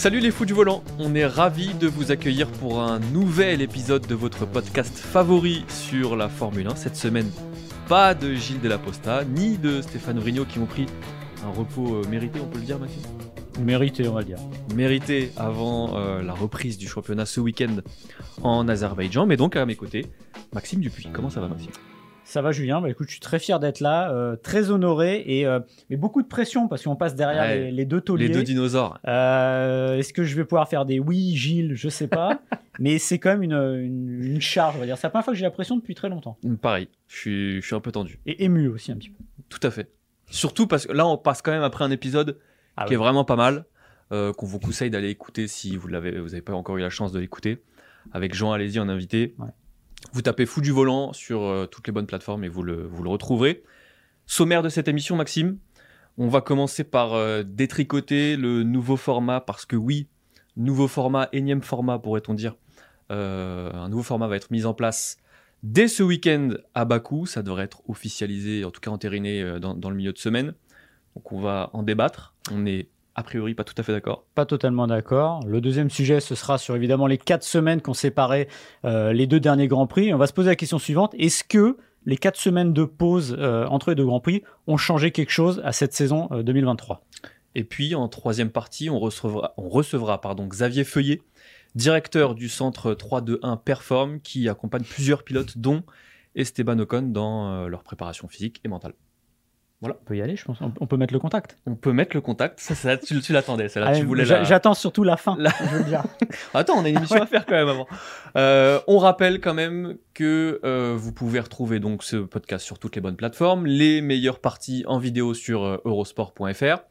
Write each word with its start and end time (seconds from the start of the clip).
Salut 0.00 0.20
les 0.20 0.30
fous 0.30 0.46
du 0.46 0.54
volant, 0.54 0.82
on 0.98 1.14
est 1.14 1.26
ravis 1.26 1.74
de 1.74 1.86
vous 1.86 2.10
accueillir 2.10 2.50
pour 2.52 2.80
un 2.80 3.00
nouvel 3.12 3.60
épisode 3.60 4.06
de 4.06 4.14
votre 4.14 4.46
podcast 4.46 4.96
favori 4.96 5.62
sur 5.68 6.16
la 6.16 6.30
Formule 6.30 6.68
1. 6.68 6.74
Cette 6.74 6.96
semaine, 6.96 7.30
pas 7.86 8.14
de 8.14 8.32
Gilles 8.32 8.60
Delaposta, 8.60 9.26
ni 9.26 9.58
de 9.58 9.82
Stéphane 9.82 10.18
Rigno 10.18 10.46
qui 10.46 10.58
ont 10.58 10.64
pris 10.64 10.86
un 11.44 11.50
repos 11.50 11.96
euh, 11.96 12.08
mérité, 12.08 12.40
on 12.42 12.46
peut 12.46 12.60
le 12.60 12.64
dire 12.64 12.78
Maxime? 12.78 13.02
Mérité, 13.60 14.08
on 14.08 14.14
va 14.14 14.22
dire. 14.22 14.38
Mérité 14.74 15.32
avant 15.36 15.98
euh, 15.98 16.22
la 16.22 16.32
reprise 16.32 16.78
du 16.78 16.88
championnat 16.88 17.26
ce 17.26 17.40
week-end 17.40 17.76
en 18.40 18.68
Azerbaïdjan, 18.68 19.26
mais 19.26 19.36
donc 19.36 19.54
à 19.54 19.66
mes 19.66 19.76
côtés, 19.76 20.06
Maxime 20.54 20.80
Dupuis. 20.80 21.08
Comment 21.12 21.28
ça 21.28 21.42
va 21.42 21.48
Maxime? 21.48 21.72
Ça 22.30 22.42
va 22.42 22.52
Julien, 22.52 22.80
bah, 22.80 22.88
écoute, 22.88 23.08
je 23.08 23.14
suis 23.14 23.20
très 23.20 23.40
fier 23.40 23.58
d'être 23.58 23.80
là, 23.80 24.12
euh, 24.12 24.36
très 24.36 24.70
honoré 24.70 25.24
et 25.26 25.46
euh, 25.46 25.58
mais 25.88 25.96
beaucoup 25.96 26.22
de 26.22 26.28
pression 26.28 26.68
parce 26.68 26.84
qu'on 26.84 26.94
passe 26.94 27.16
derrière 27.16 27.42
Ouais. 27.42 27.58
les, 27.58 27.70
les 27.72 27.84
deux 27.84 28.00
tauliers. 28.00 28.28
Les 28.28 28.32
deux 28.34 28.44
dinosaures. 28.44 29.00
Euh, 29.08 29.98
Est-ce 29.98 30.12
que 30.12 30.22
je 30.22 30.36
vais 30.36 30.44
pouvoir 30.44 30.68
faire 30.68 30.84
des 30.86 31.00
oui, 31.00 31.34
Gilles? 31.34 31.74
Je 31.74 31.88
sais 31.88 32.06
pas. 32.06 32.40
mais 32.78 32.98
c'est 32.98 33.18
quand 33.18 33.30
même 33.30 33.42
une, 33.42 33.52
une, 33.54 34.22
une 34.22 34.40
charge, 34.40 34.76
on 34.76 34.78
va 34.78 34.86
dire. 34.86 34.96
C'est 34.96 35.08
la 35.08 35.10
première 35.10 35.24
fois 35.24 35.32
que 35.32 35.38
j'ai 35.40 35.44
la 35.44 35.50
pression 35.50 35.76
depuis 35.76 35.96
très 35.96 36.08
longtemps. 36.08 36.38
Pareil, 36.62 36.86
je 37.08 37.16
suis, 37.16 37.60
je 37.60 37.66
suis 37.66 37.74
un 37.74 37.80
peu 37.80 37.90
tendu. 37.90 38.20
Et 38.26 38.44
ému 38.44 38.68
aussi 38.68 38.92
un 38.92 38.96
petit 38.96 39.10
peu. 39.10 39.24
Tout 39.48 39.66
à 39.66 39.72
fait. 39.72 39.90
Surtout 40.30 40.68
parce 40.68 40.86
que 40.86 40.92
là, 40.92 41.08
on 41.08 41.18
passe 41.18 41.42
quand 41.42 41.50
même 41.50 41.64
après 41.64 41.84
un 41.84 41.90
épisode 41.90 42.38
Ah 42.76 42.84
qui 42.84 42.94
est 42.94 42.96
vraiment 42.96 43.24
pas 43.24 43.34
mal, 43.34 43.64
qu'on 44.10 44.46
vous 44.46 44.60
conseille 44.60 44.90
d'aller 44.90 45.08
écouter 45.08 45.48
si 45.48 45.76
vous 45.76 45.88
l'avez, 45.88 46.20
vous 46.20 46.28
n'avez 46.28 46.42
pas 46.42 46.52
encore 46.52 46.76
eu 46.76 46.80
la 46.80 46.90
chance 46.90 47.10
de 47.10 47.18
l'écouter, 47.18 47.60
avec 48.12 48.34
Jean 48.36 48.52
Alési 48.52 48.78
en 48.78 48.88
invité. 48.88 49.34
Ouais. 49.40 49.48
Vous 50.12 50.22
tapez 50.22 50.46
Fou 50.46 50.60
du 50.60 50.72
volant 50.72 51.12
sur 51.12 51.42
euh, 51.42 51.66
toutes 51.66 51.86
les 51.86 51.92
bonnes 51.92 52.06
plateformes 52.06 52.42
et 52.42 52.48
vous 52.48 52.62
le, 52.62 52.86
vous 52.86 53.02
le 53.02 53.10
retrouverez. 53.10 53.62
Sommaire 54.26 54.62
de 54.62 54.68
cette 54.68 54.88
émission, 54.88 55.14
Maxime. 55.14 55.58
On 56.18 56.28
va 56.28 56.40
commencer 56.40 56.84
par 56.84 57.14
euh, 57.14 57.42
détricoter 57.44 58.36
le 58.36 58.62
nouveau 58.64 58.96
format 58.96 59.40
parce 59.40 59.66
que 59.66 59.76
oui, 59.76 60.08
nouveau 60.56 60.88
format, 60.88 61.28
énième 61.32 61.62
format 61.62 61.98
pourrait-on 61.98 62.34
dire. 62.34 62.56
Euh, 63.12 63.72
un 63.72 63.88
nouveau 63.88 64.02
format 64.02 64.26
va 64.26 64.36
être 64.36 64.50
mis 64.50 64.66
en 64.66 64.74
place 64.74 65.16
dès 65.62 65.86
ce 65.86 66.02
week-end 66.02 66.54
à 66.74 66.84
Bakou. 66.84 67.26
Ça 67.26 67.42
devrait 67.42 67.64
être 67.64 67.88
officialisé, 67.88 68.64
en 68.64 68.70
tout 68.70 68.80
cas 68.80 68.90
entériné 68.90 69.60
dans, 69.60 69.74
dans 69.74 69.90
le 69.90 69.96
milieu 69.96 70.12
de 70.12 70.18
semaine. 70.18 70.54
Donc 71.14 71.30
on 71.32 71.40
va 71.40 71.70
en 71.72 71.82
débattre. 71.82 72.34
On 72.50 72.66
est 72.66 72.88
a 73.20 73.22
priori 73.22 73.54
pas 73.54 73.64
tout 73.64 73.74
à 73.76 73.82
fait 73.82 73.92
d'accord. 73.92 74.24
Pas 74.34 74.46
totalement 74.46 74.86
d'accord. 74.86 75.40
Le 75.46 75.60
deuxième 75.60 75.90
sujet, 75.90 76.20
ce 76.20 76.34
sera 76.34 76.58
sur 76.58 76.74
évidemment 76.74 77.06
les 77.06 77.18
quatre 77.18 77.44
semaines 77.44 77.80
qu'ont 77.80 77.94
séparé 77.94 78.48
euh, 78.84 79.12
les 79.12 79.26
deux 79.26 79.40
derniers 79.40 79.68
Grands 79.68 79.86
Prix. 79.86 80.12
On 80.12 80.18
va 80.18 80.26
se 80.26 80.32
poser 80.32 80.48
la 80.48 80.56
question 80.56 80.78
suivante. 80.78 81.14
Est-ce 81.18 81.44
que 81.44 81.76
les 82.06 82.16
quatre 82.16 82.38
semaines 82.38 82.72
de 82.72 82.84
pause 82.84 83.36
euh, 83.38 83.66
entre 83.66 83.90
les 83.90 83.94
deux 83.94 84.06
Grands 84.06 84.20
Prix 84.20 84.42
ont 84.66 84.78
changé 84.78 85.10
quelque 85.10 85.30
chose 85.30 85.60
à 85.64 85.72
cette 85.72 85.92
saison 85.92 86.28
euh, 86.32 86.42
2023 86.42 87.04
Et 87.54 87.64
puis 87.64 87.94
en 87.94 88.08
troisième 88.08 88.50
partie, 88.50 88.88
on 88.88 88.98
recevra, 88.98 89.52
on 89.58 89.68
recevra 89.68 90.20
pardon, 90.20 90.46
Xavier 90.46 90.84
Feuillet, 90.84 91.20
directeur 91.74 92.34
du 92.34 92.48
centre 92.48 92.94
321 92.94 93.56
Perform, 93.58 94.20
qui 94.20 94.48
accompagne 94.48 94.84
plusieurs 94.84 95.24
pilotes, 95.24 95.58
dont 95.58 95.82
Esteban 96.34 96.78
Ocon, 96.78 97.02
dans 97.02 97.52
euh, 97.52 97.68
leur 97.68 97.82
préparation 97.82 98.28
physique 98.28 98.60
et 98.64 98.68
mentale. 98.68 98.94
On 99.82 100.04
peut 100.04 100.14
y 100.16 100.20
aller, 100.20 100.36
je 100.36 100.44
pense. 100.44 100.58
On 100.60 100.86
peut 100.86 100.98
mettre 100.98 101.14
le 101.14 101.18
contact. 101.20 101.56
On 101.64 101.74
peut 101.74 101.92
mettre 101.92 102.14
le 102.14 102.20
contact. 102.20 102.60
Ça, 102.60 102.74
ça, 102.74 102.98
tu, 102.98 103.18
tu 103.22 103.32
l'attendais. 103.32 103.68
j'a- 104.24 104.38
la- 104.40 104.44
J'attends 104.44 104.74
surtout 104.74 105.04
la 105.04 105.16
fin. 105.16 105.36
La- 105.38 105.50
Je 105.58 105.78
veux 105.78 105.84
dire. 105.84 106.02
Attends, 106.54 106.74
on 106.78 106.84
a 106.84 106.88
une 106.90 106.98
émission 106.98 107.22
à 107.22 107.24
faire 107.26 107.46
quand 107.46 107.54
même 107.54 107.68
avant. 107.68 107.86
Euh, 108.36 108.78
on 108.88 108.98
rappelle 108.98 109.40
quand 109.40 109.54
même 109.54 109.96
que 110.12 110.60
euh, 110.64 110.94
vous 110.98 111.12
pouvez 111.12 111.40
retrouver 111.40 111.80
donc 111.80 112.04
ce 112.04 112.16
podcast 112.18 112.62
sur 112.66 112.78
toutes 112.78 112.94
les 112.94 113.00
bonnes 113.00 113.16
plateformes, 113.16 113.64
les 113.64 114.02
meilleures 114.02 114.40
parties 114.40 114.84
en 114.86 114.98
vidéo 114.98 115.32
sur 115.32 115.62
euh, 115.64 115.78
eurosport.fr. 115.86 116.82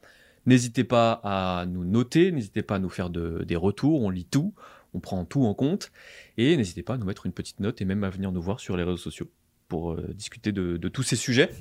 N'hésitez 0.47 0.83
pas 0.83 1.22
à 1.23 1.66
nous 1.67 1.85
noter, 1.85 2.31
n'hésitez 2.31 2.63
pas 2.63 2.75
à 2.75 2.79
nous 2.79 2.89
faire 2.89 3.11
de- 3.11 3.44
des 3.44 3.55
retours, 3.55 4.01
on 4.01 4.09
lit 4.09 4.25
tout, 4.25 4.55
on 4.95 4.99
prend 4.99 5.25
tout 5.25 5.45
en 5.45 5.53
compte, 5.53 5.91
et 6.38 6.57
n'hésitez 6.57 6.81
pas 6.81 6.95
à 6.95 6.97
nous 6.97 7.05
mettre 7.05 7.28
une 7.28 7.33
petite 7.33 7.59
note 7.59 7.81
et 7.83 7.85
même 7.85 8.03
à 8.03 8.09
venir 8.09 8.31
nous 8.31 8.41
voir 8.41 8.59
sur 8.59 8.75
les 8.78 8.83
réseaux 8.83 8.97
sociaux 8.97 9.29
pour 9.67 9.95
discuter 10.16 10.51
de, 10.51 10.78
de 10.78 10.88
tous 10.88 11.03
ces 11.03 11.16
sujets. 11.16 11.51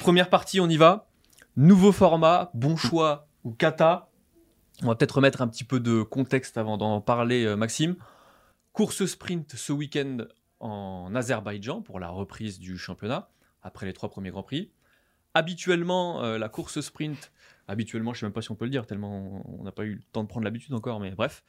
Première 0.00 0.30
partie, 0.30 0.60
on 0.60 0.68
y 0.68 0.76
va. 0.76 1.08
Nouveau 1.56 1.92
format, 1.92 2.50
bon 2.54 2.76
choix 2.76 3.28
ou 3.44 3.52
kata. 3.52 4.10
On 4.82 4.88
va 4.88 4.94
peut-être 4.94 5.16
remettre 5.16 5.42
un 5.42 5.48
petit 5.48 5.64
peu 5.64 5.80
de 5.80 6.02
contexte 6.02 6.58
avant 6.58 6.76
d'en 6.76 7.00
parler, 7.00 7.44
euh, 7.44 7.56
Maxime. 7.56 7.96
Course 8.72 9.06
sprint 9.06 9.56
ce 9.56 9.72
week-end 9.72 10.18
en 10.60 11.14
Azerbaïdjan 11.14 11.82
pour 11.82 11.98
la 11.98 12.08
reprise 12.08 12.58
du 12.58 12.76
championnat 12.76 13.30
après 13.62 13.86
les 13.86 13.92
trois 13.92 14.10
premiers 14.10 14.30
Grands 14.30 14.42
Prix. 14.42 14.70
Habituellement, 15.34 16.22
euh, 16.22 16.38
la 16.38 16.48
course 16.48 16.80
sprint, 16.80 17.30
habituellement, 17.68 18.14
je 18.14 18.18
ne 18.18 18.20
sais 18.20 18.26
même 18.26 18.32
pas 18.32 18.42
si 18.42 18.50
on 18.50 18.54
peut 18.54 18.64
le 18.64 18.70
dire, 18.70 18.86
tellement 18.86 19.42
on 19.46 19.64
n'a 19.64 19.72
pas 19.72 19.84
eu 19.84 19.96
le 19.96 20.02
temps 20.12 20.22
de 20.22 20.28
prendre 20.28 20.44
l'habitude 20.44 20.72
encore, 20.72 21.00
mais 21.00 21.10
bref. 21.10 21.44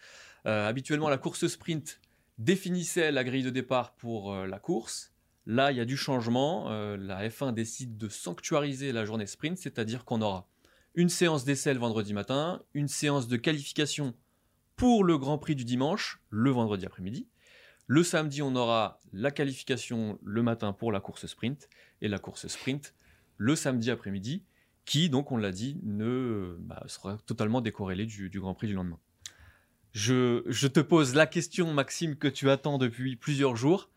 Euh, 0.46 0.68
habituellement, 0.68 1.10
la 1.10 1.18
course 1.18 1.48
sprint 1.48 2.02
définissait 2.38 3.12
la 3.12 3.24
grille 3.24 3.44
de 3.44 3.50
départ 3.50 3.94
pour 3.96 4.34
euh, 4.34 4.46
la 4.46 4.60
course. 4.60 5.14
Là, 5.50 5.72
il 5.72 5.78
y 5.78 5.82
a 5.82 5.86
du 5.86 5.96
changement. 5.96 6.70
Euh, 6.72 6.98
la 6.98 7.28
F1 7.30 7.54
décide 7.54 7.98
de 7.98 8.10
sanctuariser 8.10 8.92
la 8.92 9.06
journée 9.06 9.26
sprint, 9.26 9.58
c'est-à-dire 9.58 10.04
qu'on 10.04 10.22
aura 10.22 10.46
une 10.94 11.08
séance 11.08 11.46
d'essai 11.46 11.74
le 11.74 11.80
vendredi 11.80 12.14
matin, 12.14 12.62
une 12.74 12.90
séance 12.90 13.30
de 13.30 13.38
qualification 13.38 14.14
pour 14.76 15.06
le 15.06 15.18
Grand 15.18 15.38
Prix 15.38 15.56
du 15.56 15.64
dimanche, 15.64 16.22
le 16.30 16.52
vendredi 16.52 16.86
après-midi. 16.86 17.30
Le 17.88 18.04
samedi, 18.04 18.42
on 18.42 18.58
aura 18.58 19.00
la 19.14 19.32
qualification 19.32 20.20
le 20.22 20.44
matin 20.44 20.74
pour 20.74 20.92
la 20.92 21.00
course 21.00 21.28
sprint 21.28 21.70
et 22.02 22.10
la 22.10 22.20
course 22.20 22.48
sprint 22.48 22.94
le 23.38 23.56
samedi 23.56 23.90
après-midi, 23.90 24.44
qui, 24.84 25.10
donc 25.10 25.32
on 25.32 25.38
l'a 25.38 25.52
dit, 25.52 25.80
ne 25.84 26.58
bah, 26.60 26.84
sera 26.88 27.20
totalement 27.26 27.62
décorrélée 27.62 28.06
du, 28.06 28.30
Grand 28.42 28.54
Prix 28.54 28.68
du 28.68 28.74
lendemain. 28.74 29.00
Je 29.94 30.68
te 30.68 30.82
pose 30.82 31.16
la 31.16 31.26
question, 31.26 31.74
Maxime, 31.74 32.18
que 32.18 32.28
tu 32.28 32.50
attends 32.50 32.78
depuis 32.78 33.16
plusieurs 33.16 33.56
jours. 33.56 33.90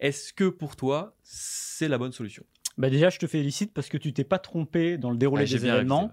Est-ce 0.00 0.32
que 0.32 0.48
pour 0.48 0.76
toi, 0.76 1.16
c'est 1.22 1.88
la 1.88 1.98
bonne 1.98 2.12
solution? 2.12 2.44
Bah 2.78 2.90
déjà, 2.90 3.08
je 3.08 3.18
te 3.18 3.26
félicite 3.26 3.72
parce 3.72 3.88
que 3.88 3.96
tu 3.96 4.12
t'es 4.12 4.24
pas 4.24 4.38
trompé 4.38 4.98
dans 4.98 5.10
le 5.10 5.16
déroulé 5.16 5.44
Ah, 5.46 5.46
des 5.56 5.66
événements. 5.66 6.12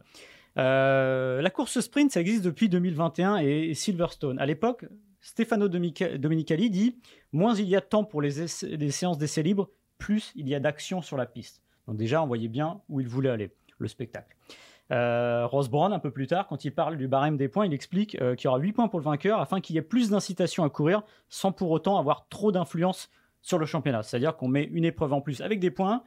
Euh, 0.58 1.42
la 1.42 1.50
course 1.50 1.80
sprint, 1.80 2.12
ça 2.12 2.22
existe 2.22 2.44
depuis 2.44 2.70
2021 2.70 3.38
et, 3.38 3.74
Silverstone. 3.74 4.40
À 4.40 4.46
l'époque, 4.46 4.86
Stefano 5.20 5.68
Domenicali 5.68 6.70
dit 6.70 6.98
moins 7.32 7.56
il 7.56 7.68
y 7.68 7.76
a 7.76 7.80
de 7.80 7.86
temps 7.86 8.04
pour 8.04 8.22
les, 8.22 8.42
essais- 8.42 8.78
les 8.78 8.92
séances 8.92 9.18
d'essais 9.18 9.44
libres, 9.44 9.70
plus 9.98 10.32
il 10.36 10.48
y 10.48 10.56
a 10.56 10.60
d'action 10.60 11.02
sur 11.02 11.18
la 11.18 11.26
piste. 11.26 11.62
Donc 11.88 11.98
déjà, 11.98 12.22
on 12.24 12.28
voyait 12.28 12.48
bien 12.48 12.82
où 12.88 13.00
il 13.02 13.08
voulait 13.08 13.30
aller, 13.30 13.52
le 13.78 13.88
spectacle. 13.88 14.36
Euh, 14.92 15.48
Ross 15.48 15.70
Brown, 15.70 15.92
un 15.92 16.00
peu 16.00 16.12
plus 16.12 16.28
tard, 16.28 16.48
quand 16.48 16.66
il 16.66 16.72
parle 16.74 16.98
du 16.98 17.08
barème 17.08 17.36
des 17.38 17.48
points, 17.48 17.66
il 17.66 17.74
explique 17.74 18.16
euh, 18.22 18.36
qu'il 18.36 18.46
y 18.46 18.48
aura 18.50 18.60
8 18.60 18.74
points 18.74 18.88
pour 18.90 19.00
le 19.00 19.06
vainqueur 19.06 19.40
afin 19.40 19.60
qu'il 19.60 19.76
y 19.76 19.80
ait 19.80 19.84
plus 19.84 20.10
d'incitation 20.10 20.64
à 20.64 20.70
courir 20.70 21.04
sans 21.30 21.52
pour 21.52 21.72
autant 21.72 21.98
avoir 21.98 22.28
trop 22.30 22.52
d'influence 22.52 23.10
sur 23.44 23.60
le 23.60 23.68
championnat. 23.68 24.02
C'est-à-dire 24.02 24.36
qu'on 24.36 24.48
met 24.48 24.64
une 24.64 24.86
épreuve 24.86 25.14
en 25.14 25.22
plus 25.22 25.42
avec 25.42 25.60
des 25.60 25.70
points, 25.70 26.04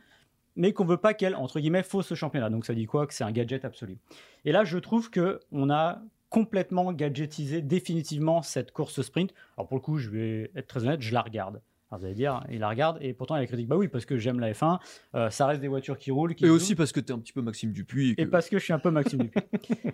mais 0.56 0.72
qu'on 0.72 0.84
veut 0.84 0.96
pas 0.96 1.14
qu'elle, 1.14 1.36
entre 1.36 1.60
guillemets, 1.60 1.84
fausse 1.84 2.10
le 2.10 2.16
championnat. 2.16 2.50
Donc 2.50 2.66
ça 2.66 2.74
dit 2.74 2.86
quoi? 2.86 3.06
Que 3.06 3.14
c'est 3.14 3.22
un 3.22 3.30
gadget 3.30 3.64
absolu. 3.64 3.98
Et 4.44 4.50
là, 4.50 4.64
je 4.64 4.78
trouve 4.78 5.10
que 5.10 5.38
on 5.52 5.70
a 5.70 6.02
complètement 6.30 6.92
gadgetisé 6.92 7.62
définitivement 7.62 8.42
cette 8.42 8.72
course 8.72 9.00
sprint. 9.02 9.32
Alors 9.56 9.68
pour 9.68 9.76
le 9.76 9.82
coup, 9.82 9.98
je 9.98 10.10
vais 10.10 10.50
être 10.56 10.66
très 10.66 10.82
honnête, 10.84 11.00
je 11.02 11.14
la 11.14 11.22
regarde. 11.22 11.62
Alors 11.90 12.00
vous 12.00 12.06
allez 12.06 12.14
dire, 12.14 12.42
il 12.50 12.58
la 12.58 12.68
regarde, 12.68 12.98
et 13.00 13.12
pourtant 13.12 13.36
il 13.36 13.38
y 13.38 13.40
a 13.40 13.42
la 13.42 13.46
critique. 13.46 13.68
Bah 13.68 13.76
oui, 13.76 13.86
parce 13.86 14.06
que 14.06 14.18
j'aime 14.18 14.40
la 14.40 14.52
F1, 14.52 14.80
euh, 15.14 15.30
ça 15.30 15.46
reste 15.46 15.60
des 15.60 15.68
voitures 15.68 15.98
qui 15.98 16.10
roulent. 16.10 16.34
Qui 16.34 16.44
Et 16.44 16.48
jouent, 16.48 16.54
aussi 16.54 16.74
parce 16.74 16.90
que 16.90 16.98
tu 16.98 17.12
es 17.12 17.14
un 17.14 17.20
petit 17.20 17.32
peu 17.32 17.42
Maxime 17.42 17.70
Dupuis. 17.70 18.14
Et, 18.18 18.22
et 18.22 18.26
parce 18.26 18.48
que 18.48 18.58
je 18.58 18.64
suis 18.64 18.72
un 18.72 18.80
peu 18.80 18.90
Maxime 18.90 19.20
Dupuis. 19.22 19.42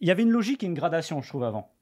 Il 0.00 0.08
y 0.08 0.10
avait 0.10 0.22
une 0.22 0.30
logique 0.30 0.62
et 0.62 0.66
une 0.66 0.74
gradation, 0.74 1.22
je 1.22 1.28
trouve, 1.28 1.44
avant. 1.44 1.73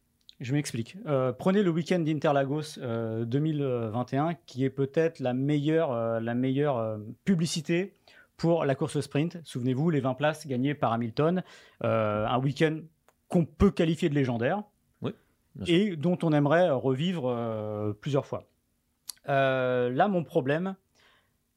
Je 0.43 0.53
m'explique. 0.53 0.97
Euh, 1.07 1.33
prenez 1.33 1.63
le 1.63 1.71
week-end 1.71 2.01
d'Interlagos 2.01 2.79
euh, 2.79 3.25
2021, 3.25 4.35
qui 4.45 4.65
est 4.65 4.71
peut-être 4.71 5.21
la 5.21 5.35
meilleure, 5.35 5.93
euh, 5.93 6.19
la 6.19 6.35
meilleure 6.35 6.79
euh, 6.79 6.99
publicité 7.25 7.95
pour 8.37 8.65
la 8.65 8.75
course 8.75 9.01
sprint. 9.01 9.39
Souvenez-vous, 9.45 9.91
les 9.91 10.01
20 10.01 10.15
places 10.15 10.49
gagnées 10.49 10.75
par 10.75 10.93
Hamilton. 10.93 11.45
Euh, 11.85 12.27
un 12.27 12.39
week-end 12.41 12.81
qu'on 13.29 13.45
peut 13.45 13.71
qualifier 13.71 14.09
de 14.09 14.15
légendaire 14.15 14.65
et 15.67 15.97
dont 15.97 16.19
on 16.23 16.33
aimerait 16.33 16.71
revivre 16.71 17.29
euh, 17.29 17.93
plusieurs 17.93 18.27
fois. 18.27 18.49
Euh, 19.29 19.91
là, 19.91 20.09
mon 20.09 20.25
problème, 20.25 20.75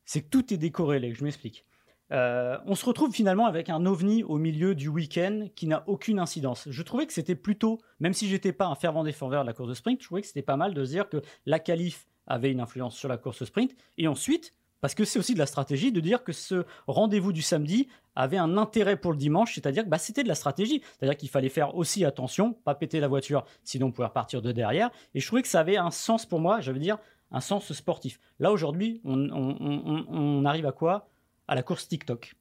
c'est 0.05 0.21
que 0.21 0.29
tout 0.29 0.53
est 0.53 0.57
décorrélé. 0.57 1.15
Je 1.15 1.23
m'explique. 1.23 1.65
Euh, 2.12 2.57
on 2.66 2.75
se 2.75 2.86
retrouve 2.86 3.12
finalement 3.12 3.46
avec 3.46 3.69
un 3.69 3.86
ovni 3.86 4.24
au 4.24 4.38
milieu 4.38 4.75
du 4.75 4.90
week-end 4.90 5.48
qui 5.56 5.68
n'a 5.68 5.84
aucune 5.88 6.19
incidence. 6.19 6.68
Je 6.69 6.84
trouvais 6.84 7.07
que 7.07 7.13
c'était 7.13 7.36
plutôt, 7.36 7.80
même 8.00 8.13
si 8.13 8.28
j'étais 8.28 8.54
pas 8.54 8.68
un 8.68 8.75
fervent 8.75 9.04
défenseur 9.04 9.42
de 9.42 9.48
la 9.48 9.54
course 9.54 9.69
de 9.69 9.74
sprint, 9.74 10.02
je 10.02 10.06
trouvais 10.06 10.22
que 10.22 10.28
c'était 10.28 10.44
pas 10.44 10.57
mal 10.57 10.74
de 10.74 10.86
se 10.86 10.92
dire 10.92 11.10
que 11.10 11.22
la 11.46 11.60
qualif 11.60 12.07
avait 12.28 12.52
une 12.52 12.60
influence 12.60 12.96
sur 12.96 13.10
la 13.10 13.18
course 13.18 13.44
sprint. 13.44 13.75
Et 13.98 14.07
ensuite, 14.07 14.54
parce 14.81 14.94
que 14.94 15.04
c'est 15.04 15.18
aussi 15.18 15.34
de 15.34 15.40
la 15.40 15.48
stratégie 15.48 15.92
de 15.92 16.00
dire 16.00 16.24
que 16.24 16.31
ce 16.31 16.63
rendez-vous 16.88 17.34
du 17.34 17.42
samedi 17.42 17.88
avait 18.16 18.38
un 18.38 18.56
intérêt 18.57 18.98
pour 18.98 19.12
le 19.12 19.18
dimanche, 19.18 19.56
c'est-à-dire 19.56 19.84
que 19.84 19.90
bah, 19.90 19.98
c'était 19.98 20.22
de 20.22 20.28
la 20.28 20.36
stratégie. 20.36 20.81
C'est-à-dire 20.84 21.18
qu'il 21.18 21.30
fallait 21.30 21.50
faire 21.50 21.75
aussi 21.75 22.06
attention, 22.06 22.54
pas 22.54 22.75
péter 22.75 23.00
la 23.00 23.07
voiture, 23.07 23.46
sinon 23.63 23.88
on 23.88 23.92
pouvait 23.92 24.07
repartir 24.07 24.44
de 24.44 24.52
derrière. 24.52 24.92
Et 25.16 25.19
je 25.19 25.25
trouvais 25.25 25.42
que 25.42 25.48
ça 25.48 25.62
avait 25.62 25.78
un 25.78 25.90
sens 25.92 26.28
pour 26.28 26.40
moi, 26.40 26.62
je 26.62 26.72
veux 26.72 26.78
dire, 26.80 26.98
un 27.31 27.42
sens 27.42 27.74
sportif. 27.74 28.19
Là, 28.40 28.52
aujourd'hui, 28.52 29.02
on, 29.04 30.46
arrive 30.46 30.68
à 30.68 30.72
quoi? 30.72 31.10
À 31.47 31.56
la 31.56 31.63
course 31.63 31.88
TikTok. 31.88 32.36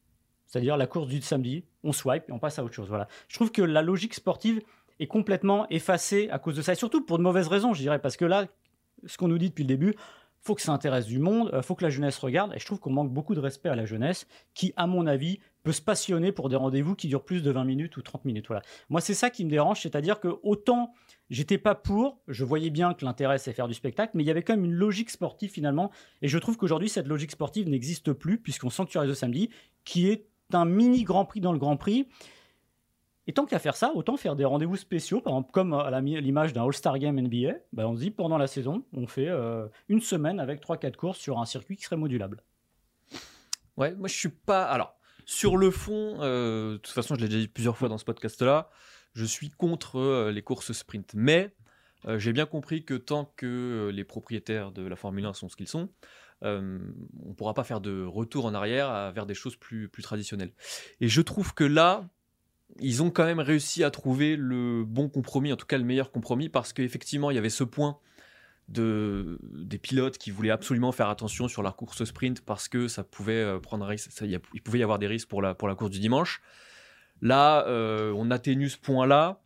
C'est-à-dire 0.46 0.76
la 0.76 0.86
course 0.86 1.08
du 1.08 1.20
samedi, 1.20 1.64
on 1.82 1.92
swipe 1.92 2.28
et 2.28 2.32
on 2.32 2.38
passe 2.38 2.58
à 2.58 2.64
autre 2.64 2.74
chose. 2.74 2.88
Voilà. 2.88 3.08
Je 3.28 3.34
trouve 3.34 3.50
que 3.50 3.62
la 3.62 3.82
logique 3.82 4.14
sportive 4.14 4.62
est 5.00 5.06
complètement 5.06 5.66
effacée 5.70 6.28
à 6.30 6.38
cause 6.38 6.54
de 6.56 6.62
ça, 6.62 6.72
et 6.72 6.76
surtout 6.76 7.04
pour 7.04 7.18
de 7.18 7.22
mauvaises 7.22 7.48
raisons, 7.48 7.74
je 7.74 7.80
dirais, 7.80 7.98
parce 7.98 8.16
que 8.16 8.24
là, 8.24 8.46
ce 9.06 9.18
qu'on 9.18 9.28
nous 9.28 9.38
dit 9.38 9.48
depuis 9.48 9.64
le 9.64 9.68
début, 9.68 9.94
faut 10.44 10.54
que 10.54 10.60
ça 10.60 10.72
intéresse 10.72 11.06
du 11.06 11.18
monde, 11.18 11.50
euh, 11.54 11.62
faut 11.62 11.74
que 11.74 11.82
la 11.82 11.90
jeunesse 11.90 12.18
regarde. 12.18 12.52
Et 12.54 12.58
je 12.58 12.66
trouve 12.66 12.78
qu'on 12.78 12.92
manque 12.92 13.10
beaucoup 13.10 13.34
de 13.34 13.40
respect 13.40 13.70
à 13.70 13.74
la 13.74 13.86
jeunesse, 13.86 14.26
qui, 14.52 14.74
à 14.76 14.86
mon 14.86 15.06
avis, 15.06 15.40
peut 15.62 15.72
se 15.72 15.80
passionner 15.80 16.32
pour 16.32 16.50
des 16.50 16.56
rendez-vous 16.56 16.94
qui 16.94 17.08
durent 17.08 17.24
plus 17.24 17.42
de 17.42 17.50
20 17.50 17.64
minutes 17.64 17.96
ou 17.96 18.02
30 18.02 18.26
minutes. 18.26 18.46
Voilà. 18.48 18.62
Moi, 18.90 19.00
c'est 19.00 19.14
ça 19.14 19.30
qui 19.30 19.44
me 19.44 19.50
dérange, 19.50 19.80
c'est-à-dire 19.80 20.20
que 20.20 20.28
autant 20.42 20.92
j'étais 21.30 21.58
pas 21.58 21.74
pour, 21.74 22.20
je 22.28 22.44
voyais 22.44 22.70
bien 22.70 22.94
que 22.94 23.04
l'intérêt 23.04 23.38
c'est 23.38 23.52
faire 23.52 23.68
du 23.68 23.74
spectacle, 23.74 24.12
mais 24.14 24.22
il 24.22 24.26
y 24.26 24.30
avait 24.30 24.42
quand 24.42 24.54
même 24.54 24.64
une 24.64 24.74
logique 24.74 25.10
sportive 25.10 25.50
finalement. 25.50 25.90
Et 26.22 26.28
je 26.28 26.38
trouve 26.38 26.56
qu'aujourd'hui, 26.56 26.88
cette 26.88 27.06
logique 27.06 27.30
sportive 27.30 27.68
n'existe 27.68 28.12
plus, 28.12 28.38
puisqu'on 28.38 28.70
sanctuarise 28.70 29.08
le 29.08 29.14
samedi, 29.14 29.50
qui 29.84 30.08
est 30.08 30.26
un 30.52 30.64
mini 30.64 31.04
Grand 31.04 31.24
Prix 31.24 31.40
dans 31.40 31.52
le 31.52 31.58
Grand 31.58 31.76
Prix. 31.76 32.08
Et 33.26 33.32
tant 33.32 33.46
qu'à 33.46 33.58
faire 33.58 33.74
ça, 33.74 33.92
autant 33.94 34.18
faire 34.18 34.36
des 34.36 34.44
rendez-vous 34.44 34.76
spéciaux, 34.76 35.20
par 35.20 35.32
exemple 35.32 35.50
comme 35.52 35.72
à 35.72 36.00
l'image 36.00 36.52
d'un 36.52 36.64
All-Star 36.64 36.98
Game 36.98 37.18
NBA, 37.18 37.54
ben 37.72 37.86
on 37.86 37.94
se 37.94 38.00
dit 38.00 38.10
pendant 38.10 38.36
la 38.36 38.46
saison, 38.46 38.84
on 38.92 39.06
fait 39.06 39.28
euh, 39.28 39.66
une 39.88 40.00
semaine 40.00 40.40
avec 40.40 40.62
3-4 40.62 40.96
courses 40.96 41.18
sur 41.18 41.38
un 41.38 41.46
circuit 41.46 41.76
qui 41.76 41.84
serait 41.84 41.96
modulable. 41.96 42.42
Ouais, 43.78 43.94
moi 43.94 44.08
je 44.08 44.14
suis 44.14 44.28
pas. 44.28 44.64
Alors, 44.64 44.93
sur 45.26 45.56
le 45.56 45.70
fond, 45.70 46.18
euh, 46.20 46.72
de 46.72 46.76
toute 46.78 46.94
façon, 46.94 47.14
je 47.14 47.20
l'ai 47.20 47.28
déjà 47.28 47.40
dit 47.40 47.48
plusieurs 47.48 47.76
fois 47.76 47.88
dans 47.88 47.98
ce 47.98 48.04
podcast-là, 48.04 48.70
je 49.14 49.24
suis 49.24 49.50
contre 49.50 49.98
euh, 49.98 50.32
les 50.32 50.42
courses 50.42 50.72
sprint. 50.72 51.12
Mais 51.14 51.54
j'ai 52.18 52.34
bien 52.34 52.44
compris 52.44 52.84
que 52.84 52.92
tant 52.92 53.32
que 53.34 53.90
les 53.90 54.04
propriétaires 54.04 54.72
de 54.72 54.86
la 54.86 54.94
Formule 54.94 55.24
1 55.24 55.32
sont 55.32 55.48
ce 55.48 55.56
qu'ils 55.56 55.68
sont, 55.68 55.88
on 56.42 56.50
ne 56.50 57.32
pourra 57.34 57.54
pas 57.54 57.64
faire 57.64 57.80
de 57.80 58.04
retour 58.04 58.44
en 58.44 58.52
arrière 58.52 59.10
vers 59.14 59.24
des 59.24 59.32
choses 59.32 59.56
plus 59.56 59.88
traditionnelles. 60.02 60.52
Et 61.00 61.08
je 61.08 61.22
trouve 61.22 61.54
que 61.54 61.64
là, 61.64 62.06
ils 62.80 63.02
ont 63.02 63.10
quand 63.10 63.24
même 63.24 63.40
réussi 63.40 63.84
à 63.84 63.90
trouver 63.90 64.36
le 64.36 64.84
bon 64.84 65.08
compromis, 65.08 65.52
en 65.52 65.56
tout 65.56 65.66
cas 65.66 65.78
le 65.78 65.84
meilleur 65.84 66.10
compromis, 66.10 66.48
parce 66.48 66.72
qu'effectivement, 66.72 67.30
il 67.30 67.34
y 67.34 67.38
avait 67.38 67.50
ce 67.50 67.64
point 67.64 67.98
de, 68.68 69.38
des 69.42 69.78
pilotes 69.78 70.18
qui 70.18 70.30
voulaient 70.30 70.50
absolument 70.50 70.92
faire 70.92 71.08
attention 71.08 71.48
sur 71.48 71.62
la 71.62 71.72
course 71.72 72.04
sprint 72.04 72.40
parce 72.40 72.68
que 72.68 72.88
ça 72.88 73.04
pouvait 73.04 73.32
euh, 73.34 73.58
prendre 73.58 73.90
il 74.22 74.62
pouvait 74.62 74.78
y 74.78 74.82
avoir 74.82 74.98
des 74.98 75.06
risques 75.06 75.28
pour 75.28 75.42
la, 75.42 75.54
pour 75.54 75.68
la 75.68 75.74
course 75.74 75.90
du 75.90 75.98
dimanche. 75.98 76.40
Là, 77.20 77.66
euh, 77.66 78.12
on 78.16 78.30
atténue 78.30 78.68
ce 78.68 78.78
point-là 78.78 79.40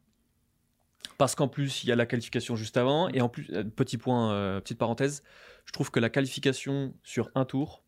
parce 1.16 1.34
qu'en 1.34 1.48
plus, 1.48 1.82
il 1.82 1.88
y 1.88 1.92
a 1.92 1.96
la 1.96 2.06
qualification 2.06 2.56
juste 2.56 2.76
avant. 2.76 3.08
Et 3.08 3.20
en 3.20 3.28
plus, 3.28 3.48
euh, 3.50 3.64
petit 3.64 3.98
point, 3.98 4.60
petite 4.60 4.78
parenthèse, 4.78 5.22
je 5.64 5.72
trouve 5.72 5.90
que 5.90 6.00
la 6.00 6.10
qualification 6.10 6.94
sur 7.02 7.30
un 7.34 7.44
tour, 7.44 7.82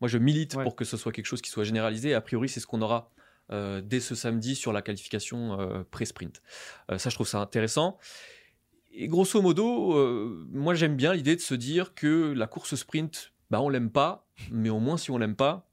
moi 0.00 0.08
je 0.08 0.18
milite 0.18 0.54
pour 0.62 0.76
que 0.76 0.84
ce 0.84 0.96
soit 0.96 1.12
quelque 1.12 1.26
chose 1.26 1.42
qui 1.42 1.50
soit 1.50 1.64
généralisé. 1.64 2.14
a 2.14 2.20
priori, 2.20 2.48
c'est 2.48 2.60
ce 2.60 2.66
qu'on 2.66 2.82
aura 2.82 3.10
euh, 3.52 3.80
dès 3.80 4.00
ce 4.00 4.14
samedi 4.14 4.54
sur 4.54 4.72
la 4.72 4.82
qualification 4.82 5.84
pré-sprint. 5.90 6.40
Ça, 6.96 7.10
je 7.10 7.14
trouve 7.14 7.28
ça 7.28 7.40
intéressant. 7.40 7.98
Et 8.98 9.08
grosso 9.08 9.40
modo, 9.42 9.94
moi 10.50 10.74
j'aime 10.74 10.96
bien 10.96 11.12
l'idée 11.12 11.36
de 11.36 11.40
se 11.40 11.54
dire 11.54 11.94
que 11.94 12.32
la 12.32 12.46
course 12.46 12.74
sprint, 12.74 13.32
bah, 13.50 13.60
on 13.60 13.68
l'aime 13.68 13.90
pas, 13.90 14.26
mais 14.50 14.70
au 14.70 14.78
moins 14.78 14.96
si 14.96 15.10
on 15.10 15.18
l'aime 15.18 15.36
pas, 15.36 15.68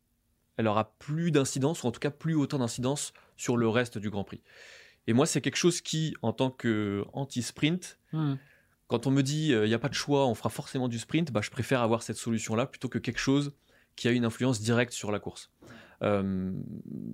elle 0.58 0.68
aura 0.68 0.94
plus 1.00 1.31
d'incidence, 1.31 1.84
ou 1.84 1.88
en 1.88 1.92
tout 1.92 2.02
cas 2.02 2.12
plus 2.12 2.36
autant 2.36 2.60
d'incidence 2.60 3.14
sur 3.38 3.56
le 3.56 3.68
reste 3.70 3.98
du 3.98 4.10
Grand 4.10 4.25
Prix. 4.25 4.42
Et 5.08 5.14
moi, 5.14 5.25
c'est 5.25 5.42
quelque 5.42 5.56
chose 5.56 5.81
qui, 5.81 6.16
en 6.22 6.34
tant 6.34 6.52
qu'anti-sprint, 6.52 7.98
hmm. 8.12 8.36
quand 8.88 9.08
on 9.08 9.12
me 9.12 9.22
dit 9.22 9.52
il 9.52 9.64
n'y 9.64 9.74
a 9.74 9.80
pas 9.80 9.90
de 9.90 9.94
choix, 9.94 10.28
on 10.28 10.36
fera 10.36 10.50
forcément 10.50 10.90
du 10.90 11.00
sprint, 11.00 11.31
bah, 11.31 11.42
je 11.42 11.50
préfère 11.50 11.81
avoir 11.81 12.04
cette 12.04 12.18
solution-là 12.18 12.66
plutôt 12.66 12.90
que 12.90 13.00
quelque 13.00 13.20
chose 13.20 13.54
qui 13.96 14.08
a 14.08 14.12
une 14.12 14.25
influence 14.25 14.60
directe 14.60 14.94
sur 14.94 15.12
la 15.12 15.20
course. 15.20 15.52
Euh, 16.02 16.52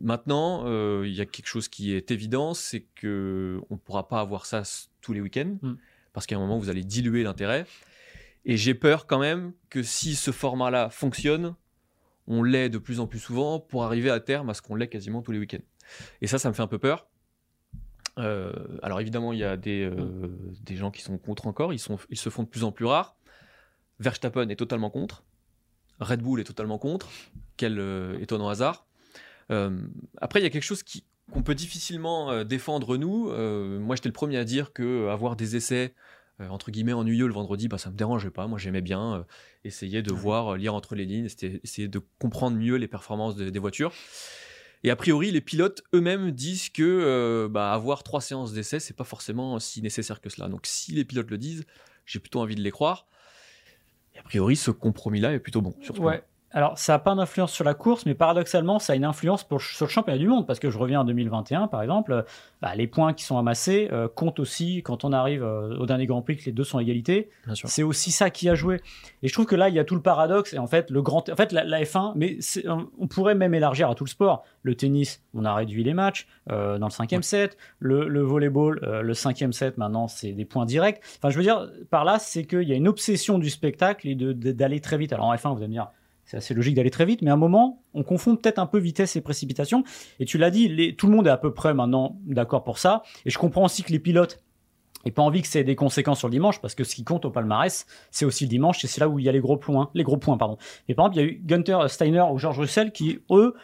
maintenant, 0.02 0.64
euh, 0.66 1.04
il 1.06 1.14
y 1.14 1.22
a 1.22 1.26
quelque 1.26 1.48
chose 1.48 1.68
qui 1.68 1.94
est 1.94 2.12
évident, 2.12 2.54
c'est 2.54 2.86
que 2.96 3.62
on 3.70 3.76
ne 3.76 3.80
pourra 3.80 4.08
pas 4.08 4.20
avoir 4.20 4.46
ça 4.46 4.64
tous 5.02 5.14
les 5.14 5.22
week-ends, 5.22 5.58
mm. 5.62 5.74
Parce 6.14 6.26
qu'à 6.26 6.36
un 6.36 6.40
moment, 6.40 6.58
vous 6.58 6.70
allez 6.70 6.84
diluer 6.84 7.24
l'intérêt. 7.24 7.66
Et 8.46 8.58
j'ai 8.58 8.74
peur 8.74 9.06
quand 9.06 9.20
même 9.20 9.54
que 9.70 9.84
si 9.84 10.16
ce 10.16 10.32
format-là 10.32 10.90
fonctionne, 10.90 11.56
on 12.28 12.44
l'ait 12.44 12.70
de 12.70 12.78
plus 12.78 13.00
en 13.00 13.08
plus 13.08 13.20
souvent 13.20 13.60
pour 13.60 13.84
arriver 13.84 14.10
à 14.10 14.20
terme 14.20 14.50
à 14.50 14.54
ce 14.54 14.62
qu'on 14.62 14.76
l'ait 14.76 14.88
quasiment 14.88 15.22
tous 15.22 15.32
les 15.32 15.40
week-ends. 15.40 15.64
Et 16.22 16.28
ça, 16.28 16.40
ça 16.40 16.50
me 16.50 16.54
fait 16.54 16.62
un 16.62 16.68
peu 16.68 16.80
peur. 16.80 17.08
Euh, 18.18 18.54
alors 18.82 19.00
évidemment, 19.02 19.34
il 19.34 19.40
y 19.40 19.44
a 19.44 19.58
des, 19.58 19.90
des 20.64 20.76
gens 20.76 20.92
qui 20.92 21.02
sont 21.02 21.18
contre 21.18 21.48
encore, 21.48 21.74
ils, 21.74 21.80
se 21.80 22.30
font 22.30 22.44
de 22.44 22.48
plus 22.48 22.64
en 22.64 22.72
plus 22.72 22.86
rares. 22.86 23.16
Verstappen 24.00 24.48
est 24.50 24.56
totalement 24.56 24.90
contre. 24.90 25.24
Red 26.00 26.22
Bull 26.22 26.40
est 26.40 26.46
totalement 26.46 26.78
contre. 26.78 27.10
Quel 27.58 27.78
euh, 27.80 28.18
étonnant 28.20 28.50
hasard. 28.50 28.88
Euh, 29.52 29.82
après, 30.18 30.40
il 30.40 30.44
y 30.44 30.46
a 30.46 30.50
quelque 30.50 30.64
chose 30.64 30.84
qu'on 31.32 31.44
peut 31.44 31.56
difficilement 31.56 32.32
euh, 32.32 32.44
défendre 32.44 32.98
nous. 32.98 33.30
moi, 33.80 33.96
j'étais 33.96 34.10
le 34.10 34.14
premier 34.14 34.38
à 34.38 34.44
dire 34.44 34.74
que 34.74 35.08
avoir 35.10 35.36
des 35.36 35.56
essais 35.56 35.94
entre 36.50 36.72
guillemets 36.72 36.94
ennuyeux 36.94 37.28
le 37.28 37.34
vendredi, 37.34 37.68
bah, 37.68 37.78
ça 37.78 37.90
me 37.90 37.98
dérangeait 37.98 38.30
pas. 38.30 38.48
Moi, 38.48 38.58
j'aimais 38.58 38.82
bien 38.82 39.26
essayer 39.66 40.02
de 40.02 40.14
voir, 40.14 40.56
lire 40.56 40.74
entre 40.74 40.96
les 40.96 41.04
lignes, 41.04 41.28
essayer 41.42 41.90
de 41.90 42.02
comprendre 42.18 42.56
mieux 42.56 42.76
les 42.76 42.88
performances 42.88 43.36
des 43.36 43.60
voitures. 43.60 43.92
Et 44.86 44.90
a 44.90 44.96
priori, 44.96 45.32
les 45.32 45.42
pilotes 45.42 45.84
eux-mêmes 45.94 46.32
disent 46.32 46.70
que 46.70 47.50
bah, 47.52 47.74
avoir 47.74 48.04
trois 48.04 48.22
séances 48.22 48.54
d'essais, 48.54 48.80
c'est 48.80 48.96
pas 48.96 49.04
forcément 49.04 49.60
si 49.60 49.82
nécessaire 49.82 50.22
que 50.22 50.30
cela. 50.30 50.48
Donc, 50.48 50.62
si 50.64 50.94
les 50.94 51.04
pilotes 51.04 51.30
le 51.30 51.38
disent, 51.38 51.66
j'ai 52.06 52.20
plutôt 52.20 52.40
envie 52.40 52.56
de 52.56 52.62
les 52.62 52.72
croire 52.72 53.10
a 54.20 54.24
priori, 54.24 54.56
ce 54.56 54.72
compromis-là 54.72 55.34
est 55.34 55.40
plutôt 55.40 55.62
bon. 55.62 55.74
Sur 55.82 55.96
ce 55.96 56.02
ouais. 56.02 56.24
Alors, 56.52 56.78
ça 56.80 56.94
n'a 56.94 57.00
pas 57.00 57.14
d'influence 57.14 57.52
sur 57.52 57.64
la 57.64 57.76
course, 57.76 58.08
mais 58.08 58.16
paradoxalement, 58.16 58.80
ça 58.80 58.94
a 58.94 58.96
une 58.96 59.06
influence 59.06 59.44
pour, 59.44 59.62
sur 59.62 59.86
le 59.86 59.92
championnat 59.92 60.18
du 60.18 60.28
monde. 60.28 60.48
Parce 60.48 60.60
que 60.60 60.72
je 60.72 60.78
reviens 60.80 61.02
en 61.02 61.04
2021, 61.04 61.68
par 61.68 61.84
exemple, 61.84 62.26
bah, 62.62 62.74
les 62.76 62.88
points 62.88 63.14
qui 63.14 63.24
sont 63.24 63.38
amassés 63.38 63.88
euh, 63.92 64.08
comptent 64.08 64.40
aussi 64.40 64.82
quand 64.84 65.04
on 65.04 65.14
arrive 65.14 65.44
euh, 65.44 65.78
au 65.78 65.86
dernier 65.86 66.08
Grand 66.08 66.24
Prix, 66.24 66.38
que 66.38 66.46
les 66.46 66.52
deux 66.52 66.64
sont 66.64 66.80
à 66.80 66.82
égalité. 66.82 67.30
C'est 67.54 67.84
aussi 67.84 68.12
ça 68.12 68.32
qui 68.32 68.50
a 68.50 68.56
joué. 68.56 68.82
Et 69.22 69.28
je 69.28 69.34
trouve 69.34 69.46
que 69.46 69.56
là, 69.56 69.70
il 69.70 69.76
y 69.76 69.80
a 69.80 69.84
tout 69.84 69.96
le 69.96 70.02
paradoxe. 70.02 70.54
Et 70.54 70.58
en 70.58 70.66
fait, 70.66 70.90
le 70.90 71.04
grand, 71.04 71.30
en 71.30 71.36
fait 71.36 71.52
la, 71.52 71.84
F1, 71.84 72.14
mais 72.16 72.40
on 72.98 73.08
pourrait 73.08 73.36
même 73.36 73.54
élargir 73.54 73.90
à 73.90 73.96
tout 73.96 74.06
le 74.06 74.10
sport. 74.10 74.44
Le 74.64 74.74
tennis, 74.74 75.22
on 75.36 75.46
a 75.46 75.54
réduit 75.54 75.84
les 75.84 75.94
matchs 75.94 76.28
euh, 76.50 76.80
dans 76.80 76.88
le 76.88 76.92
cinquième 76.92 77.24
set. 77.24 77.58
Le, 77.78 78.08
le 78.08 78.22
volleyball, 78.22 78.80
le 79.04 79.14
cinquième 79.14 79.54
set, 79.54 79.78
maintenant, 79.78 80.08
c'est 80.08 80.32
des 80.32 80.46
points 80.46 80.66
directs. 80.66 81.02
Enfin, 81.18 81.30
je 81.30 81.38
veux 81.38 81.44
dire, 81.44 81.70
par 81.92 82.06
là, 82.06 82.18
c'est 82.18 82.46
qu'il 82.46 82.64
y 82.64 82.74
a 82.74 82.76
une 82.76 82.88
obsession 82.88 83.38
du 83.38 83.52
spectacle 83.52 84.08
et 84.08 84.16
d'aller 84.16 84.80
très 84.80 84.98
vite. 84.98 85.14
Alors 85.14 85.28
en 85.28 85.36
F1, 85.36 85.52
vous 85.52 85.58
allez 85.58 85.68
me 85.68 85.74
dire 85.74 85.92
c'est 86.30 86.38
assez 86.38 86.54
logique 86.54 86.76
d'aller 86.76 86.92
très 86.92 87.06
vite, 87.06 87.24
mais 87.24 87.32
à 87.32 87.34
un 87.34 87.38
moment, 87.38 87.82
on 87.96 88.04
confond 88.04 88.36
peut-être 88.36 88.60
un 88.60 88.68
peu 88.68 88.78
vitesse 88.78 89.16
et 89.16 89.22
précipitation. 89.22 89.84
Et 90.20 90.26
tu 90.26 90.38
l'as 90.38 90.52
dit, 90.52 90.96
tout 90.96 91.08
le 91.08 91.16
monde 91.16 91.26
est 91.26 91.32
à 91.32 91.38
peu 91.38 91.56
près 91.56 91.74
maintenant 91.74 92.20
d'accord 92.28 92.64
pour 92.64 92.78
ça. 92.78 93.02
Et 93.26 93.32
je 93.32 93.40
comprends 93.40 93.66
aussi 93.66 93.82
que 93.82 93.92
les 93.92 93.98
pilotes 93.98 94.40
n'aient 95.04 95.12
pas 95.12 95.24
envie 95.24 95.42
que 95.42 95.48
ça 95.48 95.60
ait 95.60 95.64
des 95.64 95.76
conséquences 95.76 96.20
sur 96.20 96.28
le 96.28 96.34
dimanche, 96.34 96.62
parce 96.62 96.76
que 96.76 96.84
ce 96.84 96.94
qui 96.94 97.04
compte 97.04 97.26
au 97.26 97.32
palmarès, 97.32 97.88
c'est 98.12 98.26
aussi 98.26 98.44
le 98.44 98.50
dimanche, 98.50 98.84
et 98.86 98.88
c'est 98.88 99.02
là 99.02 99.10
où 99.10 99.18
il 99.18 99.26
y 99.26 99.30
a 99.30 99.32
les 99.32 99.40
gros 99.40 99.58
points. 99.58 99.90
Les 99.96 100.04
gros 100.04 100.18
points 100.18 100.38
pardon. 100.38 100.60
Mais 100.88 100.94
par 100.94 101.08
exemple, 101.08 101.18
il 101.18 101.22
y 101.22 101.26
a 101.26 101.32
eu 101.32 101.42
Gunther 101.44 101.90
Steiner 101.90 102.26
ou 102.32 102.38
George 102.38 102.60
Russell 102.60 102.92
qui, 102.92 103.18
eux, 103.32 103.56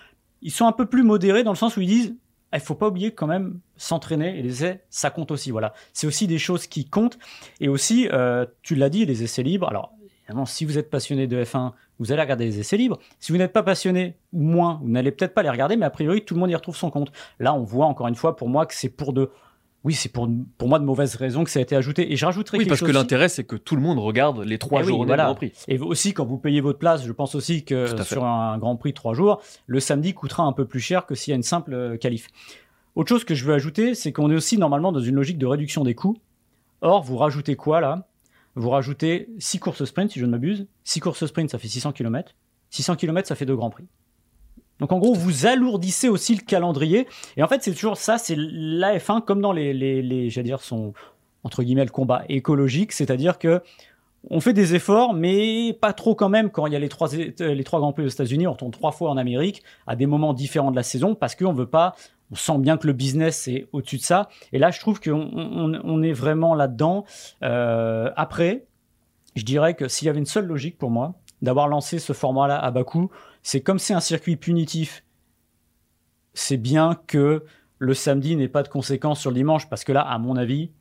ils 0.41 0.51
sont 0.51 0.65
un 0.65 0.71
peu 0.71 0.87
plus 0.87 1.03
modérés 1.03 1.43
dans 1.43 1.51
le 1.51 1.57
sens 1.57 1.77
où 1.77 1.81
ils 1.81 1.87
disent 1.87 2.15
il 2.51 2.59
faut 2.61 2.73
pas 2.73 2.87
oublier 2.87 3.11
quand 3.11 3.27
même 3.27 3.59
s'entraîner 3.77 4.39
et 4.39 4.41
les 4.41 4.63
essais, 4.63 4.85
ça 4.89 5.11
compte 5.11 5.29
aussi. 5.29 5.51
Voilà, 5.51 5.73
c'est 5.93 6.07
aussi 6.07 6.25
des 6.25 6.39
choses 6.39 6.65
qui 6.65 6.85
comptent. 6.85 7.19
Et 7.59 7.67
aussi, 7.67 8.07
euh, 8.11 8.45
tu 8.63 8.73
l'as 8.73 8.89
dit, 8.89 9.05
les 9.05 9.21
essais 9.21 9.43
libres. 9.43 9.67
Alors 9.67 9.93
évidemment, 10.23 10.45
si 10.45 10.65
vous 10.65 10.77
êtes 10.77 10.89
passionné 10.89 11.27
de 11.27 11.43
F1, 11.43 11.73
vous 11.99 12.11
allez 12.11 12.21
regarder 12.21 12.45
les 12.45 12.59
essais 12.59 12.77
libres. 12.77 12.99
Si 13.19 13.31
vous 13.31 13.37
n'êtes 13.37 13.53
pas 13.53 13.63
passionné, 13.63 14.17
ou 14.33 14.43
moins, 14.43 14.79
vous 14.83 14.89
n'allez 14.89 15.11
peut-être 15.11 15.33
pas 15.33 15.43
les 15.43 15.49
regarder, 15.49 15.75
mais 15.75 15.85
a 15.85 15.89
priori, 15.89 16.23
tout 16.23 16.33
le 16.33 16.39
monde 16.39 16.51
y 16.51 16.55
retrouve 16.55 16.75
son 16.75 16.89
compte. 16.89 17.11
Là, 17.39 17.53
on 17.53 17.63
voit 17.63 17.85
encore 17.85 18.07
une 18.07 18.15
fois, 18.15 18.35
pour 18.35 18.49
moi, 18.49 18.65
que 18.65 18.73
c'est 18.73 18.89
pour 18.89 19.13
de. 19.13 19.31
Oui, 19.83 19.93
c'est 19.93 20.09
pour, 20.09 20.27
pour 20.57 20.67
moi 20.67 20.79
de 20.79 20.83
mauvaises 20.83 21.13
raisons 21.15 21.43
que 21.43 21.51
ça 21.51 21.59
a 21.59 21.61
été 21.61 21.75
ajouté. 21.75 22.11
Et 22.11 22.15
je 22.15 22.25
rajouterais 22.25 22.57
Oui, 22.57 22.65
parce 22.65 22.81
que 22.81 22.91
l'intérêt, 22.91 23.29
c'est 23.29 23.43
que 23.43 23.55
tout 23.55 23.75
le 23.75 23.83
monde 23.83 23.99
regarde 23.99 24.39
les 24.39 24.57
trois 24.57 24.81
jours 24.81 25.03
eh 25.03 25.07
journées 25.07 25.23
Grand 25.23 25.35
Prix. 25.35 25.51
Et 25.67 25.77
aussi, 25.77 26.13
quand 26.15 26.25
vous 26.25 26.39
payez 26.39 26.59
votre 26.59 26.79
place, 26.79 27.05
je 27.05 27.11
pense 27.11 27.35
aussi 27.35 27.63
que 27.63 28.01
sur 28.01 28.25
un 28.25 28.57
Grand 28.57 28.77
Prix 28.77 28.93
trois 28.93 29.13
jours, 29.13 29.41
le 29.67 29.79
samedi 29.79 30.15
coûtera 30.15 30.41
un 30.41 30.53
peu 30.53 30.65
plus 30.65 30.79
cher 30.79 31.05
que 31.05 31.13
s'il 31.13 31.31
y 31.31 31.33
a 31.33 31.35
une 31.35 31.43
simple 31.43 31.73
euh, 31.75 31.97
qualif. 31.97 32.29
Autre 32.95 33.09
chose 33.09 33.25
que 33.25 33.35
je 33.35 33.45
veux 33.45 33.53
ajouter, 33.53 33.93
c'est 33.93 34.11
qu'on 34.11 34.31
est 34.31 34.35
aussi 34.35 34.57
normalement 34.57 34.91
dans 34.91 35.01
une 35.01 35.15
logique 35.15 35.37
de 35.37 35.45
réduction 35.45 35.83
des 35.83 35.93
coûts. 35.93 36.17
Or, 36.81 37.03
vous 37.03 37.17
rajoutez 37.17 37.55
quoi 37.55 37.79
là? 37.79 38.07
Vous 38.55 38.69
rajoutez 38.69 39.29
6 39.37 39.59
courses 39.59 39.85
sprint, 39.85 40.11
si 40.11 40.19
je 40.19 40.25
ne 40.25 40.31
m'abuse. 40.31 40.67
6 40.83 40.99
courses 41.01 41.25
sprint, 41.25 41.49
ça 41.49 41.59
fait 41.59 41.67
600 41.67 41.91
km. 41.91 42.33
600 42.69 42.95
km, 42.95 43.27
ça 43.27 43.35
fait 43.35 43.45
deux 43.45 43.55
grands 43.55 43.69
prix. 43.69 43.85
Donc 44.79 44.91
en 44.91 44.99
gros, 44.99 45.13
vous 45.13 45.45
alourdissez 45.45 46.09
aussi 46.09 46.35
le 46.35 46.41
calendrier. 46.41 47.07
Et 47.37 47.43
en 47.43 47.47
fait, 47.47 47.63
c'est 47.63 47.73
toujours 47.73 47.97
ça, 47.97 48.17
c'est 48.17 48.35
la 48.37 48.97
F1 48.97 49.23
comme 49.23 49.41
dans 49.41 49.53
les, 49.53 49.73
les, 49.73 50.01
les 50.01 50.29
j'allais 50.29 50.47
dire, 50.47 50.61
son 50.61 50.93
entre 51.43 51.63
guillemets 51.63 51.85
le 51.85 51.91
combat 51.91 52.23
écologique, 52.27 52.91
c'est-à-dire 52.91 53.37
que 53.37 53.61
on 54.31 54.39
fait 54.39 54.53
des 54.53 54.73
efforts, 54.73 55.13
mais 55.13 55.73
pas 55.79 55.93
trop 55.93 56.15
quand 56.15 56.29
même 56.29 56.49
quand 56.49 56.65
il 56.65 56.73
y 56.73 56.75
a 56.75 56.79
les 56.79 56.89
trois, 56.89 57.07
les 57.13 57.63
trois 57.63 57.79
grands 57.79 57.93
prix 57.93 58.03
aux 58.03 58.09
États-Unis, 58.09 58.47
on 58.47 58.55
tourne 58.55 58.71
trois 58.71 58.91
fois 58.91 59.11
en 59.11 59.17
Amérique 59.17 59.61
à 59.85 59.95
des 59.95 60.07
moments 60.07 60.33
différents 60.33 60.71
de 60.71 60.75
la 60.75 60.81
saison 60.81 61.13
parce 61.13 61.35
qu'on 61.35 61.53
veut 61.53 61.67
pas, 61.67 61.95
on 62.31 62.35
sent 62.35 62.57
bien 62.57 62.77
que 62.77 62.87
le 62.87 62.93
business 62.93 63.47
est 63.47 63.67
au-dessus 63.71 63.97
de 63.97 64.01
ça. 64.01 64.29
Et 64.51 64.59
là, 64.59 64.71
je 64.71 64.79
trouve 64.79 64.99
qu'on 64.99 65.29
on, 65.83 66.03
est 66.03 66.13
vraiment 66.13 66.55
là-dedans. 66.55 67.05
Euh, 67.43 68.11
après, 68.15 68.65
je 69.35 69.43
dirais 69.43 69.75
que 69.75 69.87
s'il 69.87 70.07
y 70.07 70.09
avait 70.09 70.19
une 70.19 70.25
seule 70.25 70.45
logique 70.45 70.77
pour 70.77 70.89
moi, 70.89 71.13
d'avoir 71.41 71.67
lancé 71.67 71.99
ce 71.99 72.13
format-là 72.13 72.57
à 72.57 72.71
Bakou, 72.71 73.11
c'est 73.43 73.61
comme 73.61 73.79
c'est 73.79 73.93
un 73.93 73.99
circuit 73.99 74.37
punitif, 74.37 75.03
c'est 76.33 76.57
bien 76.57 76.99
que 77.07 77.45
le 77.77 77.93
samedi 77.93 78.35
n'ait 78.35 78.47
pas 78.47 78.63
de 78.63 78.69
conséquences 78.69 79.19
sur 79.19 79.29
le 79.29 79.35
dimanche, 79.35 79.69
parce 79.69 79.83
que 79.83 79.91
là, 79.91 80.01
à 80.01 80.17
mon 80.17 80.35
avis, 80.35 80.71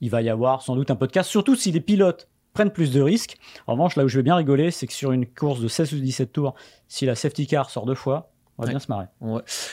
il 0.00 0.10
va 0.10 0.22
y 0.22 0.30
avoir 0.30 0.62
sans 0.62 0.74
doute 0.74 0.90
un 0.90 0.96
podcast, 0.96 1.28
surtout 1.28 1.54
si 1.54 1.70
les 1.70 1.80
pilotes 1.80 2.28
prennent 2.54 2.72
plus 2.72 2.92
de 2.92 3.00
risques. 3.00 3.38
En 3.66 3.72
revanche, 3.72 3.96
là 3.96 4.04
où 4.04 4.08
je 4.08 4.18
vais 4.18 4.22
bien 4.22 4.36
rigoler, 4.36 4.70
c'est 4.70 4.86
que 4.86 4.92
sur 4.92 5.12
une 5.12 5.26
course 5.26 5.60
de 5.60 5.68
16 5.68 5.94
ou 5.94 6.00
17 6.00 6.32
tours, 6.32 6.54
si 6.88 7.06
la 7.06 7.14
safety 7.14 7.46
car 7.46 7.70
sort 7.70 7.86
deux 7.86 7.94
fois, 7.94 8.31
on 8.58 8.64
va 8.64 8.70
bien 8.70 8.78
se 8.78 8.88
marrer. 8.88 9.06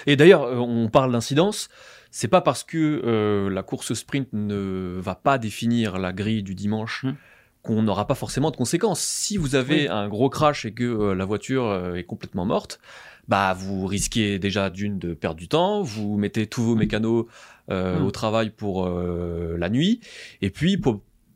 Et 0.07 0.15
d'ailleurs, 0.15 0.43
euh, 0.43 0.57
on 0.57 0.89
parle 0.89 1.11
d'incidence. 1.11 1.69
C'est 2.11 2.27
pas 2.27 2.41
parce 2.41 2.63
que 2.63 2.77
euh, 2.77 3.49
la 3.49 3.63
course 3.63 3.93
sprint 3.93 4.29
ne 4.33 4.99
va 4.99 5.15
pas 5.15 5.37
définir 5.37 5.99
la 5.99 6.11
grille 6.11 6.43
du 6.43 6.55
dimanche 6.55 7.03
hum 7.03 7.15
qu'on 7.61 7.83
n'aura 7.83 8.07
pas 8.07 8.15
forcément 8.15 8.51
de 8.51 8.55
conséquences. 8.55 9.01
Si 9.01 9.35
vous 9.35 9.55
avez 9.55 9.89
un 9.89 10.07
gros 10.07 10.29
crash 10.29 10.65
et 10.65 10.71
que 10.71 10.85
euh, 10.85 11.13
la 11.13 11.25
voiture 11.25 11.65
euh, 11.65 11.95
est 11.95 12.05
complètement 12.05 12.45
morte, 12.45 12.79
bah 13.27 13.53
vous 13.53 13.85
risquez 13.85 14.39
déjà 14.39 14.69
d'une 14.69 14.97
de 14.97 15.13
perdre 15.13 15.35
du 15.35 15.49
temps, 15.49 15.81
vous 15.81 16.17
mettez 16.17 16.47
tous 16.47 16.63
vos 16.63 16.75
mécanos 16.75 17.25
mmh. 17.69 18.01
au 18.01 18.11
travail 18.11 18.49
pour 18.49 18.89
la 18.89 19.69
nuit, 19.69 19.99
et 20.41 20.49
puis 20.49 20.81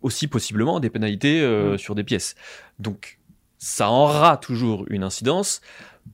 aussi 0.02 0.28
possiblement 0.28 0.80
des 0.80 0.90
pénalités 0.90 1.46
mmh. 1.46 1.78
sur 1.78 1.94
des 1.94 2.04
pièces. 2.04 2.34
Donc 2.80 3.20
ça 3.60 3.92
aura 3.92 4.38
toujours 4.38 4.86
une 4.90 5.04
incidence 5.04 5.62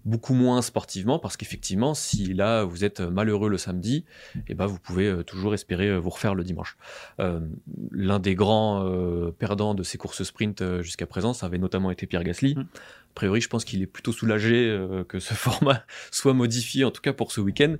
beaucoup 0.05 0.33
moins 0.33 0.61
sportivement 0.61 1.19
parce 1.19 1.37
qu'effectivement, 1.37 1.93
si 1.93 2.33
là 2.33 2.63
vous 2.63 2.83
êtes 2.83 3.01
malheureux 3.01 3.49
le 3.49 3.57
samedi, 3.57 4.05
eh 4.47 4.53
ben 4.53 4.65
vous 4.65 4.79
pouvez 4.79 5.07
euh, 5.07 5.23
toujours 5.23 5.53
espérer 5.53 5.87
euh, 5.87 5.97
vous 5.97 6.09
refaire 6.09 6.35
le 6.35 6.43
dimanche. 6.43 6.77
Euh, 7.19 7.39
l'un 7.91 8.19
des 8.19 8.35
grands 8.35 8.83
perdants 9.37 9.73
de 9.73 9.83
ces 9.83 9.97
courses 9.97 10.23
sprint 10.23 10.63
jusqu'à 10.81 11.05
présent, 11.05 11.33
ça 11.33 11.45
avait 11.45 11.57
notamment 11.57 11.91
été 11.91 12.07
Pierre 12.07 12.23
Gasly. 12.23 12.55
Mm. 12.55 12.61
A 12.61 13.13
priori, 13.15 13.41
je 13.41 13.49
pense 13.49 13.65
qu'il 13.65 13.81
est 13.81 13.87
plutôt 13.87 14.11
soulagé 14.11 14.77
que 15.07 15.19
ce 15.19 15.33
format 15.35 15.83
soit 16.11 16.33
modifié, 16.33 16.85
en 16.85 16.91
tout 16.91 17.01
cas 17.01 17.13
pour 17.13 17.31
ce 17.31 17.41
week-end, 17.41 17.75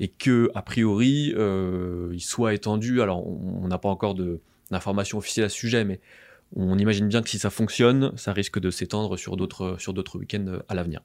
et 0.00 0.08
que 0.08 0.50
a 0.54 0.62
priori 0.62 1.34
il 2.12 2.20
soit 2.20 2.54
étendu. 2.54 3.02
Alors, 3.02 3.26
on 3.26 3.66
n'a 3.68 3.78
pas 3.78 3.88
encore 3.88 4.14
d'informations 4.70 5.18
officielles 5.18 5.46
à 5.46 5.48
ce 5.48 5.56
sujet, 5.56 5.84
mais 5.84 6.00
on 6.54 6.78
imagine 6.78 7.08
bien 7.08 7.22
que 7.22 7.30
si 7.30 7.38
ça 7.38 7.50
fonctionne, 7.50 8.12
ça 8.16 8.32
risque 8.32 8.60
de 8.60 8.70
s'étendre 8.70 9.16
sur 9.16 9.36
d'autres 9.36 10.18
week-ends 10.18 10.58
à 10.68 10.74
l'avenir. 10.74 11.02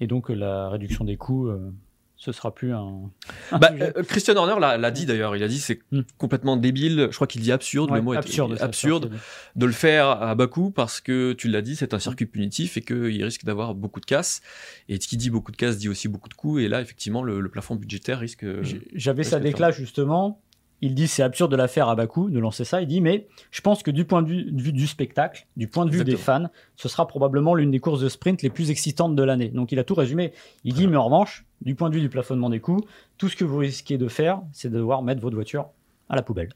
Et 0.00 0.06
donc 0.06 0.28
la 0.28 0.68
réduction 0.68 1.04
des 1.04 1.16
coûts, 1.16 1.48
euh, 1.48 1.72
ce 2.16 2.32
sera 2.32 2.54
plus 2.54 2.72
un. 2.72 3.10
bah, 3.52 3.70
euh, 3.80 4.02
Christian 4.02 4.36
Horner 4.36 4.58
l'a 4.60 4.90
dit 4.90 5.06
d'ailleurs. 5.06 5.36
Il 5.36 5.42
a 5.42 5.48
dit 5.48 5.58
c'est 5.58 5.80
hmm. 5.92 6.00
complètement 6.18 6.56
débile. 6.56 7.08
Je 7.10 7.14
crois 7.14 7.26
qu'il 7.26 7.40
dit 7.40 7.52
absurde. 7.52 7.92
le 7.92 8.00
mot 8.00 8.12
absurde, 8.12 8.54
est 8.54 8.62
absurde 8.62 9.10
de 9.56 9.66
le 9.66 9.72
faire 9.72 10.06
à 10.06 10.34
bas 10.34 10.46
coût 10.46 10.70
parce 10.70 11.00
que 11.00 11.32
tu 11.32 11.48
l'as 11.48 11.62
dit, 11.62 11.76
c'est 11.76 11.94
un 11.94 11.98
circuit 11.98 12.26
punitif 12.26 12.76
et 12.76 12.82
qu'il 12.82 13.22
risque 13.24 13.44
d'avoir 13.44 13.74
beaucoup 13.74 14.00
de 14.00 14.06
casse. 14.06 14.40
Et 14.88 14.98
qui 14.98 15.16
dit 15.16 15.30
beaucoup 15.30 15.52
de 15.52 15.56
casse 15.56 15.78
dit 15.78 15.88
aussi 15.88 16.08
beaucoup 16.08 16.28
de 16.28 16.34
coûts. 16.34 16.58
Et 16.58 16.68
là, 16.68 16.80
effectivement, 16.80 17.22
le, 17.22 17.48
plafond 17.48 17.76
budgétaire 17.76 18.18
risque. 18.18 18.44
J'avais 18.94 19.24
sa 19.24 19.40
déclat 19.40 19.70
justement 19.70 20.40
il 20.80 20.94
dit 20.94 21.08
c'est 21.08 21.22
absurde 21.22 21.50
de 21.50 21.56
la 21.56 21.68
faire 21.68 21.88
à 21.88 21.94
bas 21.94 22.06
coût, 22.06 22.30
de 22.30 22.38
lancer 22.38 22.64
ça. 22.64 22.80
Il 22.80 22.86
dit 22.86 23.00
mais 23.00 23.26
je 23.50 23.60
pense 23.60 23.82
que 23.82 23.90
du 23.90 24.04
point 24.04 24.22
de 24.22 24.28
vue, 24.28 24.72
du 24.72 24.86
spectacle, 24.86 25.46
du 25.56 25.68
point 25.68 25.84
de 25.86 25.90
vue 25.90 26.04
des 26.04 26.16
fans, 26.16 26.48
ce 26.76 26.88
sera 26.88 27.06
probablement 27.06 27.54
l'une 27.54 27.70
des 27.70 27.80
courses 27.80 28.00
de 28.00 28.08
sprint 28.08 28.42
les 28.42 28.50
plus 28.50 28.70
excitantes 28.70 29.14
de 29.14 29.22
l'année. 29.22 29.48
Donc 29.48 29.72
il 29.72 29.78
a 29.78 29.84
tout 29.84 29.94
résumé. 29.94 30.32
Il 30.64 30.74
dit 30.74 30.86
mais 30.86 30.96
en 30.96 31.04
revanche, 31.04 31.44
du 31.62 31.74
point 31.74 31.90
de 31.90 31.94
vue 31.94 32.00
du 32.00 32.08
plafonnement 32.08 32.50
des 32.50 32.60
coûts, 32.60 32.80
tout 33.16 33.28
ce 33.28 33.36
que 33.36 33.44
vous 33.44 33.58
risquez 33.58 33.98
de 33.98 34.08
faire, 34.08 34.40
c'est 34.52 34.70
de 34.70 34.76
devoir 34.76 35.02
mettre 35.02 35.20
votre 35.20 35.34
voiture 35.34 35.68
à 36.08 36.16
la 36.16 36.22
poubelle. 36.22 36.50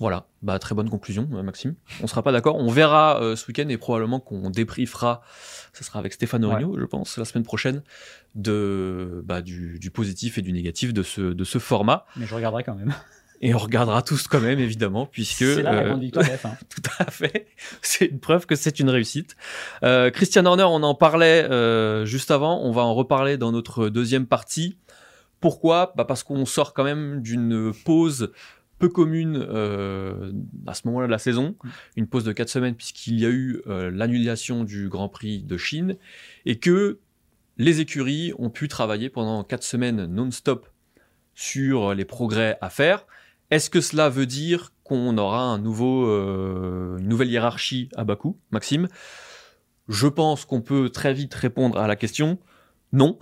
Voilà, 0.00 0.26
bah, 0.42 0.58
très 0.60 0.76
bonne 0.76 0.90
conclusion, 0.90 1.28
euh, 1.34 1.42
Maxime. 1.42 1.74
On 2.02 2.06
sera 2.06 2.22
pas 2.22 2.30
d'accord. 2.30 2.56
On 2.56 2.70
verra 2.70 3.20
euh, 3.20 3.34
ce 3.34 3.48
week-end 3.48 3.68
et 3.68 3.76
probablement 3.76 4.20
qu'on 4.20 4.48
débriefera, 4.50 5.22
ce 5.72 5.82
sera 5.82 5.98
avec 5.98 6.12
Stéphane 6.12 6.44
Origno, 6.44 6.78
je 6.78 6.84
pense, 6.84 7.18
la 7.18 7.24
semaine 7.24 7.42
prochaine, 7.44 7.82
de, 8.36 9.22
bah, 9.24 9.42
du, 9.42 9.80
du, 9.80 9.90
positif 9.90 10.38
et 10.38 10.42
du 10.42 10.52
négatif 10.52 10.94
de 10.94 11.02
ce, 11.02 11.20
de 11.20 11.44
ce 11.44 11.58
format. 11.58 12.06
Mais 12.16 12.26
je 12.26 12.34
regarderai 12.34 12.62
quand 12.62 12.76
même. 12.76 12.94
Et 13.40 13.54
on 13.54 13.58
regardera 13.58 14.02
tous 14.02 14.26
quand 14.26 14.40
même, 14.40 14.58
évidemment, 14.58 15.06
puisque... 15.06 15.44
C'est 15.44 15.62
la 15.62 15.92
euh, 15.92 15.94
victoire 15.94 16.26
Tout 16.68 16.82
à 16.98 17.10
fait. 17.10 17.46
C'est 17.82 18.06
une 18.06 18.18
preuve 18.18 18.46
que 18.46 18.56
c'est 18.56 18.80
une 18.80 18.90
réussite. 18.90 19.36
Euh, 19.84 20.10
Christian 20.10 20.44
Horner, 20.44 20.64
on 20.64 20.82
en 20.82 20.94
parlait 20.94 21.44
euh, 21.44 22.04
juste 22.04 22.30
avant. 22.30 22.60
On 22.62 22.72
va 22.72 22.82
en 22.82 22.94
reparler 22.94 23.36
dans 23.36 23.52
notre 23.52 23.88
deuxième 23.88 24.26
partie. 24.26 24.76
Pourquoi? 25.40 25.92
Bah 25.96 26.04
Parce 26.04 26.24
qu'on 26.24 26.46
sort 26.46 26.74
quand 26.74 26.82
même 26.82 27.22
d'une 27.22 27.72
pause 27.84 28.32
peu 28.78 28.88
commune 28.88 29.44
euh, 29.48 30.32
à 30.66 30.74
ce 30.74 30.86
moment-là 30.86 31.06
de 31.06 31.12
la 31.12 31.18
saison, 31.18 31.56
une 31.96 32.06
pause 32.06 32.24
de 32.24 32.32
quatre 32.32 32.48
semaines 32.48 32.74
puisqu'il 32.74 33.18
y 33.18 33.26
a 33.26 33.28
eu 33.28 33.60
euh, 33.66 33.90
l'annulation 33.90 34.64
du 34.64 34.88
Grand 34.88 35.08
Prix 35.08 35.42
de 35.42 35.56
Chine 35.56 35.96
et 36.46 36.58
que 36.58 36.98
les 37.56 37.80
écuries 37.80 38.32
ont 38.38 38.50
pu 38.50 38.68
travailler 38.68 39.10
pendant 39.10 39.42
quatre 39.42 39.64
semaines 39.64 40.06
non-stop 40.06 40.68
sur 41.34 41.94
les 41.94 42.04
progrès 42.04 42.56
à 42.60 42.70
faire. 42.70 43.06
Est-ce 43.50 43.70
que 43.70 43.80
cela 43.80 44.08
veut 44.08 44.26
dire 44.26 44.72
qu'on 44.84 45.16
aura 45.18 45.58
euh, 45.58 46.98
une 46.98 47.08
nouvelle 47.08 47.30
hiérarchie 47.30 47.88
à 47.96 48.04
Bakou, 48.04 48.38
Maxime? 48.50 48.88
Je 49.88 50.06
pense 50.06 50.44
qu'on 50.44 50.60
peut 50.60 50.90
très 50.90 51.14
vite 51.14 51.34
répondre 51.34 51.78
à 51.78 51.86
la 51.86 51.96
question. 51.96 52.38
Non, 52.92 53.18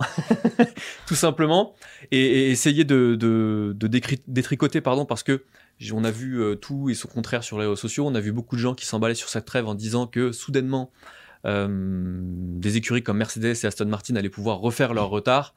tout 1.07 1.15
simplement, 1.15 1.75
et, 2.11 2.51
essayer 2.51 2.85
de, 2.85 3.15
de, 3.15 3.75
détricoter, 4.27 4.79
pardon, 4.79 5.05
parce 5.05 5.23
que 5.23 5.43
on 5.91 6.03
a 6.03 6.11
vu 6.11 6.41
euh, 6.41 6.55
tout 6.55 6.89
et 6.89 6.93
son 6.93 7.07
contraire 7.07 7.43
sur 7.43 7.57
les 7.57 7.65
réseaux 7.65 7.75
sociaux. 7.75 8.07
On 8.07 8.15
a 8.15 8.19
vu 8.19 8.31
beaucoup 8.31 8.55
de 8.55 8.61
gens 8.61 8.73
qui 8.73 8.85
s'emballaient 8.85 9.13
sur 9.13 9.29
cette 9.29 9.45
trêve 9.45 9.67
en 9.67 9.75
disant 9.75 10.07
que 10.07 10.31
soudainement, 10.31 10.91
euh, 11.45 11.67
des 11.69 12.77
écuries 12.77 13.03
comme 13.03 13.17
Mercedes 13.17 13.55
et 13.63 13.65
Aston 13.65 13.85
Martin 13.85 14.15
allaient 14.15 14.29
pouvoir 14.29 14.59
refaire 14.59 14.93
leur 14.93 15.09
retard. 15.09 15.53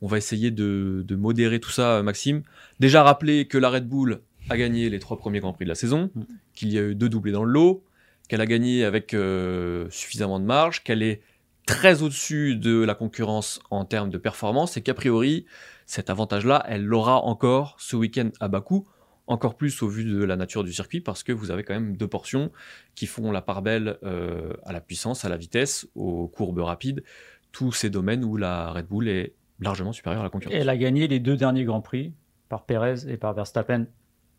On 0.00 0.06
va 0.06 0.18
essayer 0.18 0.50
de, 0.50 1.04
modérer 1.10 1.60
tout 1.60 1.70
ça, 1.70 2.02
Maxime. 2.02 2.42
Déjà 2.80 3.02
rappeler 3.02 3.46
que 3.46 3.58
la 3.58 3.70
Red 3.70 3.88
Bull 3.88 4.20
a 4.50 4.56
gagné 4.56 4.88
les 4.88 4.98
trois 4.98 5.18
premiers 5.18 5.40
Grands 5.40 5.52
Prix 5.52 5.64
de 5.64 5.70
la 5.70 5.74
saison, 5.74 6.10
mm. 6.14 6.22
qu'il 6.54 6.72
y 6.72 6.78
a 6.78 6.82
eu 6.82 6.94
deux 6.94 7.08
doublés 7.08 7.32
dans 7.32 7.44
le 7.44 7.52
lot, 7.52 7.84
qu'elle 8.28 8.40
a 8.40 8.46
gagné 8.46 8.84
avec 8.84 9.14
euh, 9.14 9.86
suffisamment 9.90 10.40
de 10.40 10.44
marge, 10.44 10.84
qu'elle 10.84 11.02
est 11.02 11.22
très 11.66 12.02
au-dessus 12.02 12.56
de 12.56 12.82
la 12.82 12.94
concurrence 12.94 13.60
en 13.70 13.84
termes 13.84 14.10
de 14.10 14.18
performance 14.18 14.76
et 14.76 14.82
qu'a 14.82 14.94
priori, 14.94 15.44
cet 15.84 16.08
avantage-là, 16.08 16.64
elle 16.66 16.84
l'aura 16.84 17.22
encore 17.24 17.76
ce 17.78 17.96
week-end 17.96 18.30
à 18.40 18.48
Bakou, 18.48 18.86
encore 19.26 19.56
plus 19.56 19.82
au 19.82 19.88
vu 19.88 20.04
de 20.04 20.24
la 20.24 20.36
nature 20.36 20.64
du 20.64 20.72
circuit, 20.72 21.00
parce 21.00 21.22
que 21.22 21.32
vous 21.32 21.50
avez 21.50 21.64
quand 21.64 21.74
même 21.74 21.96
deux 21.96 22.08
portions 22.08 22.50
qui 22.94 23.06
font 23.06 23.30
la 23.30 23.42
part 23.42 23.60
belle 23.60 23.98
euh, 24.02 24.54
à 24.64 24.72
la 24.72 24.80
puissance, 24.80 25.24
à 25.24 25.28
la 25.28 25.36
vitesse, 25.36 25.86
aux 25.94 26.28
courbes 26.28 26.60
rapides, 26.60 27.04
tous 27.52 27.72
ces 27.72 27.90
domaines 27.90 28.24
où 28.24 28.36
la 28.36 28.70
Red 28.70 28.86
Bull 28.86 29.08
est 29.08 29.34
largement 29.60 29.92
supérieure 29.92 30.20
à 30.20 30.24
la 30.24 30.30
concurrence. 30.30 30.56
elle 30.56 30.68
a 30.68 30.76
gagné 30.76 31.08
les 31.08 31.20
deux 31.20 31.36
derniers 31.36 31.64
Grands 31.64 31.80
Prix 31.80 32.12
par 32.48 32.64
Perez 32.64 33.08
et 33.08 33.16
par 33.16 33.34
Verstappen 33.34 33.86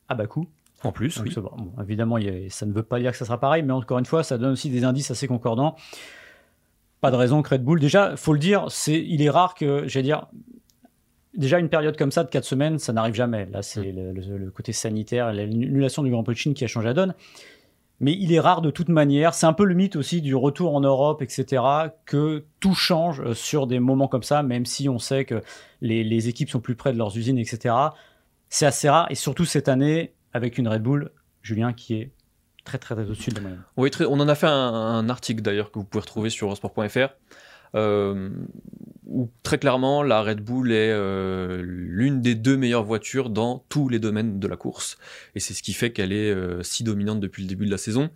à 0.08 0.16
Bakou. 0.16 0.48
En 0.84 0.94
plus, 0.94 1.20
oui. 1.20 1.36
évidemment, 1.82 2.18
ça 2.50 2.66
ne 2.66 2.72
veut 2.72 2.84
pas 2.84 3.00
dire 3.00 3.12
que 3.12 3.18
ça 3.18 3.26
sera 3.26 3.38
pareil, 3.38 3.64
mais 3.64 3.74
encore 3.74 4.00
une 4.00 4.06
fois, 4.06 4.24
ça 4.24 4.38
donne 4.38 4.54
aussi 4.54 4.70
des 4.70 4.86
indices 4.86 5.12
assez 5.12 5.28
concordants. 5.28 5.76
Pas 7.02 7.12
de 7.12 7.18
raison 7.18 7.42
que 7.42 7.50
Red 7.50 7.64
Bull. 7.64 7.82
Déjà, 7.82 8.16
faut 8.16 8.32
le 8.32 8.40
dire, 8.40 8.66
c'est, 8.70 8.98
il 8.98 9.22
est 9.22 9.30
rare 9.30 9.56
que, 9.56 9.88
j'allais 9.88 10.04
dire, 10.04 10.28
déjà 11.34 11.60
une 11.60 11.68
période 11.68 11.98
comme 11.98 12.12
ça 12.12 12.24
de 12.24 12.30
4 12.30 12.46
semaines, 12.46 12.80
ça 12.80 12.94
n'arrive 12.94 13.14
jamais. 13.14 13.46
Là, 13.48 13.62
c'est 13.62 13.92
mm. 13.92 14.14
le, 14.14 14.52
côté 14.52 14.72
sanitaire, 14.72 15.34
l'annulation 15.34 16.02
du 16.02 16.12
Grand 16.12 16.24
Prix 16.24 16.36
de 16.36 16.40
Chine 16.40 16.54
qui 16.54 16.64
a 16.64 16.68
changé 16.68 16.88
la 16.88 16.94
donne 16.94 17.14
mais 18.00 18.14
il 18.14 18.34
est 18.34 18.40
rare 18.40 18.62
de 18.62 18.72
toute 18.72 18.90
manière. 18.90 19.34
C'est 19.34 19.46
un 19.46 19.54
peu 19.54 19.66
le 19.66 19.76
mythe 19.76 19.96
aussi 19.96 20.22
du 20.22 20.36
retour 20.36 20.76
en 20.76 20.82
Europe, 20.82 21.22
etc., 21.22 21.62
que 22.06 22.46
tout 22.60 22.74
change 22.74 23.22
euh, 23.22 23.34
sur 23.34 23.68
des 23.68 23.80
moments 23.80 24.08
comme 24.08 24.24
ça, 24.24 24.44
même 24.44 24.66
si 24.66 24.90
on 24.90 25.00
sait 25.00 25.26
que 25.26 25.42
les, 25.82 26.28
équipes 26.28 26.50
sont 26.50 26.60
plus 26.60 26.76
près 26.76 26.94
de 26.94 26.98
leurs 26.98 27.16
usines, 27.18 27.38
etc. 27.38 27.76
C'est 28.50 28.66
assez 28.66 28.90
rare, 28.90 29.08
et 29.10 29.16
surtout 29.16 29.46
cette 29.46 29.68
année, 29.68 30.14
avec 30.34 30.58
une 30.58 30.68
Red 30.68 30.82
Bull, 30.82 31.12
Julien, 31.42 31.74
qui 31.74 31.96
est 31.96 32.12
très 32.64 32.78
très, 32.78 32.96
très 32.96 33.06
au-dessus 33.06 33.32
de 33.32 33.36
la 33.36 33.42
moyenne. 33.42 33.64
On 34.10 34.20
en 34.20 34.28
a 34.28 34.36
fait 34.36 34.48
un, 34.48 35.10
article 35.10 35.42
d'ailleurs 35.42 35.72
que 35.72 35.80
vous 35.80 35.86
pouvez 35.86 36.02
retrouver 36.02 36.30
sur 36.30 36.48
eurosport.fr. 36.48 37.10
Euh, 37.76 38.30
où 39.06 39.30
très 39.42 39.58
clairement 39.58 40.04
la 40.04 40.22
Red 40.22 40.42
Bull 40.42 40.72
est 40.72 40.92
euh, 40.92 41.64
l'une 41.64 42.22
des 42.22 42.36
deux 42.36 42.58
meilleures 42.58 42.84
voitures 42.84 43.30
dans 43.30 43.66
tous 43.70 43.90
les 43.90 44.00
domaines 44.00 44.40
de 44.40 44.48
la 44.48 44.56
course. 44.56 44.98
Et 45.36 45.40
c'est 45.40 45.54
ce 45.54 45.64
qui 45.64 45.74
fait 45.74 45.92
qu'elle 45.92 46.14
est 46.14 46.32
euh, 46.32 46.62
si 46.64 46.84
dominante 46.84 47.20
depuis 47.20 47.42
le 47.44 47.50
début 47.50 47.66
de 47.66 47.72
la 47.72 47.78
saison. 47.78 48.10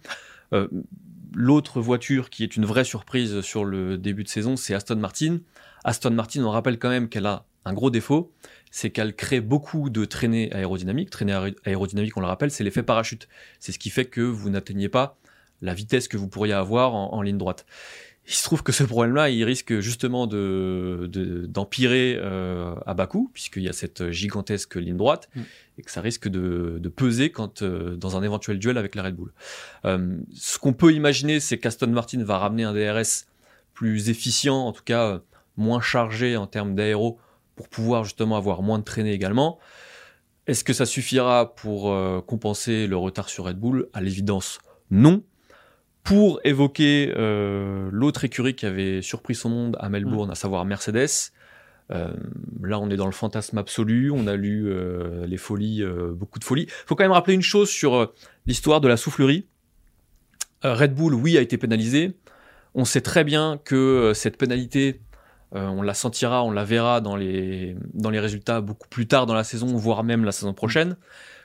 l'autre 1.35 1.81
voiture 1.81 2.29
qui 2.29 2.43
est 2.43 2.55
une 2.55 2.65
vraie 2.65 2.83
surprise 2.83 3.41
sur 3.41 3.65
le 3.65 3.97
début 3.97 4.23
de 4.23 4.29
saison, 4.29 4.55
c'est 4.55 4.75
Aston 4.75 4.97
Martin. 4.97 5.39
Aston 5.83 6.11
Martin, 6.11 6.43
on 6.43 6.51
rappelle 6.51 6.77
quand 6.77 6.89
même 6.89 7.09
qu'elle 7.09 7.25
a 7.25 7.45
un 7.65 7.73
gros 7.73 7.89
défaut, 7.89 8.31
c'est 8.69 8.91
qu'elle 8.91 9.15
crée 9.15 9.41
beaucoup 9.41 9.89
de 9.89 10.05
traînées 10.05 10.53
aérodynamiques. 10.53 11.09
Traînées 11.09 11.53
aérodynamiques, 11.65 12.15
on 12.17 12.21
le 12.21 12.27
rappelle, 12.27 12.51
c'est 12.51 12.63
l'effet 12.63 12.83
parachute. 12.83 13.27
C'est 13.59 13.71
ce 13.71 13.79
qui 13.79 13.89
fait 13.89 14.05
que 14.05 14.21
vous 14.21 14.49
n'atteignez 14.49 14.89
pas 14.89 15.17
la 15.63 15.73
vitesse 15.73 16.07
que 16.07 16.17
vous 16.17 16.27
pourriez 16.27 16.53
avoir 16.53 16.93
en, 16.93 17.21
ligne 17.21 17.37
droite. 17.37 17.65
Il 18.25 18.33
se 18.33 18.43
trouve 18.43 18.63
que 18.63 18.71
ce 18.71 18.85
problème-là, 18.85 19.29
il 19.29 19.43
risque 19.43 19.79
justement 19.79 20.27
de, 20.27 21.09
d'empirer 21.47 22.15
euh, 22.17 22.73
à 22.85 22.93
bas 22.93 23.05
coût, 23.05 23.29
puisqu'il 23.33 23.63
y 23.63 23.69
a 23.69 23.73
cette 23.73 24.11
gigantesque 24.11 24.75
ligne 24.75 24.95
droite, 24.95 25.29
mm. 25.35 25.41
et 25.77 25.81
que 25.81 25.91
ça 25.91 25.99
risque 25.99 26.29
de, 26.29 26.79
peser 26.95 27.31
quand, 27.31 27.63
euh, 27.63 27.97
dans 27.97 28.15
un 28.15 28.23
éventuel 28.23 28.59
duel 28.59 28.77
avec 28.77 28.95
la 28.95 29.03
Red 29.03 29.15
Bull. 29.15 29.33
Euh, 29.83 30.17
ce 30.33 30.57
qu'on 30.57 30.71
peut 30.71 30.93
imaginer, 30.93 31.41
c'est 31.41 31.57
qu'Aston 31.57 31.87
Martin 31.87 32.23
va 32.23 32.37
ramener 32.37 32.63
un 32.63 32.73
DRS 32.73 33.25
plus 33.73 34.09
efficient, 34.09 34.55
en 34.55 34.71
tout 34.71 34.83
cas 34.85 35.21
moins 35.57 35.81
chargé 35.81 36.37
en 36.37 36.47
termes 36.47 36.75
d'aéro, 36.75 37.19
pour 37.57 37.67
pouvoir 37.67 38.05
justement 38.05 38.37
avoir 38.37 38.61
moins 38.61 38.79
de 38.79 38.85
traînées 38.85 39.13
également. 39.13 39.59
Est-ce 40.47 40.63
que 40.63 40.73
ça 40.73 40.85
suffira 40.85 41.55
pour 41.55 41.95
compenser 42.25 42.87
le 42.87 42.97
retard 42.97 43.29
sur 43.29 43.45
Red 43.45 43.57
Bull? 43.57 43.87
À 43.93 44.01
l'évidence, 44.01 44.59
non. 44.91 45.23
Pour 46.03 46.41
évoquer 46.43 47.13
euh, 47.15 47.89
l'autre 47.91 48.25
écurie 48.25 48.55
qui 48.55 48.65
avait 48.65 49.01
surpris 49.01 49.35
son 49.35 49.49
monde 49.49 49.77
à 49.79 49.89
Melbourne, 49.89 50.29
mm. 50.29 50.31
à 50.31 50.35
savoir 50.35 50.65
Mercedes, 50.65 51.31
euh, 51.91 52.13
là 52.61 52.79
on 52.79 52.89
est 52.89 52.95
dans 52.95 53.05
le 53.05 53.11
fantasme 53.11 53.57
absolu, 53.57 54.11
on 54.11 54.27
a 54.27 54.35
lu 54.35 54.69
les 55.25 55.37
folies, 55.37 55.83
beaucoup 56.13 56.39
de 56.39 56.43
folies. 56.43 56.63
Il 56.63 56.87
faut 56.87 56.95
quand 56.95 57.03
même 57.03 57.11
rappeler 57.11 57.35
une 57.35 57.41
chose 57.41 57.69
sur 57.69 58.13
l'histoire 58.45 58.81
de 58.81 58.87
la 58.87 58.97
soufflerie. 58.97 59.47
Red 60.63 60.95
Bull, 60.95 61.13
oui, 61.13 61.37
a 61.37 61.41
été 61.41 61.57
pénalisé. 61.57 62.17
On 62.73 62.85
sait 62.85 63.01
très 63.01 63.23
bien 63.23 63.59
que 63.63 64.13
cette 64.15 64.37
pénalité 64.37 65.01
euh, 65.55 65.67
on 65.67 65.81
la 65.83 65.93
sentira, 65.93 66.43
on 66.43 66.51
la 66.51 66.63
verra 66.63 66.99
dans 66.99 67.15
les, 67.15 67.75
dans 67.93 68.09
les 68.09 68.19
résultats 68.19 68.61
beaucoup 68.61 68.87
plus 68.87 69.07
tard 69.07 69.25
dans 69.25 69.35
la 69.35 69.43
saison, 69.43 69.67
voire 69.75 70.03
même 70.03 70.25
la 70.25 70.31
saison 70.31 70.53
prochaine. 70.53 70.97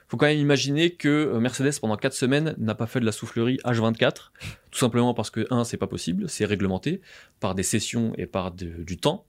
Faut 0.08 0.16
quand 0.16 0.26
même 0.26 0.38
imaginer 0.38 0.90
que 0.90 1.08
euh, 1.08 1.40
Mercedes, 1.40 1.78
pendant 1.80 1.96
4 1.96 2.12
semaines, 2.12 2.54
n'a 2.58 2.74
pas 2.74 2.86
fait 2.86 3.00
de 3.00 3.04
la 3.04 3.12
soufflerie 3.12 3.58
H24, 3.64 4.30
tout 4.70 4.78
simplement 4.78 5.14
parce 5.14 5.30
que, 5.30 5.46
un, 5.50 5.64
c'est 5.64 5.76
pas 5.76 5.86
possible, 5.86 6.28
c'est 6.28 6.44
réglementé 6.44 7.00
par 7.40 7.54
des 7.54 7.62
sessions 7.62 8.12
et 8.16 8.26
par 8.26 8.50
du 8.50 8.96
temps 8.96 9.26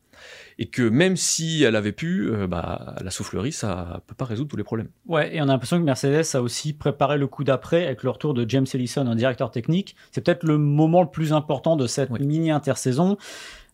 et 0.58 0.68
que 0.68 0.82
même 0.82 1.16
si 1.16 1.64
elle 1.64 1.76
avait 1.76 1.92
pu, 1.92 2.30
euh, 2.30 2.48
bah, 2.48 2.96
la 3.02 3.12
soufflerie, 3.12 3.52
ça 3.52 4.02
peut 4.08 4.16
pas 4.16 4.26
résoudre 4.26 4.50
tous 4.50 4.58
les 4.58 4.64
problèmes. 4.64 4.90
Ouais, 5.08 5.36
et 5.36 5.42
on 5.42 5.46
a 5.46 5.48
l'impression 5.48 5.78
que 5.78 5.84
Mercedes 5.84 6.36
a 6.36 6.42
aussi 6.42 6.74
préparé 6.74 7.18
le 7.18 7.28
coup 7.28 7.44
d'après 7.44 7.86
avec 7.86 8.04
le 8.04 8.10
retour 8.10 8.34
de 8.34 8.48
James 8.50 8.66
Ellison 8.74 9.08
en 9.08 9.16
directeur 9.16 9.52
technique. 9.52 9.96
C'est 10.12 10.22
peut-être 10.22 10.44
le 10.44 10.58
moment 10.58 11.02
le 11.02 11.10
plus 11.10 11.34
important 11.34 11.76
de 11.76 11.88
cette 11.88 12.10
mini 12.12 12.52
intersaison. 12.52 13.18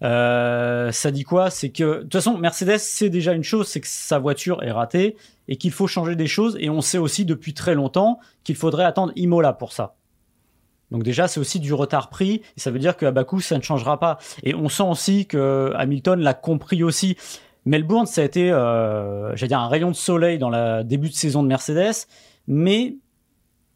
Euh, 0.04 0.92
ça 0.92 1.12
dit 1.12 1.24
quoi? 1.24 1.50
C'est 1.50 1.70
que 1.70 1.84
de 1.84 2.02
toute 2.04 2.14
façon, 2.14 2.38
Mercedes, 2.38 2.80
c'est 2.80 3.10
déjà 3.10 3.34
une 3.34 3.44
chose, 3.44 3.68
c'est 3.68 3.82
que 3.82 3.88
sa 3.88 4.20
voiture 4.20 4.62
est 4.64 4.72
ratée 4.72 5.16
et 5.48 5.56
qu'il 5.56 5.72
faut 5.72 5.88
changer 5.88 6.16
des 6.16 6.28
choses. 6.28 6.58
Et 6.60 6.70
on 6.70 6.82
sait 6.82 6.98
aussi 6.98 7.26
depuis 7.26 7.54
très 7.54 7.76
longtemps 7.76 8.20
qu'il 8.44 8.56
faudrait 8.56 8.86
attendre 8.86 9.14
Imola 9.16 9.54
pour 9.54 9.74
ça. 9.74 9.96
Donc 10.92 11.04
déjà, 11.04 11.28
c'est 11.28 11.40
aussi 11.40 11.60
du 11.60 11.74
retard 11.74 12.10
pris. 12.10 12.42
Et 12.58 12.60
ça 12.60 12.72
veut 12.72 12.80
dire 12.80 12.98
qu'à 12.98 13.12
Bakou, 13.12 13.40
ça 13.40 13.58
ne 13.58 13.64
changera 13.64 14.00
pas. 14.00 14.18
Et 14.44 14.54
on 14.54 14.70
sent 14.70 14.84
aussi 14.84 15.26
que 15.26 15.72
Hamilton 15.76 16.20
l'a 16.20 16.34
compris 16.34 16.84
aussi. 16.84 17.18
Melbourne, 17.66 18.06
ça 18.06 18.22
a 18.22 18.24
été, 18.24 18.52
euh, 18.52 19.36
j'allais 19.36 19.48
dire, 19.48 19.60
un 19.60 19.68
rayon 19.68 19.90
de 19.90 19.96
soleil 19.96 20.38
dans 20.38 20.52
le 20.52 20.84
début 20.84 21.10
de 21.10 21.16
saison 21.16 21.42
de 21.42 21.48
Mercedes, 21.48 22.06
mais 22.48 22.98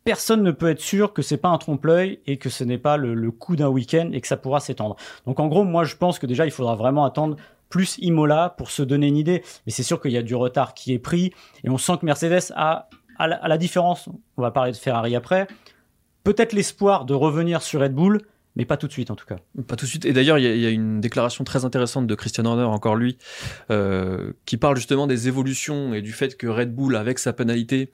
personne 0.10 0.42
ne 0.42 0.50
peut 0.50 0.72
être 0.72 0.82
sûr 0.82 1.13
que 1.13 1.22
c'est 1.22 1.38
pas 1.38 1.50
un 1.50 1.60
trompe-l'œil 1.60 2.20
et 2.25 2.38
que 2.38 2.50
ce 2.50 2.63
n'est 2.63 2.80
pas 2.80 2.98
le, 2.98 3.30
coup 3.30 3.56
d'un 3.56 3.68
week-end 3.68 4.10
et 4.12 4.22
que 4.22 4.28
ça 4.28 4.38
pourra 4.38 4.60
s'étendre. 4.60 4.96
Donc 5.28 5.39
en 5.39 5.46
gros, 5.46 5.63
moi 5.63 5.84
je 5.84 5.96
pense 5.96 6.18
que 6.18 6.25
déjà 6.25 6.48
il 6.48 6.51
faudra 6.51 6.74
vraiment 6.74 7.06
attendre 7.06 7.38
plus 7.70 8.00
Imola 8.00 8.56
pour 8.58 8.72
se 8.72 8.82
donner 8.82 9.06
une 9.06 9.18
idée. 9.18 9.44
Mais 9.68 9.72
c'est 9.72 9.84
sûr 9.84 10.01
qu'il 10.01 10.10
y 10.10 10.18
a 10.18 10.24
du 10.24 10.34
retard 10.34 10.74
qui 10.74 10.94
est 10.94 11.00
pris 11.00 11.31
et 11.64 11.70
on 11.70 11.77
sent 11.77 12.00
que 12.01 12.07
Mercedes 12.07 12.51
a, 12.55 12.90
à 13.20 13.27
la, 13.27 13.57
différence, 13.60 14.10
on 14.36 14.42
va 14.42 14.50
parler 14.50 14.72
de 14.72 14.77
Ferrari 14.77 15.16
après, 15.16 15.46
peut-être 16.24 16.53
l'espoir 16.53 17.05
de 17.05 17.14
revenir 17.14 17.62
sur 17.62 17.79
Red 17.79 17.94
Bull, 17.94 18.20
mais 18.55 18.66
pas 18.66 18.77
tout 18.77 18.88
de 18.88 18.92
suite 18.92 19.12
en 19.12 19.16
tout 19.16 19.27
cas. 19.27 19.38
Pas 19.68 19.75
tout 19.75 19.86
de 19.86 19.90
suite. 19.92 20.05
Et 20.05 20.14
d'ailleurs, 20.14 20.40
il 20.40 20.60
y, 20.60 20.66
a 20.66 20.72
une 20.72 21.01
déclaration 21.01 21.44
très 21.44 21.66
intéressante 21.66 22.07
de 22.07 22.16
Christian 22.16 22.46
Horner, 22.46 22.64
encore 22.64 22.96
lui, 22.96 23.20
euh, 23.70 24.33
qui 24.48 24.57
parle 24.57 24.75
justement 24.75 25.05
des 25.05 25.27
évolutions 25.27 25.94
et 25.94 26.01
du 26.01 26.14
fait 26.14 26.36
que 26.36 26.48
Red 26.48 26.74
Bull, 26.74 26.96
avec 26.96 27.20
sa 27.20 27.31
pénalité, 27.31 27.92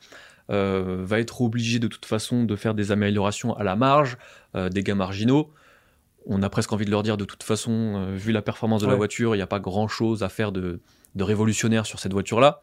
euh, 0.51 0.97
va 0.99 1.19
être 1.19 1.41
obligé 1.41 1.79
de 1.79 1.87
toute 1.87 2.05
façon 2.05 2.43
de 2.43 2.55
faire 2.55 2.75
des 2.75 2.91
améliorations 2.91 3.55
à 3.55 3.63
la 3.63 3.75
marge, 3.75 4.17
euh, 4.55 4.69
des 4.69 4.83
gains 4.83 4.95
marginaux. 4.95 5.51
On 6.27 6.43
a 6.43 6.49
presque 6.49 6.71
envie 6.73 6.85
de 6.85 6.91
leur 6.91 7.03
dire 7.03 7.17
de 7.17 7.25
toute 7.25 7.43
façon, 7.43 7.71
euh, 7.71 8.15
vu 8.15 8.31
la 8.31 8.41
performance 8.41 8.81
de 8.81 8.87
la 8.87 8.95
voiture, 8.95 9.35
il 9.35 9.39
n'y 9.39 9.43
a 9.43 9.47
pas 9.47 9.59
grand 9.59 9.87
chose 9.87 10.23
à 10.23 10.29
faire 10.29 10.51
de, 10.51 10.79
révolutionnaire 11.17 11.85
sur 11.85 11.99
cette 11.99 12.13
voiture-là. 12.13 12.61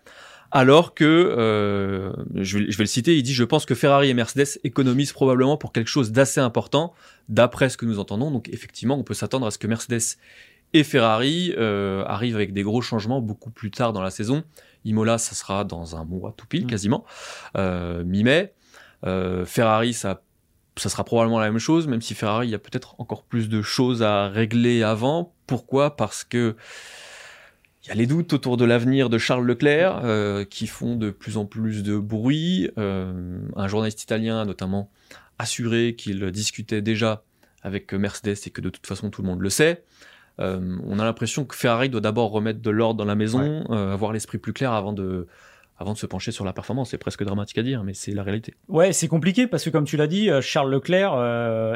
Alors 0.54 0.92
que, 0.92 2.12
je, 2.34 2.58
vais, 2.58 2.66
le 2.78 2.86
citer, 2.86 3.16
il 3.16 3.22
dit 3.22 3.32
Je 3.32 3.44
pense 3.44 3.64
que 3.64 3.74
Ferrari 3.74 4.10
et 4.10 4.14
Mercedes 4.14 4.58
économisent 4.64 5.12
probablement 5.12 5.56
pour 5.56 5.72
quelque 5.72 5.88
chose 5.88 6.12
d'assez 6.12 6.40
important, 6.40 6.92
d'après 7.30 7.70
ce 7.70 7.78
que 7.78 7.86
nous 7.86 7.98
entendons. 7.98 8.30
Donc, 8.30 8.50
effectivement, 8.50 8.98
on 8.98 9.02
peut 9.02 9.14
s'attendre 9.14 9.46
à 9.46 9.50
ce 9.50 9.56
que 9.56 9.66
Mercedes 9.66 10.18
et 10.72 10.84
Ferrari 10.84 11.54
arrivent 11.56 12.36
avec 12.36 12.52
des 12.52 12.62
gros 12.62 12.82
changements 12.82 13.20
beaucoup 13.20 13.50
plus 13.50 13.70
tard 13.70 13.92
dans 13.92 14.02
la 14.02 14.10
saison 14.10 14.44
Imola, 14.84 15.18
ça 15.18 15.34
sera 15.34 15.64
dans 15.64 15.96
un 15.96 16.04
mois 16.04 16.34
tout 16.36 16.46
pile, 16.46 16.64
mm. 16.64 16.68
quasiment, 16.68 17.04
euh, 17.56 18.04
mi-mai. 18.04 18.54
Euh, 19.04 19.44
Ferrari, 19.44 19.94
ça, 19.94 20.22
ça 20.76 20.88
sera 20.88 21.04
probablement 21.04 21.40
la 21.40 21.50
même 21.50 21.58
chose, 21.58 21.86
même 21.86 22.02
si 22.02 22.14
Ferrari, 22.14 22.48
il 22.48 22.50
y 22.50 22.54
a 22.54 22.58
peut-être 22.58 22.94
encore 22.98 23.24
plus 23.24 23.48
de 23.48 23.62
choses 23.62 24.02
à 24.02 24.28
régler 24.28 24.82
avant. 24.82 25.34
Pourquoi? 25.46 25.96
Parce 25.96 26.24
que 26.24 26.56
il 27.84 27.88
y 27.88 27.90
a 27.90 27.94
les 27.94 28.06
doutes 28.06 28.32
autour 28.32 28.56
de 28.56 28.64
l'avenir 28.64 29.10
de 29.10 29.18
Charles 29.18 29.44
Leclerc 29.44 30.02
euh, 30.04 30.44
qui 30.44 30.68
font 30.68 30.94
de 30.94 31.10
plus 31.10 31.36
en 31.36 31.46
plus 31.46 31.82
de 31.82 31.98
bruit. 31.98 32.70
un 32.76 33.66
journaliste 33.66 34.04
italien 34.04 34.40
a 34.40 34.44
notamment 34.44 34.88
assuré 35.40 35.96
qu'il 35.96 36.30
discutait 36.30 36.80
déjà 36.80 37.24
avec 37.62 37.92
Mercedes 37.92 38.36
et 38.46 38.50
que 38.50 38.60
de 38.60 38.70
toute 38.70 38.86
façon 38.86 39.10
tout 39.10 39.22
le 39.22 39.26
monde 39.26 39.40
le 39.40 39.50
sait. 39.50 39.82
Euh, 40.40 40.78
on 40.86 40.98
a 40.98 41.04
l'impression 41.04 41.44
que 41.44 41.54
Ferrari 41.54 41.88
doit 41.88 42.00
d'abord 42.00 42.30
remettre 42.30 42.60
de 42.60 42.70
l'ordre 42.70 42.98
dans 42.98 43.04
la 43.04 43.14
maison, 43.14 43.64
euh, 43.70 43.92
avoir 43.92 44.12
l'esprit 44.12 44.38
plus 44.38 44.52
clair 44.52 44.72
avant 44.72 44.92
de, 44.92 45.26
avant 45.78 45.92
de 45.92 45.98
se 45.98 46.06
pencher 46.06 46.32
sur 46.32 46.44
la 46.44 46.52
performance. 46.52 46.90
C'est 46.90 46.98
presque 46.98 47.22
dramatique 47.22 47.58
à 47.58 47.62
dire, 47.62 47.84
mais 47.84 47.92
c'est 47.92 48.12
la 48.12 48.22
réalité. 48.22 48.54
Ouais, 48.68 48.92
c'est 48.92 49.08
compliqué 49.08 49.46
parce 49.46 49.64
que 49.64 49.70
comme 49.70 49.84
tu 49.84 49.96
l'as 49.96 50.06
dit, 50.06 50.30
euh, 50.30 50.40
Charles 50.40 50.70
Leclerc 50.70 51.12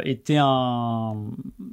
était 0.05 0.38
un, 0.38 1.16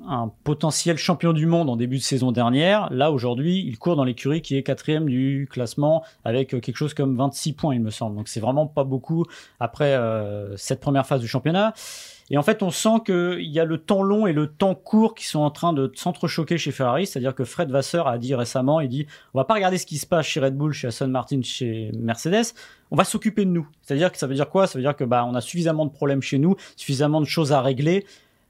un, 0.07 0.31
potentiel 0.43 0.97
champion 0.97 1.31
du 1.33 1.45
monde 1.45 1.69
en 1.69 1.77
début 1.77 1.97
de 1.97 2.03
saison 2.03 2.31
dernière. 2.31 2.91
Là, 2.91 3.11
aujourd'hui, 3.11 3.63
il 3.65 3.77
court 3.77 3.95
dans 3.95 4.03
l'écurie 4.03 4.41
qui 4.41 4.57
est 4.57 4.63
quatrième 4.63 5.05
du 5.05 5.47
classement 5.49 6.03
avec 6.25 6.49
quelque 6.49 6.75
chose 6.75 6.93
comme 6.93 7.15
26 7.15 7.53
points, 7.53 7.75
il 7.75 7.81
me 7.81 7.91
semble. 7.91 8.17
Donc 8.17 8.27
c'est 8.27 8.41
vraiment 8.41 8.67
pas 8.67 8.83
beaucoup 8.83 9.25
après 9.59 9.97
cette 10.57 10.81
première 10.81 11.05
phase 11.05 11.21
du 11.21 11.27
championnat. 11.27 11.73
Et 12.29 12.37
en 12.37 12.41
fait, 12.41 12.63
on 12.63 12.71
sent 12.71 13.01
qu'il 13.05 13.51
y 13.51 13.59
a 13.59 13.65
le 13.65 13.77
temps 13.77 14.01
long 14.01 14.25
et 14.27 14.33
le 14.33 14.47
temps 14.47 14.75
court 14.75 15.13
qui 15.13 15.25
sont 15.25 15.39
en 15.39 15.51
train 15.51 15.73
de 15.73 15.91
s'entrechoquer 15.95 16.57
chez 16.57 16.71
Ferrari. 16.71 17.05
C'est-à-dire 17.05 17.35
que 17.35 17.43
Fred 17.43 17.69
Vasseur 17.69 18.07
a 18.07 18.17
dit 18.17 18.33
récemment, 18.33 18.79
il 18.79 18.89
dit, 18.89 19.05
on 19.33 19.39
va 19.39 19.45
pas 19.45 19.53
regarder 19.53 19.77
ce 19.77 19.85
qui 19.85 19.97
se 19.97 20.07
passe 20.07 20.25
chez 20.25 20.39
Red 20.39 20.55
Bull, 20.55 20.73
chez 20.73 20.87
Aston 20.87 21.07
Martin, 21.07 21.41
chez 21.41 21.91
Mercedes. 21.97 22.53
On 22.91 22.95
va 22.95 23.03
s'occuper 23.03 23.45
de 23.45 23.49
nous. 23.49 23.67
C'est-à-dire 23.81 24.11
que 24.11 24.17
ça 24.17 24.27
veut 24.27 24.35
dire 24.35 24.49
quoi? 24.49 24.67
Ça 24.67 24.77
veut 24.77 24.83
dire 24.83 24.95
que 24.95 25.03
bah 25.03 25.25
on 25.27 25.35
a 25.35 25.41
suffisamment 25.41 25.85
de 25.85 25.91
problèmes 25.91 26.21
chez 26.21 26.39
nous, 26.39 26.55
suffisamment 26.75 27.19
de 27.19 27.25
choses 27.25 27.51
à 27.51 27.61
régler 27.61 28.05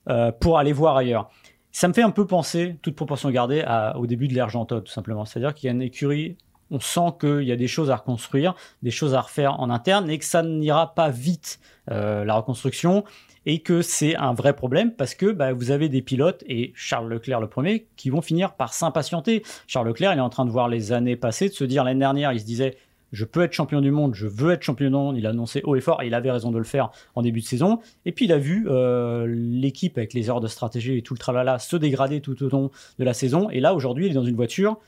euh, 0.10 0.32
pour 0.32 0.60
aller 0.60 0.74
voir 0.74 0.98
ailleurs. 0.98 1.30
Ça 1.72 1.88
me 1.88 1.94
fait 1.94 2.04
un 2.04 2.12
peu 2.12 2.28
penser, 2.28 2.78
toute 2.84 2.96
proportion 2.96 3.32
gardée, 3.32 3.66
au 3.96 4.06
début 4.06 4.28
de 4.28 4.36
l'ère 4.36 4.50
tout 4.52 4.86
simplement. 4.86 5.26
C'est-à-dire 5.26 5.56
qu'il 5.56 5.68
y 5.68 5.70
a 5.70 5.74
une 5.74 5.82
écurie 5.82 6.38
on 6.74 6.80
sent 6.80 7.16
qu'il 7.22 7.44
y 7.44 7.52
a 7.52 7.56
des 7.56 7.68
choses 7.68 7.92
à 7.92 7.96
reconstruire, 7.96 8.56
des 8.82 8.92
choses 8.92 9.14
à 9.14 9.22
refaire 9.22 9.60
en 9.60 9.70
interne 9.70 10.10
et 10.10 10.18
que 10.18 10.26
ça 10.26 10.44
n'ira 10.44 10.94
pas 10.94 11.10
vite 11.10 11.60
euh, 11.92 12.26
la 12.26 12.36
reconstruction 12.36 13.04
et 13.46 13.60
que 13.60 13.82
c'est 13.82 14.16
un 14.16 14.34
vrai 14.34 14.56
problème 14.56 14.92
parce 14.94 15.16
que 15.16 15.32
bah, 15.32 15.54
vous 15.54 15.72
avez 15.72 15.90
des 15.90 16.02
pilotes, 16.02 16.44
et 16.48 16.72
Charles 16.76 17.10
Leclerc 17.10 17.42
le 17.42 17.48
premier, 17.48 17.88
qui 17.98 18.10
vont 18.10 18.22
finir 18.22 18.54
par 18.54 18.74
s'impatienter. 18.74 19.44
Charles 19.68 19.88
Leclerc, 19.88 20.14
il 20.14 20.18
est 20.18 20.22
en 20.22 20.30
train 20.30 20.46
de 20.46 20.52
voir 20.52 20.70
les 20.70 20.92
années 20.92 21.16
passées, 21.16 21.50
de 21.50 21.54
se 21.54 21.66
dire 21.66 21.84
l'année 21.84 22.00
dernière, 22.00 22.32
il 22.32 22.40
se 22.40 22.46
disait 22.46 22.78
je 23.14 23.26
peux 23.26 23.44
être 23.44 23.54
champion 23.54 23.80
du 23.80 23.92
monde, 23.92 24.16
je 24.16 24.26
veux 24.26 24.52
être 24.52 24.64
champion 24.64 24.88
du 24.88 24.92
monde. 24.92 25.18
Il 25.18 25.28
a 25.28 25.30
annoncé 25.30 25.62
haut 25.64 25.76
et 25.76 25.82
fort, 25.82 26.02
et 26.02 26.08
il 26.08 26.16
avait 26.16 26.32
raison 26.32 26.52
de 26.52 26.58
le 26.58 26.64
faire 26.64 26.90
en 27.14 27.22
début 27.22 27.42
de 27.42 27.46
saison. 27.46 27.80
Et 28.06 28.12
puis 28.12 28.26
il 28.26 28.34
a 28.34 28.40
vu 28.40 28.66
euh, 28.68 29.28
l'équipe 29.28 30.00
avec 30.00 30.14
les 30.14 30.28
erreurs 30.28 30.42
de 30.42 30.48
stratégie 30.48 30.98
et 30.98 31.04
tout 31.04 31.14
le 31.14 31.20
tralala 31.20 31.60
se 31.60 31.76
dégrader 31.76 32.22
tout 32.22 32.42
au 32.44 32.50
long 32.50 32.72
de 32.98 33.04
la 33.04 33.14
saison. 33.14 33.52
Et 33.52 33.60
là, 33.60 33.76
aujourd'hui, 33.76 34.08
il 34.08 34.12
est 34.12 34.16
dans 34.16 34.26
une 34.26 34.36
voiture 34.36 34.80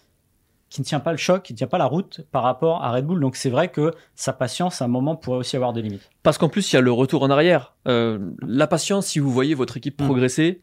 qui 0.76 0.82
ne 0.82 0.86
tient 0.86 1.00
pas 1.00 1.14
le 1.14 1.18
choc, 1.18 1.44
qui 1.44 1.54
ne 1.54 1.58
tient 1.58 1.68
pas 1.68 1.78
la 1.78 1.86
route 1.86 2.20
par 2.34 2.44
rapport 2.44 2.84
à 2.84 2.92
Red 2.92 3.06
Bull. 3.06 3.22
Donc 3.22 3.38
c'est 3.38 3.50
vrai 3.50 3.70
que 3.70 3.94
sa 4.14 4.34
patience, 4.34 4.82
à 4.82 4.86
un 4.86 4.90
moment, 4.90 5.16
pourrait 5.16 5.38
aussi 5.38 5.56
avoir 5.56 5.72
des 5.72 5.82
limites. 5.82 6.10
Parce 6.22 6.38
qu'en 6.38 6.50
plus, 6.50 6.70
il 6.70 6.76
y 6.76 6.78
a 6.78 6.82
le 6.82 6.92
retour 6.92 7.24
en 7.24 7.30
arrière. 7.30 7.76
Euh, 7.88 8.20
la 8.46 8.68
patience, 8.68 9.08
si 9.08 9.20
vous 9.20 9.32
voyez 9.32 9.56
votre 9.56 9.78
équipe 9.78 10.02
mm. 10.02 10.06
progresser, 10.06 10.62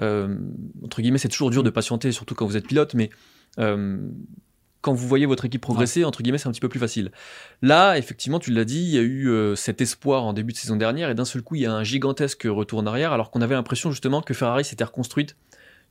euh, 0.00 0.36
entre 0.82 1.00
guillemets, 1.00 1.18
c'est 1.18 1.28
toujours 1.28 1.50
dur 1.50 1.62
de 1.62 1.70
patienter, 1.70 2.10
surtout 2.10 2.34
quand 2.34 2.44
vous 2.44 2.56
êtes 2.56 2.66
pilote, 2.66 2.94
mais 2.94 3.10
euh, 3.60 3.98
quand 4.80 4.94
vous 4.94 5.06
voyez 5.06 5.26
votre 5.26 5.44
équipe 5.44 5.62
progresser, 5.62 6.04
entre 6.04 6.24
guillemets, 6.24 6.38
c'est 6.38 6.48
un 6.48 6.52
petit 6.52 6.60
peu 6.60 6.68
plus 6.68 6.80
facile. 6.80 7.12
Là, 7.60 7.96
effectivement, 7.96 8.40
tu 8.40 8.50
l'as 8.50 8.64
dit, 8.64 8.82
il 8.82 8.90
y 8.90 8.98
a 8.98 9.02
eu 9.02 9.54
cet 9.54 9.80
espoir 9.80 10.24
en 10.24 10.32
début 10.32 10.52
de 10.52 10.58
saison 10.58 10.74
dernière, 10.74 11.08
et 11.08 11.14
d'un 11.14 11.24
seul 11.24 11.42
coup, 11.42 11.54
il 11.54 11.60
y 11.60 11.66
a 11.66 11.72
un 11.72 11.84
gigantesque 11.84 12.48
retour 12.50 12.80
en 12.80 12.86
arrière, 12.86 13.12
alors 13.12 13.30
qu'on 13.30 13.42
avait 13.42 13.54
l'impression 13.54 13.92
justement 13.92 14.22
que 14.22 14.34
Ferrari 14.34 14.64
s'était 14.64 14.82
reconstruite 14.82 15.36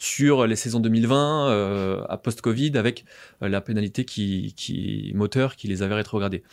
sur 0.01 0.47
les 0.47 0.55
saisons 0.55 0.79
2020 0.79 1.49
euh, 1.49 2.03
à 2.09 2.17
post-Covid 2.17 2.77
avec 2.77 3.05
euh, 3.41 3.49
la 3.49 3.61
pénalité 3.61 4.03
qui, 4.03 4.53
qui 4.57 5.11
moteur 5.15 5.55
qui 5.55 5.67
les 5.67 5.83
avait 5.83 5.95
rétrogradés. 5.95 6.43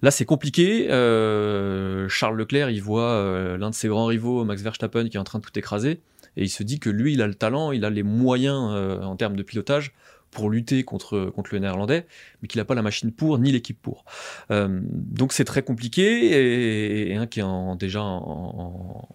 Là, 0.00 0.10
c'est 0.10 0.24
compliqué. 0.24 0.86
Charles 0.88 2.36
Leclerc, 2.36 2.70
il 2.70 2.80
voit 2.80 3.56
l'un 3.58 3.70
de 3.70 3.74
ses 3.74 3.88
grands 3.88 4.06
rivaux, 4.06 4.44
Max 4.44 4.62
Verstappen, 4.62 5.08
qui 5.08 5.16
est 5.16 5.20
en 5.20 5.24
train 5.24 5.40
de 5.40 5.44
tout 5.44 5.58
écraser, 5.58 6.00
et 6.36 6.44
il 6.44 6.48
se 6.48 6.62
dit 6.62 6.78
que 6.78 6.88
lui, 6.88 7.14
il 7.14 7.22
a 7.22 7.26
le 7.26 7.34
talent, 7.34 7.72
il 7.72 7.84
a 7.84 7.90
les 7.90 8.04
moyens 8.04 9.02
en 9.02 9.16
termes 9.16 9.34
de 9.34 9.42
pilotage 9.42 9.92
pour 10.30 10.50
lutter 10.50 10.84
contre, 10.84 11.30
contre 11.34 11.54
le 11.54 11.60
néerlandais, 11.60 12.06
mais 12.40 12.48
qu'il 12.48 12.58
n'a 12.60 12.64
pas 12.64 12.74
la 12.74 12.82
machine 12.82 13.12
pour, 13.12 13.38
ni 13.38 13.52
l'équipe 13.52 13.80
pour. 13.80 14.04
Euh, 14.50 14.80
donc 14.92 15.32
c'est 15.32 15.44
très 15.44 15.62
compliqué, 15.62 17.10
et, 17.10 17.16
un 17.16 17.26
qui 17.26 17.40
est 17.40 17.76
déjà 17.78 18.02
en, 18.02 19.08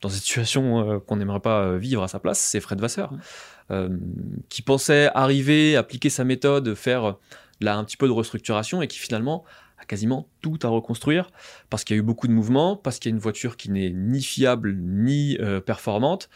dans 0.00 0.08
une 0.08 0.16
situation 0.16 0.80
euh, 0.80 0.98
qu'on 0.98 1.16
n'aimerait 1.16 1.40
pas 1.40 1.76
vivre 1.76 2.02
à 2.02 2.08
sa 2.08 2.18
place, 2.18 2.38
c'est 2.38 2.60
Fred 2.60 2.80
Vasseur, 2.80 3.12
euh, 3.70 3.88
qui 4.48 4.62
pensait 4.62 5.10
arriver, 5.14 5.76
appliquer 5.76 6.10
sa 6.10 6.24
méthode, 6.24 6.74
faire 6.74 7.16
là 7.60 7.76
un 7.76 7.84
petit 7.84 7.96
peu 7.96 8.06
de 8.06 8.12
restructuration, 8.12 8.82
et 8.82 8.88
qui 8.88 8.98
finalement 8.98 9.44
a 9.78 9.84
quasiment 9.84 10.28
tout 10.40 10.58
à 10.62 10.68
reconstruire, 10.68 11.30
parce 11.70 11.84
qu'il 11.84 11.96
y 11.96 11.98
a 11.98 12.00
eu 12.00 12.04
beaucoup 12.04 12.28
de 12.28 12.32
mouvements, 12.32 12.76
parce 12.76 12.98
qu'il 12.98 13.10
y 13.10 13.12
a 13.12 13.16
une 13.16 13.22
voiture 13.22 13.56
qui 13.56 13.70
n'est 13.70 13.90
ni 13.90 14.22
fiable, 14.22 14.74
ni 14.76 15.38
performante, 15.64 16.28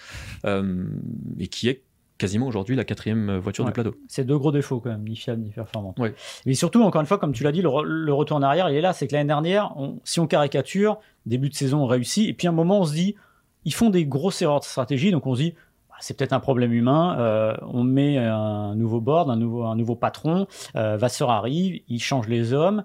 et 0.45 1.49
qui 1.49 1.69
est 1.69 1.83
quasiment 2.23 2.47
aujourd'hui 2.47 2.77
la 2.77 2.85
quatrième 2.85 3.31
euh, 3.31 3.39
voiture 3.41 3.65
du 3.65 3.73
plateau. 3.73 3.97
C'est 4.07 4.25
deux 4.25 4.39
gros 4.39 4.53
défauts 4.53 4.79
quand 4.79 4.91
même, 4.91 5.03
ni 5.03 5.17
fiable 5.17 5.43
ni 5.43 5.51
performante. 5.51 5.99
Mais 6.47 6.55
surtout, 6.55 6.81
encore 6.83 7.01
une 7.01 7.07
fois, 7.09 7.19
comme 7.19 7.33
tu 7.33 7.43
l'as 7.43 7.51
dit, 7.51 7.63
le, 7.63 7.69
retour 8.13 8.37
en 8.37 8.43
arrière, 8.43 8.71
il 8.71 8.77
est 8.77 8.81
là. 8.81 8.93
C'est 8.93 9.09
que 9.09 9.15
l'année 9.15 9.27
dernière, 9.27 9.75
si 10.05 10.21
on 10.21 10.29
caricature, 10.29 11.01
début 11.27 11.49
de 11.49 11.55
saison, 11.55 11.83
on 11.83 11.87
réussit, 11.87 12.29
et 12.29 12.33
puis 12.33 12.47
à 12.47 12.51
un 12.51 12.55
moment, 12.55 12.81
on 12.81 12.85
se 12.85 12.93
dit, 12.93 13.17
ils 13.65 13.75
font 13.75 13.91
des 13.91 14.07
grosses 14.07 14.43
erreurs 14.43 14.61
de 14.61 14.65
stratégie, 14.65 15.11
donc 15.11 15.27
on 15.27 15.35
se 15.35 15.41
dit, 15.41 15.55
bah, 15.89 15.97
c'est 16.01 16.17
peut-être 16.17 16.33
un 16.33 16.41
problème 16.41 16.73
humain. 16.73 17.17
Euh, 17.19 17.55
on 17.63 17.85
met 17.85 18.19
un 18.19 18.75
nouveau 18.75 19.01
board, 19.01 19.31
un 19.31 19.37
nouveau, 19.37 19.65
un 19.65 19.77
nouveau 19.77 19.95
patron. 19.95 20.47
Euh, 20.77 20.97
Vasseur 20.97 21.31
arrive, 21.31 21.81
il 21.89 22.01
change 22.01 22.29
les 22.29 22.53
hommes. 22.53 22.85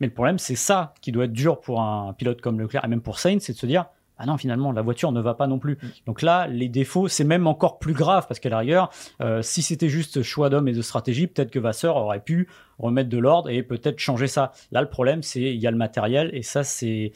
Mais 0.00 0.06
le 0.06 0.12
problème, 0.12 0.38
c'est 0.38 0.56
ça 0.56 0.92
qui 1.00 1.10
doit 1.10 1.24
être 1.24 1.32
dur 1.32 1.60
pour 1.60 1.80
un 1.80 2.12
pilote 2.12 2.40
comme 2.40 2.60
Leclerc 2.60 2.84
et 2.84 2.88
même 2.88 3.00
pour 3.00 3.18
Sainz, 3.18 3.42
c'est 3.42 3.54
de 3.54 3.58
se 3.58 3.66
dire 3.66 3.86
ah 4.18 4.26
non, 4.26 4.36
finalement, 4.38 4.72
la 4.72 4.82
voiture 4.82 5.12
ne 5.12 5.20
va 5.20 5.34
pas 5.34 5.46
non 5.46 5.58
plus. 5.58 5.74
Mm. 5.74 5.88
Donc 6.06 6.22
là, 6.22 6.46
les 6.46 6.68
défauts, 6.68 7.08
c'est 7.08 7.24
même 7.24 7.46
encore 7.46 7.78
plus 7.78 7.92
grave 7.92 8.26
parce 8.26 8.40
qu'à 8.40 8.48
la 8.48 8.58
rigueur, 8.58 8.90
euh, 9.20 9.42
si 9.42 9.62
c'était 9.62 9.88
juste 9.88 10.22
choix 10.22 10.48
d'homme 10.48 10.68
et 10.68 10.72
de 10.72 10.82
stratégie, 10.82 11.26
peut-être 11.26 11.50
que 11.50 11.58
Vasseur 11.58 11.96
aurait 11.96 12.20
pu 12.20 12.48
remettre 12.78 13.10
de 13.10 13.18
l'ordre 13.18 13.50
et 13.50 13.62
peut-être 13.62 13.98
changer 13.98 14.26
ça. 14.26 14.52
Là, 14.72 14.80
le 14.80 14.88
problème, 14.88 15.22
c'est 15.22 15.40
il 15.40 15.60
y 15.60 15.66
a 15.66 15.70
le 15.70 15.76
matériel 15.76 16.30
et 16.32 16.42
ça, 16.42 16.64
c'est 16.64 17.12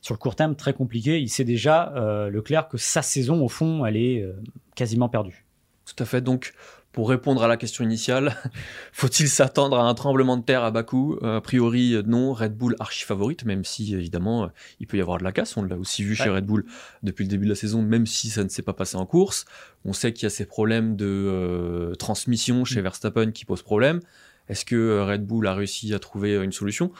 sur 0.00 0.14
le 0.14 0.18
court 0.18 0.36
terme 0.36 0.56
très 0.56 0.72
compliqué. 0.72 1.20
Il 1.20 1.28
sait 1.28 1.44
déjà, 1.44 1.92
euh, 1.96 2.30
Leclerc, 2.30 2.68
que 2.68 2.78
sa 2.78 3.02
saison, 3.02 3.42
au 3.44 3.48
fond, 3.48 3.84
elle 3.84 3.96
est 3.96 4.22
euh, 4.22 4.32
quasiment 4.74 5.08
perdue. 5.08 5.44
Tout 5.84 6.02
à 6.02 6.06
fait. 6.06 6.20
Donc, 6.20 6.54
pour 6.92 7.08
répondre 7.08 7.42
à 7.42 7.48
la 7.48 7.56
question 7.56 7.84
initiale, 7.84 8.36
faut-il 8.92 9.28
s'attendre 9.28 9.78
à 9.78 9.84
un 9.84 9.94
tremblement 9.94 10.36
de 10.36 10.42
terre 10.42 10.64
à 10.64 10.70
Bakou? 10.70 11.18
Euh, 11.22 11.36
A 11.36 11.40
priori, 11.40 11.94
euh, 11.94 12.02
non. 12.04 12.32
Red 12.32 12.56
Bull 12.56 12.76
archi 12.80 13.04
favorite, 13.04 13.44
même 13.44 13.64
si 13.64 13.94
évidemment 13.94 14.50
il 14.80 14.86
peut 14.86 14.96
y 14.96 15.00
avoir 15.00 15.18
de 15.18 15.24
la 15.24 15.32
casse. 15.32 15.56
On 15.56 15.62
l'a 15.62 15.76
aussi 15.76 16.02
vu 16.02 16.14
chez 16.14 16.30
Red 16.30 16.46
Bull 16.46 16.64
depuis 17.02 17.24
le 17.24 17.28
début 17.28 17.44
de 17.44 17.50
la 17.50 17.56
saison, 17.56 17.82
même 17.82 18.06
si 18.06 18.30
ça 18.30 18.42
ne 18.42 18.48
s'est 18.48 18.62
pas 18.62 18.72
passé 18.72 18.96
en 18.96 19.06
course. 19.06 19.44
On 19.84 19.92
sait 19.92 20.12
qu'il 20.12 20.24
y 20.24 20.26
a 20.26 20.30
ces 20.30 20.46
problèmes 20.46 20.96
de 20.96 21.94
transmission 21.98 22.64
chez 22.64 22.80
mm. 22.80 22.84
Verstappen 22.84 23.30
qui 23.30 23.44
posent 23.44 23.62
problème. 23.62 24.00
Est-ce 24.48 24.64
que 24.64 25.02
Red 25.02 25.24
Bull 25.24 25.46
a 25.46 25.54
réussi 25.54 25.94
à 25.94 25.98
trouver 26.00 26.34
une 26.34 26.52
solution? 26.52 26.90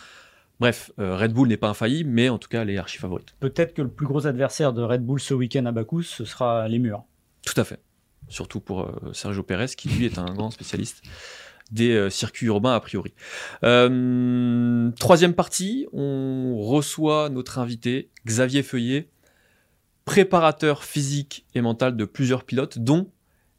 Bref, 0.60 0.92
Red 0.98 1.32
Bull 1.32 1.48
n'est 1.48 1.56
pas 1.56 1.70
infaillible, 1.70 2.10
mais 2.10 2.28
en 2.28 2.38
tout 2.38 2.48
cas, 2.48 2.62
elle 2.62 2.70
est 2.70 2.76
archi 2.76 2.98
favorite. 2.98 3.34
Peut-être 3.40 3.74
que 3.74 3.82
le 3.82 3.88
plus 3.88 4.06
gros 4.06 4.26
adversaire 4.26 4.72
de 4.72 4.82
Red 4.82 5.04
Bull 5.04 5.18
ce 5.18 5.34
week-end 5.34 5.64
à 5.64 5.72
Bakou, 5.72 6.02
ce 6.02 6.24
sera 6.24 6.68
les 6.68 6.78
murs. 6.78 7.04
Tout 7.46 7.58
à 7.58 7.64
fait 7.64 7.80
surtout 8.30 8.60
pour 8.60 8.82
euh, 8.82 9.12
Sergio 9.12 9.42
Pérez, 9.42 9.66
qui 9.76 9.90
lui 9.90 10.06
est 10.06 10.18
un 10.18 10.32
grand 10.32 10.50
spécialiste 10.50 11.02
des 11.70 11.92
euh, 11.92 12.10
circuits 12.10 12.46
urbains 12.46 12.74
a 12.74 12.80
priori. 12.80 13.12
Euh, 13.64 14.90
troisième 14.98 15.34
partie, 15.34 15.86
on 15.92 16.56
reçoit 16.58 17.28
notre 17.28 17.58
invité, 17.58 18.10
Xavier 18.26 18.62
Feuillet, 18.62 19.10
préparateur 20.04 20.84
physique 20.84 21.46
et 21.54 21.60
mental 21.60 21.96
de 21.96 22.04
plusieurs 22.04 22.44
pilotes, 22.44 22.78
dont 22.78 23.10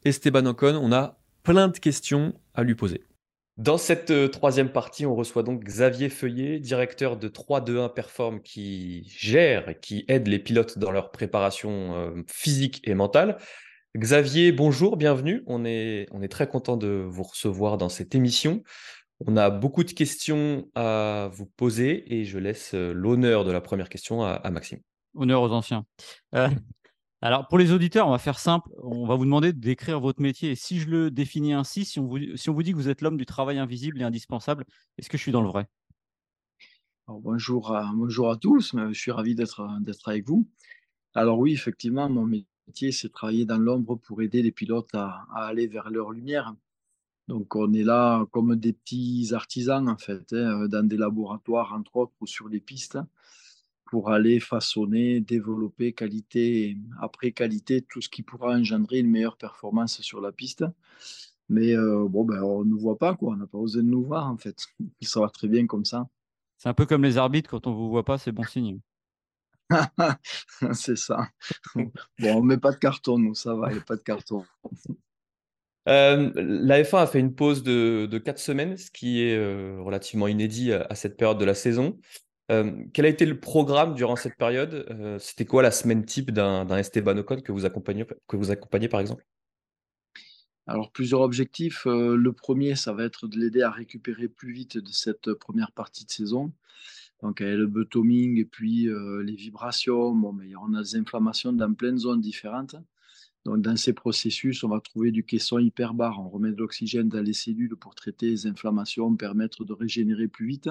Esteban 0.04 0.46
Ocon. 0.46 0.78
On 0.82 0.92
a 0.92 1.18
plein 1.42 1.68
de 1.68 1.78
questions 1.78 2.34
à 2.54 2.64
lui 2.64 2.74
poser. 2.74 3.02
Dans 3.58 3.76
cette 3.76 4.30
troisième 4.30 4.72
partie, 4.72 5.04
on 5.04 5.14
reçoit 5.14 5.42
donc 5.42 5.62
Xavier 5.62 6.08
Feuillet, 6.08 6.58
directeur 6.58 7.16
de 7.16 7.28
3-2-1 7.28 7.92
Perform, 7.92 8.40
qui 8.40 9.04
gère 9.08 9.68
et 9.68 9.78
qui 9.78 10.04
aide 10.08 10.26
les 10.26 10.38
pilotes 10.38 10.78
dans 10.78 10.90
leur 10.90 11.10
préparation 11.10 12.24
physique 12.26 12.80
et 12.84 12.94
mentale. 12.94 13.36
Xavier, 13.94 14.52
bonjour, 14.52 14.96
bienvenue. 14.96 15.42
On 15.46 15.66
est, 15.66 16.06
on 16.12 16.22
est 16.22 16.28
très 16.28 16.48
content 16.48 16.78
de 16.78 17.04
vous 17.06 17.24
recevoir 17.24 17.76
dans 17.76 17.90
cette 17.90 18.14
émission. 18.14 18.62
On 19.26 19.36
a 19.36 19.50
beaucoup 19.50 19.84
de 19.84 19.92
questions 19.92 20.66
à 20.74 21.28
vous 21.32 21.44
poser 21.44 22.12
et 22.12 22.24
je 22.24 22.38
laisse 22.38 22.72
euh, 22.74 22.92
l'honneur 22.92 23.44
de 23.44 23.52
la 23.52 23.60
première 23.60 23.90
question 23.90 24.24
à, 24.24 24.50
Maxime. 24.50 24.80
Honneur 25.14 25.42
aux 25.42 25.52
anciens. 25.52 25.84
Euh, 26.34 26.48
alors, 27.24 27.46
pour 27.46 27.56
les 27.56 27.70
auditeurs, 27.70 28.08
on 28.08 28.10
va 28.10 28.18
faire 28.18 28.40
simple. 28.40 28.68
On 28.82 29.06
va 29.06 29.14
vous 29.14 29.24
demander 29.24 29.52
de 29.52 29.60
décrire 29.60 30.00
votre 30.00 30.20
métier. 30.20 30.50
Et 30.50 30.54
si 30.56 30.80
je 30.80 30.88
le 30.90 31.08
définis 31.08 31.52
ainsi, 31.52 31.84
si 31.84 32.00
on 32.00 32.06
vous, 32.08 32.18
dit 32.18 32.72
que 32.72 32.76
vous 32.76 32.88
êtes 32.88 33.00
l'homme 33.00 33.16
du 33.16 33.26
travail 33.26 33.58
invisible 33.58 34.00
et 34.00 34.04
indispensable, 34.04 34.64
est-ce 34.98 35.08
que 35.08 35.16
je 35.16 35.22
suis 35.22 35.30
dans 35.30 35.40
le 35.40 35.46
vrai? 35.46 35.68
Bonjour, 37.06 37.76
à, 37.76 37.92
bonjour 37.94 38.28
à 38.28 38.36
tous. 38.36 38.74
Je 38.76 38.98
suis 38.98 39.12
ravi 39.12 39.36
d'être 39.36 39.62
avec 40.06 40.26
vous. 40.26 40.48
Alors 41.14 41.38
oui, 41.38 41.52
effectivement, 41.52 42.08
mon 42.10 42.26
métier 42.26 42.90
c'est 42.90 43.12
travailler 43.12 43.44
dans 43.44 43.58
l'ombre 43.58 43.96
pour 43.96 44.20
aider 44.22 44.42
les 44.42 44.52
pilotes 44.52 44.94
à, 44.94 45.24
aller 45.32 45.68
vers 45.68 45.90
leur 45.90 46.10
lumière. 46.10 46.54
Donc 47.28 47.54
on 47.54 47.72
est 47.72 47.84
là 47.84 48.26
comme 48.32 48.56
des 48.56 48.72
petits 48.72 49.28
artisans 49.32 49.88
en 49.88 49.96
fait, 49.96 50.32
hein, 50.32 50.66
dans 50.66 50.86
des 50.86 50.96
laboratoires 50.96 51.72
entre 51.72 51.96
autres 51.96 52.14
ou 52.20 52.26
sur 52.26 52.48
les 52.48 52.60
pistes 52.60 52.98
pour 53.92 54.08
aller 54.08 54.40
façonner, 54.40 55.20
développer 55.20 55.92
qualité 55.92 56.78
après 56.98 57.30
qualité 57.30 57.82
tout 57.82 58.00
ce 58.00 58.08
qui 58.08 58.22
pourra 58.22 58.56
engendrer 58.56 59.00
une 59.00 59.10
meilleure 59.10 59.36
performance 59.36 60.00
sur 60.00 60.22
la 60.22 60.32
piste. 60.32 60.64
Mais 61.50 61.76
euh, 61.76 62.06
bon, 62.08 62.24
ben, 62.24 62.42
on 62.42 62.64
ne 62.64 62.70
nous 62.70 62.78
voit 62.78 62.96
pas, 62.96 63.14
quoi. 63.14 63.34
on 63.34 63.36
n'a 63.36 63.46
pas 63.46 63.58
osé 63.58 63.80
de 63.80 63.86
nous 63.86 64.02
voir 64.02 64.30
en 64.30 64.38
fait. 64.38 64.56
Il 65.02 65.06
sera 65.06 65.28
très 65.28 65.46
bien 65.46 65.66
comme 65.66 65.84
ça. 65.84 66.08
C'est 66.56 66.70
un 66.70 66.72
peu 66.72 66.86
comme 66.86 67.02
les 67.02 67.18
arbitres, 67.18 67.50
quand 67.50 67.66
on 67.66 67.72
ne 67.72 67.76
vous 67.76 67.90
voit 67.90 68.02
pas, 68.02 68.16
c'est 68.16 68.32
bon 68.32 68.44
signe. 68.44 68.80
c'est 70.72 70.96
ça. 70.96 71.28
Bon, 71.74 72.36
on 72.36 72.42
met 72.42 72.56
pas 72.56 72.72
de 72.72 72.78
carton, 72.78 73.18
nous, 73.18 73.34
ça 73.34 73.54
va, 73.54 73.68
il 73.72 73.74
n'y 73.74 73.80
a 73.80 73.84
pas 73.84 73.96
de 73.96 74.02
carton. 74.02 74.42
Euh, 75.86 76.32
la 76.34 76.82
F1 76.82 77.02
a 77.02 77.06
fait 77.06 77.20
une 77.20 77.34
pause 77.34 77.62
de, 77.62 78.08
de 78.10 78.16
4 78.16 78.38
semaines, 78.38 78.78
ce 78.78 78.90
qui 78.90 79.22
est 79.22 79.36
euh, 79.36 79.82
relativement 79.82 80.28
inédit 80.28 80.72
à, 80.72 80.94
cette 80.94 81.18
période 81.18 81.38
de 81.38 81.44
la 81.44 81.54
saison. 81.54 81.98
Euh, 82.52 82.84
quel 82.92 83.06
a 83.06 83.08
été 83.08 83.26
le 83.26 83.40
programme 83.40 83.94
durant 83.94 84.16
cette 84.16 84.36
période? 84.36 84.86
C'était 85.18 85.46
quoi 85.46 85.62
la 85.62 85.70
semaine 85.70 86.04
type 86.04 86.30
d'un 86.30 86.76
Esteban 86.76 87.16
Ocon 87.18 87.40
que 87.40 87.52
vous 87.52 87.64
accompagnez, 87.64 88.88
par 88.88 89.00
exemple? 89.00 89.26
Alors, 90.68 90.92
plusieurs 90.92 91.22
objectifs. 91.22 91.86
le 91.86 92.32
premier, 92.32 92.76
ça 92.76 92.92
va 92.92 93.04
être 93.04 93.26
de 93.26 93.38
l'aider 93.38 93.62
à 93.62 93.70
récupérer 93.70 94.28
plus 94.28 94.52
vite 94.52 94.78
de 94.78 94.92
cette 94.92 95.32
première 95.34 95.72
partie 95.72 96.04
de 96.04 96.10
saison. 96.10 96.52
Donc, 97.22 97.38
il 97.38 97.46
y 97.46 97.50
a 97.50 97.54
le 97.54 97.68
betoning 97.68 98.38
et 98.38 98.44
puis 98.44 98.88
euh, 98.88 99.22
les 99.22 99.36
vibrations. 99.36 100.12
Bon, 100.12 100.32
mais 100.32 100.54
on 100.56 100.74
a 100.74 100.82
des 100.82 100.96
inflammations 100.96 101.52
dans 101.52 101.72
plein 101.72 101.92
de 101.92 101.98
zones 101.98 102.20
différentes. 102.20 102.74
Donc, 103.44 103.62
dans 103.62 103.76
ces 103.76 103.92
processus, 103.92 104.62
on 104.64 104.68
va 104.68 104.80
trouver 104.80 105.12
du 105.12 105.24
caisson 105.24 105.58
hyperbare. 105.58 106.20
On 106.20 106.28
remet 106.28 106.50
de 106.50 106.56
l'oxygène 106.56 107.08
dans 107.08 107.22
les 107.22 107.32
cellules 107.32 107.76
pour 107.76 107.94
traiter 107.94 108.30
les 108.30 108.46
inflammations, 108.46 109.14
permettre 109.16 109.64
de 109.64 109.72
régénérer 109.72 110.28
plus 110.28 110.46
vite. 110.46 110.68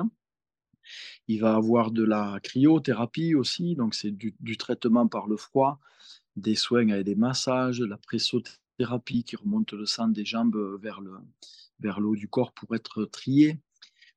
Il 1.28 1.42
va 1.42 1.56
avoir 1.56 1.92
de 1.92 2.04
la 2.04 2.40
cryothérapie 2.44 3.36
aussi, 3.36 3.76
donc 3.76 3.96
c'est 3.96 4.12
du, 4.12 4.58
traitement 4.58 5.08
par 5.08 5.28
le 5.28 5.38
froid, 5.38 5.80
des 6.36 6.56
soins 6.56 6.90
avec 6.90 7.06
des 7.06 7.16
massages, 7.16 7.82
la 7.82 7.98
pressothérapie 7.98 9.24
qui 9.24 9.36
remonte 9.36 9.74
le 9.74 9.86
sang 9.86 10.08
des 10.08 10.26
jambes 10.26 10.80
vers 10.82 11.02
le, 11.02 11.14
vers 11.80 12.00
haut 12.00 12.16
du 12.16 12.28
corps 12.28 12.54
pour 12.54 12.76
être 12.76 13.06
trié. 13.06 13.60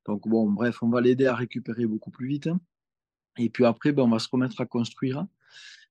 Donc, 0.06 0.28
bon, 0.28 0.50
bref, 0.50 0.82
on 0.82 0.88
va 0.88 1.00
l'aider 1.00 1.26
à 1.26 1.34
récupérer 1.34 1.86
beaucoup 1.86 2.10
plus 2.10 2.28
vite. 2.28 2.48
Et 3.38 3.48
puis 3.48 3.64
après, 3.64 3.92
ben, 3.92 4.04
on 4.04 4.10
va 4.10 4.18
se 4.18 4.28
remettre 4.28 4.60
à 4.60 4.66
construire. 4.66 5.26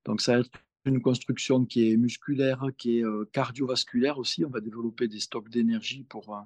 Donc, 0.05 0.21
ça 0.21 0.33
va 0.33 0.39
être 0.39 0.51
une 0.86 1.01
construction 1.01 1.65
qui 1.65 1.91
est 1.91 1.97
musculaire, 1.97 2.67
qui 2.77 2.99
est 2.99 3.05
euh, 3.05 3.27
cardiovasculaire 3.31 4.17
aussi. 4.17 4.45
On 4.45 4.49
va 4.49 4.62
développer 4.62 5.07
des 5.07 5.19
stocks 5.19 5.49
d'énergie 5.49 6.03
pour, 6.03 6.36
euh, 6.36 6.41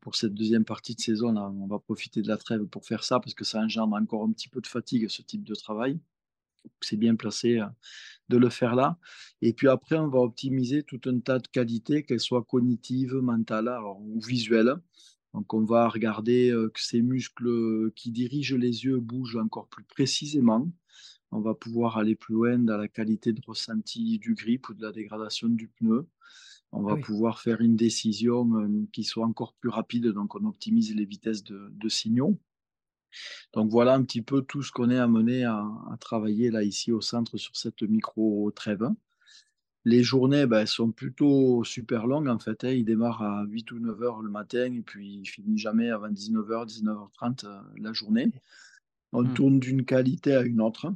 pour, 0.00 0.14
cette 0.14 0.34
deuxième 0.34 0.64
partie 0.64 0.94
de 0.94 1.00
saison. 1.00 1.36
On 1.36 1.66
va 1.66 1.78
profiter 1.78 2.22
de 2.22 2.28
la 2.28 2.36
trêve 2.36 2.64
pour 2.66 2.86
faire 2.86 3.02
ça 3.02 3.18
parce 3.18 3.34
que 3.34 3.44
ça 3.44 3.60
engendre 3.60 3.96
encore 3.96 4.24
un 4.24 4.32
petit 4.32 4.48
peu 4.48 4.60
de 4.60 4.66
fatigue, 4.66 5.08
ce 5.08 5.22
type 5.22 5.44
de 5.44 5.54
travail. 5.54 5.98
C'est 6.80 6.96
bien 6.96 7.16
placé 7.16 7.58
euh, 7.58 7.66
de 8.28 8.36
le 8.36 8.48
faire 8.48 8.76
là. 8.76 8.98
Et 9.40 9.52
puis 9.52 9.68
après, 9.68 9.96
on 9.96 10.08
va 10.08 10.20
optimiser 10.20 10.84
tout 10.84 11.00
un 11.06 11.18
tas 11.18 11.40
de 11.40 11.48
qualités, 11.48 12.04
qu'elles 12.04 12.20
soient 12.20 12.44
cognitives, 12.44 13.14
mentales 13.14 13.72
ou 13.98 14.20
visuelles 14.20 14.74
Donc 15.34 15.52
on 15.54 15.64
va 15.64 15.88
regarder 15.88 16.54
que 16.72 16.80
ces 16.80 17.02
muscles 17.02 17.90
qui 17.96 18.12
dirigent 18.12 18.56
les 18.56 18.84
yeux 18.84 19.00
bougent 19.00 19.36
encore 19.36 19.66
plus 19.66 19.84
précisément. 19.84 20.70
On 21.32 21.40
va 21.40 21.54
pouvoir 21.54 21.96
aller 21.96 22.14
plus 22.14 22.34
loin 22.34 22.58
dans 22.58 22.76
la 22.76 22.88
qualité 22.88 23.32
de 23.32 23.40
ressenti 23.44 24.18
du 24.18 24.34
grip 24.34 24.68
ou 24.68 24.74
de 24.74 24.82
la 24.82 24.92
dégradation 24.92 25.48
du 25.48 25.66
pneu. 25.66 26.06
On 26.72 26.82
va 26.82 26.94
ah 26.94 27.00
pouvoir 27.00 27.40
faire 27.40 27.60
une 27.60 27.76
décision 27.76 28.48
qui 28.92 29.04
soit 29.04 29.26
encore 29.26 29.52
plus 29.54 29.68
rapide, 29.68 30.06
donc 30.08 30.34
on 30.34 30.46
optimise 30.46 30.94
les 30.94 31.04
vitesses 31.04 31.44
de, 31.44 31.88
signaux. 31.88 32.38
Donc 33.52 33.70
voilà 33.70 33.92
un 33.94 34.02
petit 34.02 34.22
peu 34.22 34.40
tout 34.40 34.62
ce 34.62 34.72
qu'on 34.72 34.88
est 34.88 34.98
amené 34.98 35.44
à, 35.44 35.58
à, 35.90 35.96
travailler 36.00 36.50
là 36.50 36.62
ici 36.62 36.90
au 36.90 37.02
centre 37.02 37.36
sur 37.36 37.54
cette 37.56 37.82
micro-trêve. 37.82 38.88
Les 39.84 40.02
journées 40.02 40.46
ben, 40.46 40.64
sont 40.64 40.92
plutôt 40.92 41.64
super 41.64 42.06
longues 42.06 42.28
en 42.28 42.38
fait. 42.38 42.64
Hein. 42.64 42.70
Ils 42.70 42.84
démarrent 42.84 43.22
à 43.22 43.44
8 43.44 43.72
ou 43.72 43.80
9 43.80 44.02
heures 44.02 44.22
le 44.22 44.30
matin 44.30 44.72
et 44.72 44.82
puis 44.82 45.16
ils 45.22 45.26
finissent 45.26 45.60
jamais 45.60 45.90
avant 45.90 46.08
19h, 46.08 46.68
19h30 46.68 47.46
euh, 47.46 47.60
la 47.78 47.92
journée. 47.92 48.30
On 49.12 49.24
mmh. 49.24 49.34
tourne 49.34 49.58
d'une 49.58 49.84
qualité 49.84 50.34
à 50.34 50.42
une 50.42 50.60
autre. 50.60 50.94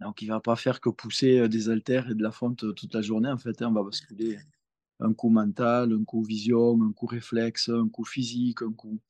Donc 0.00 0.20
il 0.20 0.28
ne 0.28 0.34
va 0.34 0.40
pas 0.40 0.54
faire 0.56 0.80
que 0.80 0.90
pousser 0.90 1.38
euh, 1.38 1.48
des 1.48 1.70
haltères 1.70 2.10
et 2.10 2.14
de 2.14 2.22
la 2.22 2.30
fonte 2.30 2.64
euh, 2.64 2.72
toute 2.72 2.92
la 2.92 3.00
journée. 3.00 3.30
En 3.30 3.38
fait, 3.38 3.62
hein. 3.62 3.68
on 3.68 3.72
va 3.72 3.82
basculer 3.82 4.38
un 5.00 5.12
coup 5.12 5.28
mental, 5.28 5.92
un 5.92 6.04
coup 6.04 6.22
vision, 6.22 6.80
un 6.82 6.92
coup 6.92 7.06
réflexe, 7.06 7.68
un 7.68 7.88
coup 7.88 8.04
physique, 8.04 8.62
un 8.62 8.72
coup. 8.72 9.00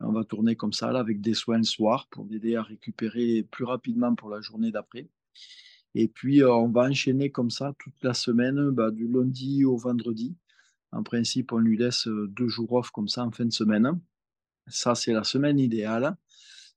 On 0.00 0.12
va 0.12 0.24
tourner 0.24 0.56
comme 0.56 0.72
ça 0.72 0.92
là, 0.92 1.00
avec 1.00 1.20
des 1.20 1.34
soins 1.34 1.58
le 1.58 1.64
soir 1.64 2.08
pour 2.10 2.26
aider 2.32 2.56
à 2.56 2.62
récupérer 2.62 3.46
plus 3.50 3.64
rapidement 3.64 4.14
pour 4.14 4.30
la 4.30 4.40
journée 4.40 4.70
d'après. 4.70 5.08
Et 5.94 6.08
puis, 6.08 6.42
euh, 6.42 6.52
on 6.52 6.68
va 6.68 6.82
enchaîner 6.88 7.30
comme 7.30 7.50
ça 7.50 7.74
toute 7.78 8.02
la 8.02 8.14
semaine, 8.14 8.70
bah, 8.70 8.90
du 8.90 9.08
lundi 9.08 9.64
au 9.64 9.76
vendredi. 9.76 10.36
En 10.92 11.02
principe, 11.02 11.52
on 11.52 11.58
lui 11.58 11.76
laisse 11.76 12.06
euh, 12.06 12.28
deux 12.28 12.48
jours 12.48 12.72
off 12.72 12.90
comme 12.90 13.08
ça 13.08 13.24
en 13.24 13.30
fin 13.30 13.44
de 13.44 13.52
semaine. 13.52 14.00
Ça, 14.68 14.94
c'est 14.94 15.12
la 15.12 15.24
semaine 15.24 15.58
idéale. 15.58 16.16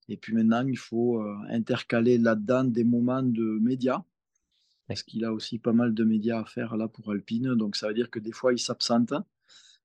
Et 0.10 0.18
puis 0.18 0.34
maintenant, 0.34 0.66
il 0.68 0.78
faut 0.78 1.22
euh, 1.22 1.36
intercaler 1.50 2.18
là-dedans 2.18 2.66
des 2.66 2.84
moments 2.84 3.24
de 3.24 3.60
médias. 3.62 4.04
Parce 4.88 5.04
qu'il 5.04 5.24
a 5.26 5.34
aussi 5.34 5.60
pas 5.60 5.74
mal 5.74 5.94
de 5.94 6.04
médias 6.04 6.42
à 6.42 6.46
faire 6.46 6.76
là 6.76 6.88
pour 6.88 7.12
Alpine. 7.12 7.56
Donc, 7.56 7.76
ça 7.76 7.88
veut 7.88 7.94
dire 7.94 8.10
que 8.10 8.20
des 8.20 8.32
fois, 8.32 8.54
il 8.54 8.60
s'absente. 8.60 9.14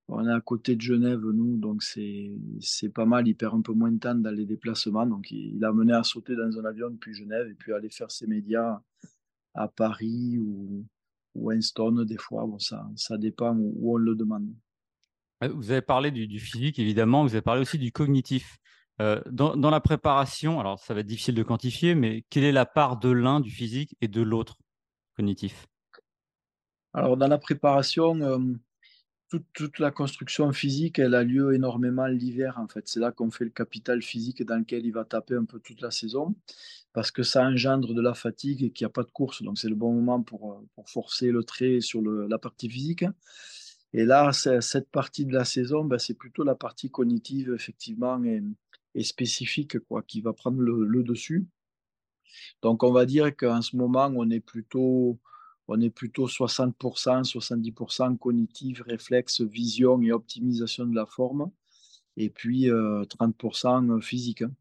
On 0.08 0.26
est 0.26 0.32
à 0.32 0.40
côté 0.40 0.74
de 0.74 0.80
Genève, 0.80 1.20
nous, 1.20 1.58
donc 1.58 1.82
c'est 1.82 2.88
pas 2.94 3.04
mal. 3.04 3.28
Il 3.28 3.34
perd 3.34 3.54
un 3.54 3.60
peu 3.60 3.74
moins 3.74 3.92
de 3.92 3.98
temps 3.98 4.14
dans 4.14 4.34
les 4.34 4.46
déplacements. 4.46 5.06
Donc, 5.06 5.30
il, 5.30 5.62
a 5.62 5.72
mené 5.72 5.92
à 5.92 6.02
sauter 6.02 6.34
dans 6.34 6.58
un 6.58 6.64
avion 6.64 6.88
depuis 6.90 7.12
Genève 7.12 7.46
et 7.46 7.54
puis 7.54 7.72
aller 7.74 7.90
faire 7.90 8.10
ses 8.10 8.26
médias 8.26 8.80
à 9.54 9.68
Paris 9.68 10.38
ou, 10.38 10.86
Winston, 11.34 12.04
des 12.04 12.16
fois. 12.16 12.46
Bon, 12.46 12.58
ça, 12.58 12.88
ça 12.96 13.18
dépend 13.18 13.54
où, 13.54 13.94
on 13.94 13.96
le 13.98 14.14
demande. 14.14 14.48
Vous 15.42 15.70
avez 15.70 15.82
parlé 15.82 16.10
du, 16.10 16.40
physique, 16.40 16.78
évidemment. 16.78 17.22
Vous 17.22 17.34
avez 17.34 17.42
parlé 17.42 17.60
aussi 17.60 17.78
du 17.78 17.92
cognitif. 17.92 18.56
Euh, 19.00 19.20
dans, 19.30 19.56
dans, 19.56 19.70
la 19.70 19.78
préparation, 19.80 20.58
alors 20.58 20.80
ça 20.80 20.94
va 20.94 21.00
être 21.00 21.06
difficile 21.06 21.36
de 21.36 21.44
quantifier, 21.44 21.94
mais 21.94 22.24
quelle 22.30 22.42
est 22.42 22.50
la 22.50 22.66
part 22.66 22.98
de 22.98 23.10
l'un 23.10 23.38
du 23.38 23.50
physique 23.50 23.94
et 24.00 24.08
de 24.08 24.22
l'autre? 24.22 24.56
Alors, 26.94 27.16
dans 27.16 27.28
la 27.28 27.38
préparation, 27.38 28.20
euh, 28.22 28.38
toute, 29.52 29.78
la 29.78 29.90
construction 29.90 30.52
physique, 30.52 30.98
elle 30.98 31.14
a 31.14 31.22
lieu 31.22 31.54
énormément 31.54 32.06
l'hiver, 32.06 32.58
en 32.58 32.66
fait. 32.66 32.88
C'est 32.88 33.00
là 33.00 33.12
qu'on 33.12 33.30
fait 33.30 33.44
le 33.44 33.50
capital 33.50 34.02
physique 34.02 34.42
dans 34.42 34.56
lequel 34.56 34.86
il 34.86 34.92
va 34.92 35.04
taper 35.04 35.34
un 35.34 35.44
peu 35.44 35.60
toute 35.60 35.80
la 35.82 35.90
saison, 35.90 36.34
parce 36.92 37.10
que 37.10 37.22
ça 37.22 37.44
engendre 37.44 37.94
de 37.94 38.00
la 38.00 38.14
fatigue 38.14 38.62
et 38.62 38.70
qu'il 38.70 38.84
n'y 38.84 38.90
a 38.90 38.92
pas 38.92 39.02
de 39.02 39.10
course. 39.10 39.42
Donc, 39.42 39.58
c'est 39.58 39.68
le 39.68 39.74
bon 39.74 39.92
moment 39.92 40.22
pour, 40.22 40.54
euh, 40.54 40.82
forcer 40.86 41.30
le 41.30 41.44
trait 41.44 41.80
sur 41.80 42.00
la 42.02 42.38
partie 42.38 42.70
physique. 42.70 43.04
Et 43.92 44.04
là, 44.04 44.32
cette 44.32 44.90
partie 44.90 45.26
de 45.26 45.32
la 45.32 45.44
saison, 45.44 45.84
ben, 45.84 45.98
c'est 45.98 46.14
plutôt 46.14 46.44
la 46.44 46.54
partie 46.54 46.90
cognitive, 46.90 47.52
effectivement, 47.54 48.22
et, 48.24 49.02
spécifique, 49.02 49.78
quoi, 49.80 50.02
qui 50.02 50.20
va 50.20 50.32
prendre 50.32 50.60
le 50.60 51.02
dessus. 51.02 51.46
Donc, 52.62 52.82
on 52.82 52.92
va 52.92 53.06
dire 53.06 53.36
qu'en 53.36 53.62
ce 53.62 53.76
moment, 53.76 54.10
on 54.16 54.30
est 54.30 54.40
plutôt 54.40 55.18
on 55.68 55.80
est 55.82 55.90
plutôt 55.90 56.26
60%, 56.26 57.24
70% 57.24 58.16
cognitif, 58.16 58.80
réflexe, 58.80 59.42
vision 59.42 60.00
et 60.00 60.12
optimisation 60.12 60.86
de 60.86 60.94
la 60.94 61.04
forme, 61.04 61.50
et 62.16 62.30
puis 62.30 62.68
30% 62.68 63.90
euh, 63.90 64.00
physique. 64.00 64.42
Hein. 64.42 64.52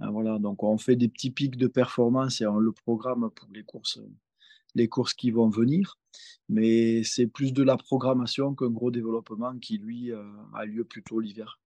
Ah, 0.00 0.10
voilà, 0.10 0.38
donc 0.38 0.62
on 0.62 0.78
fait 0.78 0.96
des 0.96 1.08
petits 1.08 1.30
pics 1.30 1.56
de 1.56 1.66
performance 1.66 2.40
et 2.40 2.46
on 2.46 2.58
le 2.58 2.72
programme 2.72 3.30
pour 3.30 3.48
les 3.52 3.62
courses, 3.62 4.00
les 4.74 4.88
courses 4.88 5.14
qui 5.14 5.30
vont 5.30 5.48
venir, 5.48 5.98
mais 6.48 7.04
c'est 7.04 7.26
plus 7.26 7.52
de 7.52 7.62
la 7.62 7.76
programmation 7.76 8.54
qu'un 8.54 8.70
gros 8.70 8.90
développement 8.90 9.58
qui, 9.58 9.78
lui, 9.78 10.12
euh, 10.12 10.24
a 10.54 10.64
lieu 10.64 10.84
plutôt 10.84 11.20
l'hiver. 11.20 11.60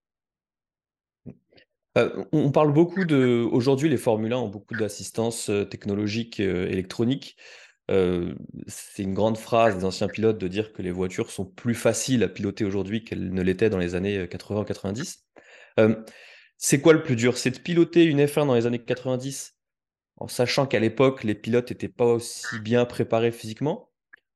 Euh, 1.99 2.25
on 2.31 2.51
parle 2.51 2.73
beaucoup 2.73 3.05
de. 3.05 3.47
Aujourd'hui, 3.51 3.89
les 3.89 3.97
Formule 3.97 4.33
1 4.33 4.37
ont 4.37 4.47
beaucoup 4.47 4.75
d'assistance 4.75 5.51
technologique 5.69 6.39
électronique. 6.39 7.37
Euh, 7.89 8.35
c'est 8.67 9.03
une 9.03 9.13
grande 9.13 9.37
phrase 9.37 9.77
des 9.77 9.85
anciens 9.85 10.07
pilotes 10.07 10.37
de 10.37 10.47
dire 10.47 10.73
que 10.73 10.81
les 10.81 10.91
voitures 10.91 11.31
sont 11.31 11.45
plus 11.45 11.73
faciles 11.73 12.23
à 12.23 12.27
piloter 12.27 12.63
aujourd'hui 12.63 13.03
qu'elles 13.03 13.33
ne 13.33 13.41
l'étaient 13.41 13.69
dans 13.69 13.79
les 13.79 13.95
années 13.95 14.25
80-90. 14.25 15.19
Euh, 15.79 15.89
euh, 15.89 15.95
c'est 16.57 16.81
quoi 16.81 16.93
le 16.93 17.01
plus 17.01 17.15
dur? 17.15 17.37
C'est 17.37 17.51
de 17.51 17.59
piloter 17.59 18.03
une 18.03 18.23
F1 18.23 18.45
dans 18.45 18.53
les 18.53 18.67
années 18.67 18.83
90 18.83 19.55
en 20.17 20.27
sachant 20.27 20.67
qu'à 20.67 20.79
l'époque, 20.79 21.23
les 21.23 21.33
pilotes 21.33 21.71
n'étaient 21.71 21.87
pas 21.87 22.05
aussi 22.05 22.59
bien 22.59 22.85
préparés 22.85 23.31
physiquement? 23.31 23.89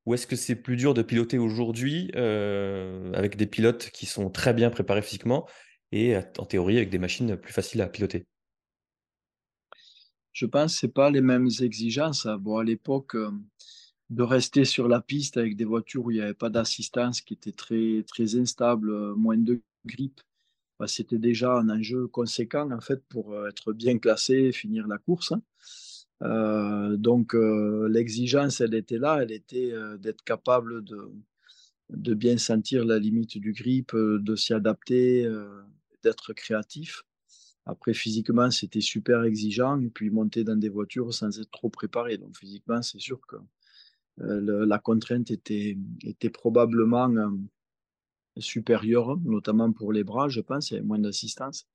Ou 0.05 0.13
est-ce 0.13 0.25
que 0.25 0.35
c'est 0.35 0.55
plus 0.55 0.75
dur 0.75 0.93
de 0.93 1.01
piloter 1.01 1.37
aujourd'hui 1.37 2.11
avec 2.15 3.35
des 3.35 3.45
pilotes 3.45 3.89
qui 3.91 4.05
sont 4.05 4.29
très 4.29 4.53
bien 4.53 4.69
préparés 4.69 5.01
physiquement 5.01 5.45
et 5.93 6.17
en 6.17 6.45
théorie 6.45 6.77
avec 6.77 6.89
des 6.89 6.99
machines 6.99 7.37
plus 7.37 7.53
faciles 7.53 7.81
à 7.81 7.87
piloter 7.87 8.25
je 10.33 10.47
pense 10.47 10.73
que 10.73 10.79
ce 10.79 10.87
pas 10.87 11.11
les 11.11 11.21
mêmes 11.21 11.49
exigences. 11.61 12.27
Bon, 12.39 12.57
à 12.57 12.63
l'époque, 12.63 13.15
de 14.09 14.23
rester 14.23 14.65
sur 14.65 14.87
la 14.87 14.99
piste 14.99 15.37
avec 15.37 15.55
des 15.55 15.65
voitures 15.65 16.05
où 16.05 16.11
il 16.11 16.15
n'y 16.15 16.21
avait 16.21 16.33
pas 16.33 16.49
d'assistance, 16.49 17.21
qui 17.21 17.35
étaient 17.35 17.51
très, 17.51 18.03
très 18.07 18.35
instables, 18.35 18.91
euh, 18.91 19.15
moins 19.15 19.37
de 19.37 19.61
grippe, 19.85 20.21
bah, 20.79 20.87
c'était 20.87 21.19
déjà 21.19 21.53
un 21.53 21.69
enjeu 21.69 22.07
conséquent 22.07 22.71
en 22.71 22.81
fait 22.81 23.03
pour 23.09 23.47
être 23.47 23.73
bien 23.73 23.97
classé 23.99 24.33
et 24.33 24.51
finir 24.51 24.87
la 24.87 24.97
course. 24.97 25.33
donc 26.21 27.33
l'exigence, 27.89 28.61
elle 28.61 28.73
était 28.73 28.97
là, 28.97 29.19
elle 29.21 29.31
était 29.31 29.73
d'être 29.99 30.23
capable 30.23 30.83
de, 30.83 31.11
de 31.89 32.13
bien 32.13 32.37
sentir 32.37 32.85
la 32.85 32.97
limite 32.97 33.37
du 33.37 33.53
grip, 33.53 33.95
de 33.95 34.35
s'y 34.35 34.53
adapter, 34.53 35.27
d'être 36.03 36.33
créatif. 36.33 37.03
Après, 37.65 37.93
physiquement, 37.93 38.51
c'était 38.51 38.81
super 38.81 39.23
exigeant. 39.23 39.79
Et 39.79 39.89
puis, 39.89 40.09
monter 40.09 40.43
dans 40.43 40.57
des 40.57 40.69
voitures 40.69 41.13
sans 41.13 41.39
être 41.39 41.51
trop 41.51 41.69
préparé. 41.69 42.17
Donc, 42.17 42.37
physiquement, 42.37 42.81
c'est 42.81 42.99
sûr 42.99 43.19
que 43.25 43.37
euh, 44.21 44.65
la 44.65 44.79
contrainte 44.79 45.31
était, 45.31 45.77
était 46.03 46.29
probablement 46.29 47.09
euh, 47.15 47.29
supérieure, 48.37 49.17
notamment 49.23 49.71
pour 49.71 49.93
les 49.93 50.03
bras, 50.03 50.27
je 50.27 50.41
pense. 50.41 50.69
Il 50.69 50.73
y 50.73 50.77
avait 50.77 50.85
moins 50.85 50.99
d'assistance. 50.99 51.67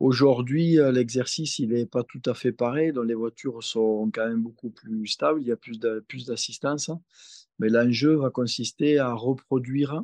Aujourd'hui, 0.00 0.78
euh, 0.78 0.92
l'exercice, 0.92 1.58
il 1.58 1.70
n'est 1.70 1.86
pas 1.86 2.04
tout 2.04 2.22
à 2.26 2.34
fait 2.34 2.52
pareil. 2.52 2.92
Donc, 2.92 3.06
les 3.06 3.14
voitures 3.14 3.62
sont 3.62 4.10
quand 4.12 4.26
même 4.26 4.42
beaucoup 4.42 4.70
plus 4.70 5.06
stables. 5.06 5.40
Il 5.40 5.48
y 5.48 5.52
a 5.52 5.56
plus 5.56 5.78
d'assistance. 6.26 6.90
Mais 7.58 7.68
l'enjeu 7.68 8.14
va 8.14 8.30
consister 8.30 8.98
à 8.98 9.12
reproduire 9.12 10.02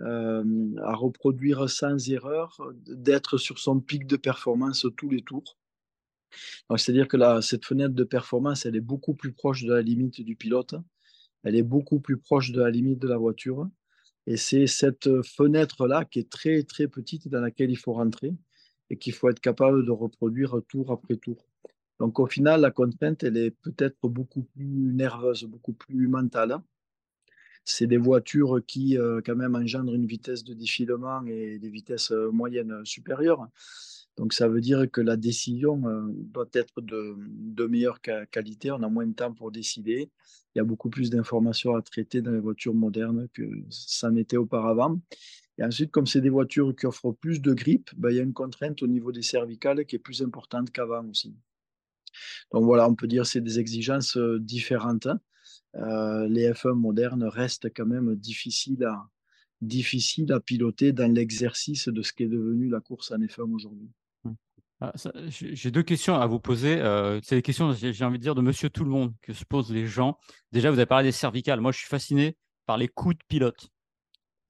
euh, 0.00 0.44
à 0.82 0.94
reproduire 0.94 1.68
sans 1.68 2.10
erreur, 2.10 2.60
d'être 2.86 3.38
sur 3.38 3.58
son 3.58 3.80
pic 3.80 4.06
de 4.06 4.16
performance 4.16 4.86
tous 4.96 5.10
les 5.10 5.22
tours. 5.22 5.56
C'est-à-dire 6.76 7.08
que 7.08 7.16
là, 7.16 7.40
cette 7.40 7.64
fenêtre 7.64 7.94
de 7.94 8.04
performance, 8.04 8.66
elle 8.66 8.76
est 8.76 8.80
beaucoup 8.80 9.14
plus 9.14 9.32
proche 9.32 9.64
de 9.64 9.72
la 9.72 9.82
limite 9.82 10.20
du 10.20 10.36
pilote, 10.36 10.74
elle 11.42 11.56
est 11.56 11.62
beaucoup 11.62 12.00
plus 12.00 12.18
proche 12.18 12.52
de 12.52 12.60
la 12.60 12.70
limite 12.70 12.98
de 12.98 13.08
la 13.08 13.16
voiture. 13.16 13.68
Et 14.26 14.36
c'est 14.36 14.66
cette 14.66 15.22
fenêtre-là 15.22 16.04
qui 16.04 16.18
est 16.18 16.30
très, 16.30 16.62
très 16.62 16.86
petite 16.86 17.28
dans 17.28 17.40
laquelle 17.40 17.70
il 17.70 17.78
faut 17.78 17.94
rentrer 17.94 18.34
et 18.90 18.98
qu'il 18.98 19.14
faut 19.14 19.30
être 19.30 19.40
capable 19.40 19.86
de 19.86 19.90
reproduire 19.90 20.60
tour 20.68 20.92
après 20.92 21.16
tour. 21.16 21.46
Donc 21.98 22.20
au 22.20 22.26
final, 22.26 22.60
la 22.60 22.70
contrainte, 22.70 23.24
elle 23.24 23.36
est 23.36 23.50
peut-être 23.50 23.96
beaucoup 24.08 24.42
plus 24.42 24.92
nerveuse, 24.92 25.44
beaucoup 25.44 25.72
plus 25.72 26.08
mentale 26.08 26.60
c'est 27.68 27.86
des 27.86 27.98
voitures 27.98 28.60
qui 28.66 28.96
euh, 28.96 29.20
quand 29.24 29.36
même 29.36 29.54
engendrent 29.54 29.94
une 29.94 30.06
vitesse 30.06 30.42
de 30.42 30.54
défilement 30.54 31.24
et 31.26 31.58
des 31.58 31.68
vitesses 31.68 32.12
euh, 32.12 32.30
moyennes 32.30 32.84
supérieures. 32.84 33.46
Donc 34.16 34.32
ça 34.32 34.48
veut 34.48 34.60
dire 34.60 34.90
que 34.90 35.00
la 35.00 35.16
décision 35.16 35.86
euh, 35.86 36.08
doit 36.08 36.48
être 36.54 36.80
de, 36.80 37.14
de, 37.18 37.66
meilleure 37.66 38.00
qualité, 38.30 38.70
on 38.70 38.82
a 38.82 38.88
moins 38.88 39.06
de 39.06 39.12
temps 39.12 39.32
pour 39.32 39.52
décider, 39.52 40.10
il 40.54 40.58
y 40.58 40.60
a 40.60 40.64
beaucoup 40.64 40.88
plus 40.88 41.10
d'informations 41.10 41.76
à 41.76 41.82
traiter 41.82 42.22
dans 42.22 42.32
les 42.32 42.40
voitures 42.40 42.74
modernes 42.74 43.28
que 43.34 43.42
ça 43.70 44.10
n'était 44.10 44.38
auparavant. 44.38 45.00
Et 45.58 45.64
ensuite, 45.64 45.90
comme 45.90 46.06
c'est 46.06 46.20
des 46.20 46.30
voitures 46.30 46.74
qui 46.74 46.86
offrent 46.86 47.12
plus 47.12 47.40
de 47.40 47.52
grippe, 47.52 47.90
ben, 47.96 48.10
il 48.10 48.16
y 48.16 48.20
a 48.20 48.22
une 48.22 48.32
contrainte 48.32 48.82
au 48.82 48.86
niveau 48.86 49.12
des 49.12 49.22
cervicales 49.22 49.84
qui 49.84 49.96
est 49.96 50.00
plus 50.00 50.22
importante 50.22 50.70
qu'avant 50.70 51.06
aussi. 51.08 51.36
Donc 52.52 52.64
voilà, 52.64 52.88
on 52.88 52.94
peut 52.94 53.06
dire 53.08 53.24
que 53.24 53.28
c'est 53.28 53.40
des 53.40 53.58
exigences 53.58 54.16
différentes. 54.16 55.08
Euh, 55.76 56.28
les 56.28 56.50
F1 56.50 56.74
modernes 56.74 57.24
restent 57.24 57.68
quand 57.74 57.86
même 57.86 58.14
difficiles 58.14 58.88
difficile 59.60 60.32
à 60.32 60.38
piloter 60.38 60.92
dans 60.92 61.12
l'exercice 61.12 61.88
de 61.88 62.02
ce 62.02 62.12
qui 62.12 62.22
est 62.22 62.28
devenu 62.28 62.68
la 62.68 62.80
course 62.80 63.10
en 63.10 63.18
F1 63.18 63.52
aujourd'hui. 63.52 63.90
Ah, 64.80 64.92
j'ai 65.28 65.72
deux 65.72 65.82
questions 65.82 66.14
à 66.14 66.26
vous 66.26 66.38
poser. 66.38 66.80
Euh, 66.80 67.18
c'est 67.24 67.34
des 67.34 67.42
questions, 67.42 67.72
j'ai 67.72 68.04
envie 68.04 68.18
de 68.18 68.22
dire, 68.22 68.36
de 68.36 68.40
monsieur 68.40 68.70
tout 68.70 68.84
le 68.84 68.90
monde 68.90 69.12
que 69.22 69.32
se 69.32 69.44
posent 69.44 69.72
les 69.72 69.88
gens. 69.88 70.16
Déjà, 70.52 70.70
vous 70.70 70.78
avez 70.78 70.86
parlé 70.86 71.08
des 71.08 71.12
cervicales. 71.12 71.60
Moi, 71.60 71.72
je 71.72 71.78
suis 71.78 71.88
fasciné 71.88 72.36
par 72.64 72.78
les 72.78 72.86
coups 72.86 73.16
de 73.16 73.24
pilote 73.26 73.68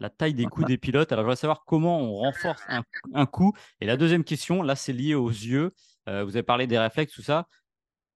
la 0.00 0.10
taille 0.10 0.34
des 0.34 0.44
coups 0.44 0.66
des 0.66 0.78
pilotes. 0.78 1.12
Alors, 1.12 1.22
je 1.22 1.26
voudrais 1.26 1.36
savoir 1.36 1.64
comment 1.64 2.00
on 2.00 2.14
renforce 2.14 2.62
un, 3.12 3.26
coup. 3.26 3.52
Et 3.80 3.86
la 3.86 3.96
deuxième 3.96 4.24
question, 4.24 4.62
là, 4.62 4.76
c'est 4.76 4.92
lié 4.92 5.14
aux 5.14 5.28
yeux. 5.28 5.74
Euh, 6.08 6.24
vous 6.24 6.36
avez 6.36 6.42
parlé 6.42 6.66
des 6.66 6.78
réflexes, 6.78 7.12
tout 7.12 7.22
ça. 7.22 7.48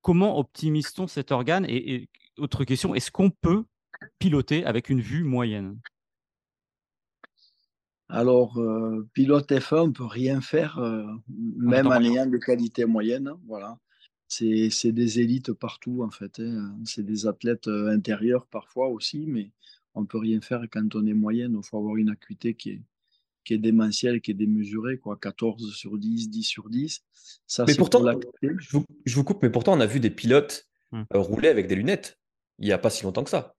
Comment 0.01 0.39
optimise-t-on 0.39 1.07
cet 1.07 1.33
organe 1.33 1.67
autre 2.39 2.65
question, 2.65 2.95
est-ce 2.95 3.11
qu'on 3.11 3.31
peut 3.31 3.65
piloter 4.19 4.65
avec 4.65 4.89
une 4.89 5.01
vue 5.01 5.25
moyenne? 5.25 5.79
Alors, 8.09 8.59
euh, 8.59 9.09
pilote 9.15 9.51
F1, 9.51 9.77
on 9.77 9.87
ne 9.87 9.93
peut 9.93 10.05
rien 10.05 10.41
faire, 10.41 10.79
euh, 10.79 11.07
même 11.29 11.87
en 11.87 12.01
ayant 12.01 12.27
des 12.27 12.41
qualités 12.41 12.85
moyennes. 12.85 13.33
Voilà. 13.47 13.79
C'est 14.29 14.93
des 14.93 15.21
élites 15.21 15.53
partout, 15.53 16.03
en 16.03 16.11
fait. 16.11 16.41
Hein. 16.41 16.77
C'est 16.85 17.05
des 17.05 17.27
athlètes 17.27 17.69
intérieurs 17.69 18.47
parfois 18.47 18.89
aussi, 18.89 19.27
mais 19.27 19.51
on 19.95 20.03
ne 20.03 20.07
peut 20.07 20.19
rien 20.19 20.41
faire 20.41 20.63
quand 20.71 20.95
on 20.95 21.07
est 21.07 21.15
moyenne. 21.15 21.57
Il 21.57 21.67
faut 21.67 21.79
avoir 21.79 21.97
une 21.97 22.11
acuité 22.11 22.55
qui 22.55 22.71
est, 22.71 22.83
qui 23.45 23.55
est 23.55 23.59
démentielle, 23.59 24.21
qui 24.21 24.31
est 24.31 24.35
démesurée, 24.35 24.99
quoi. 24.99 25.17
14 25.17 25.75
sur 25.75 25.99
10, 25.99 26.31
10 26.31 26.43
sur 26.43 26.69
10. 26.69 27.03
Ça, 27.47 27.65
mais 27.67 27.75
pourtant, 27.75 28.05
je 28.43 28.77
vous, 29.15 29.25
coupe, 29.25 29.43
mais 29.43 29.51
pourtant, 29.51 29.77
on 29.77 29.81
a 29.81 29.87
vu 29.87 30.01
des 30.01 30.11
pilotes 30.11 30.69
hum. 30.93 31.05
euh, 31.15 31.19
rouler 31.19 31.49
avec 31.49 31.67
des 31.67 31.75
lunettes 31.75 32.19
il 32.59 32.67
n'y 32.67 32.73
a 32.73 32.79
pas 32.79 32.91
si 32.91 33.05
longtemps 33.05 33.25
que 33.25 33.31
ça. 33.31 33.55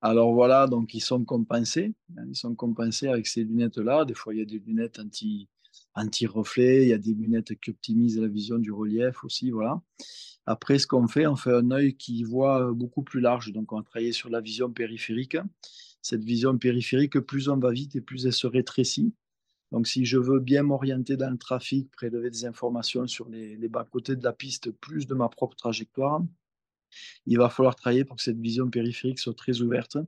Alors 0.00 0.32
voilà, 0.32 0.66
donc 0.66 0.94
ils 0.94 1.00
sont 1.00 1.24
compensés. 1.24 1.94
Hein, 2.16 2.24
ils 2.28 2.36
sont 2.36 2.54
compensés 2.54 3.08
avec 3.08 3.26
ces 3.26 3.44
lunettes-là. 3.44 4.04
Des 4.04 4.14
fois, 4.14 4.34
il 4.34 4.40
y 4.40 4.42
a 4.42 4.46
des 4.46 4.58
lunettes 4.58 4.98
anti, 4.98 5.48
anti-reflet, 5.94 6.82
il 6.82 6.88
y 6.88 6.92
a 6.92 6.98
des 6.98 7.14
lunettes 7.14 7.58
qui 7.60 7.70
optimisent 7.70 8.18
la 8.18 8.28
vision 8.28 8.58
du 8.58 8.72
relief 8.72 9.22
aussi. 9.24 9.50
Voilà. 9.50 9.80
Après, 10.44 10.78
ce 10.78 10.88
qu'on 10.88 11.06
fait, 11.06 11.26
on 11.26 11.36
fait 11.36 11.52
un 11.52 11.70
œil 11.70 11.94
qui 11.96 12.24
voit 12.24 12.72
beaucoup 12.72 13.02
plus 13.02 13.20
large. 13.20 13.52
Donc, 13.52 13.72
on 13.72 13.76
va 13.76 13.82
travailler 13.84 14.12
sur 14.12 14.28
la 14.28 14.40
vision 14.40 14.70
périphérique. 14.72 15.36
Cette 16.00 16.24
vision 16.24 16.58
périphérique, 16.58 17.20
plus 17.20 17.48
on 17.48 17.58
va 17.58 17.70
vite 17.70 17.94
et 17.94 18.00
plus 18.00 18.26
elle 18.26 18.32
se 18.32 18.48
rétrécit. 18.48 19.14
Donc, 19.70 19.86
si 19.86 20.04
je 20.04 20.18
veux 20.18 20.40
bien 20.40 20.64
m'orienter 20.64 21.16
dans 21.16 21.30
le 21.30 21.38
trafic, 21.38 21.90
prélever 21.92 22.28
des 22.28 22.44
informations 22.44 23.06
sur 23.06 23.28
les, 23.28 23.56
bas-côtés 23.68 24.16
de 24.16 24.24
la 24.24 24.32
piste, 24.32 24.72
plus 24.72 25.06
de 25.06 25.14
ma 25.14 25.28
propre 25.28 25.56
trajectoire, 25.56 26.22
il 27.26 27.38
va 27.38 27.48
falloir 27.48 27.74
travailler 27.76 28.04
pour 28.04 28.16
que 28.16 28.22
cette 28.22 28.38
vision 28.38 28.68
périphérique 28.70 29.18
soit 29.18 29.34
très 29.34 29.60
ouverte. 29.60 29.98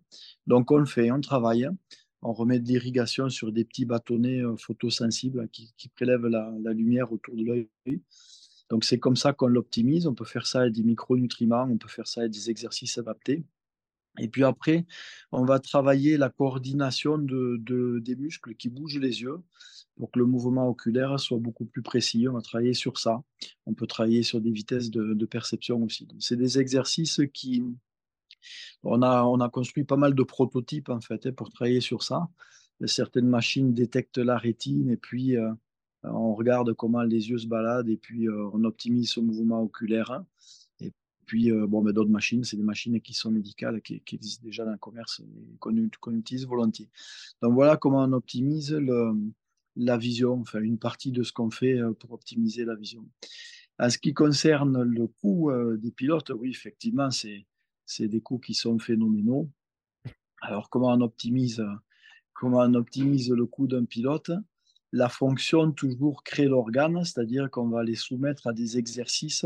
Donc, 0.46 0.70
on 0.70 0.78
le 0.78 0.86
fait, 0.86 1.10
on 1.10 1.20
travaille. 1.20 1.68
On 2.22 2.32
remet 2.32 2.58
de 2.58 2.66
l'irrigation 2.66 3.28
sur 3.28 3.52
des 3.52 3.64
petits 3.64 3.84
bâtonnets 3.84 4.40
euh, 4.42 4.56
photosensibles 4.56 5.46
qui, 5.50 5.88
prélèvent 5.94 6.26
la, 6.26 6.72
lumière 6.72 7.12
autour 7.12 7.36
de 7.36 7.44
l'œil. 7.44 7.68
Donc 8.70 8.84
c'est 8.84 8.98
comme 8.98 9.14
ça 9.14 9.34
qu'on 9.34 9.46
l'optimise. 9.46 10.06
On 10.06 10.14
peut 10.14 10.24
faire 10.24 10.46
ça 10.46 10.62
avec 10.62 10.72
des 10.72 10.82
micronutriments, 10.82 11.68
on 11.70 11.76
peut 11.76 11.88
faire 11.88 12.06
ça 12.06 12.22
avec 12.22 12.32
des 12.32 12.50
exercices 12.50 12.96
adaptés. 12.96 13.44
Et 14.18 14.28
puis 14.28 14.44
après, 14.44 14.86
on 15.32 15.44
va 15.44 15.58
travailler 15.58 16.16
la 16.16 16.30
coordination 16.30 17.18
de, 17.18 17.98
des 17.98 18.16
muscles 18.16 18.54
qui 18.54 18.68
bougent 18.68 19.00
les 19.00 19.22
yeux 19.22 19.40
pour 19.96 20.10
que 20.10 20.18
le 20.18 20.26
mouvement 20.26 20.68
oculaire 20.68 21.18
soit 21.20 21.38
beaucoup 21.38 21.64
plus 21.64 21.82
précis. 21.82 22.28
On 22.28 22.32
va 22.32 22.40
travailler 22.40 22.74
sur 22.74 22.98
ça. 22.98 23.22
On 23.66 23.74
peut 23.74 23.86
travailler 23.86 24.22
sur 24.22 24.40
des 24.40 24.50
vitesses 24.50 24.90
de, 24.90 25.24
perception 25.26 25.82
aussi. 25.82 26.08
C'est 26.18 26.36
des 26.36 26.58
exercices 26.58 27.20
qui... 27.32 27.62
On 28.82 29.00
a, 29.00 29.24
on 29.24 29.40
a 29.40 29.48
construit 29.48 29.84
pas 29.84 29.96
mal 29.96 30.14
de 30.14 30.22
prototypes 30.22 30.90
en 30.90 31.00
fait 31.00 31.26
hein, 31.26 31.32
pour 31.32 31.50
travailler 31.50 31.80
sur 31.80 32.02
ça. 32.02 32.28
Certaines 32.84 33.28
machines 33.28 33.72
détectent 33.72 34.18
la 34.18 34.36
rétine 34.36 34.90
et 34.90 34.98
puis 34.98 35.36
euh, 35.36 35.50
on 36.02 36.34
regarde 36.34 36.74
comment 36.74 37.02
les 37.02 37.30
yeux 37.30 37.38
se 37.38 37.46
baladent 37.46 37.88
et 37.88 37.96
puis 37.96 38.28
euh, 38.28 38.50
on 38.52 38.64
optimise 38.64 39.10
ce 39.10 39.20
mouvement 39.20 39.62
oculaire. 39.62 40.22
Et 40.80 40.92
puis, 41.24 41.50
euh, 41.50 41.66
bon, 41.66 41.82
mais 41.82 41.94
d'autres 41.94 42.10
machines, 42.10 42.44
c'est 42.44 42.58
des 42.58 42.62
machines 42.62 43.00
qui 43.00 43.14
sont 43.14 43.30
médicales, 43.30 43.80
qui, 43.80 44.02
existent 44.12 44.44
déjà 44.44 44.66
dans 44.66 44.72
le 44.72 44.78
commerce 44.78 45.20
et 45.20 45.56
qu'on 45.58 46.12
utilise 46.12 46.46
volontiers. 46.46 46.90
Donc 47.40 47.54
voilà 47.54 47.78
comment 47.78 48.02
on 48.02 48.12
optimise 48.12 48.72
le, 48.72 49.14
la 49.76 49.96
vision, 49.96 50.40
enfin 50.40 50.60
une 50.60 50.78
partie 50.78 51.12
de 51.12 51.22
ce 51.22 51.32
qu'on 51.32 51.50
fait 51.50 51.78
euh, 51.78 51.92
pour 51.92 52.12
optimiser 52.12 52.64
la 52.64 52.74
vision. 52.74 53.08
En 53.78 53.90
ce 53.90 53.98
qui 53.98 54.14
concerne 54.14 54.82
le 54.82 55.08
coût 55.08 55.50
des 55.78 55.90
pilotes, 55.90 56.30
oui, 56.30 56.50
effectivement, 56.50 57.08
c'est 57.10 58.06
des 58.06 58.20
coûts 58.20 58.38
qui 58.38 58.54
sont 58.54 58.78
phénoménaux. 58.78 59.50
Alors 60.42 60.70
comment 60.70 60.92
on 60.92 61.00
optimise, 61.00 61.60
comment 62.34 62.60
on 62.60 62.74
optimise 62.74 63.32
le 63.32 63.46
coût 63.46 63.66
d'un 63.66 63.84
pilote? 63.84 64.30
La 64.92 65.08
fonction 65.08 65.72
toujours 65.72 66.22
crée 66.22 66.46
l'organe, 66.46 67.04
c'est-à-dire 67.04 67.50
qu'on 67.50 67.68
va 67.68 67.82
les 67.82 67.96
soumettre 67.96 68.46
à 68.46 68.52
des 68.52 68.78
exercices 68.78 69.44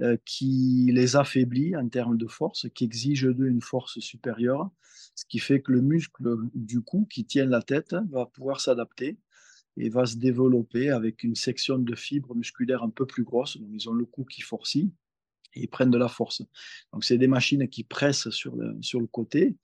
euh, 0.00 0.18
qui 0.26 0.90
les 0.92 1.16
affaiblit 1.16 1.74
en 1.74 1.88
termes 1.88 2.18
de 2.18 2.26
force, 2.26 2.68
qui 2.74 2.84
exigent 2.84 3.32
d'eux 3.32 3.46
une 3.46 3.62
force 3.62 3.98
supérieure, 4.00 4.68
ce 5.14 5.24
qui 5.24 5.38
fait 5.38 5.62
que 5.62 5.72
le 5.72 5.80
muscle 5.80 6.36
du 6.54 6.82
cou 6.82 7.06
qui 7.10 7.24
tient 7.24 7.46
la 7.46 7.62
tête 7.62 7.96
va 8.10 8.26
pouvoir 8.26 8.60
s'adapter 8.60 9.16
et 9.76 9.88
va 9.88 10.06
se 10.06 10.16
développer 10.16 10.90
avec 10.90 11.22
une 11.22 11.34
section 11.34 11.78
de 11.78 11.94
fibres 11.94 12.34
musculaires 12.34 12.82
un 12.82 12.90
peu 12.90 13.06
plus 13.06 13.24
grosse. 13.24 13.56
Donc, 13.58 13.68
ils 13.72 13.88
ont 13.88 13.92
le 13.92 14.04
cou 14.04 14.24
qui 14.24 14.42
forcit 14.42 14.92
et 15.54 15.62
ils 15.62 15.68
prennent 15.68 15.90
de 15.90 15.98
la 15.98 16.08
force. 16.08 16.42
Donc, 16.92 17.04
c'est 17.04 17.18
des 17.18 17.26
machines 17.26 17.68
qui 17.68 17.84
pressent 17.84 18.30
sur 18.30 18.56
le, 18.56 19.06
côté. 19.06 19.56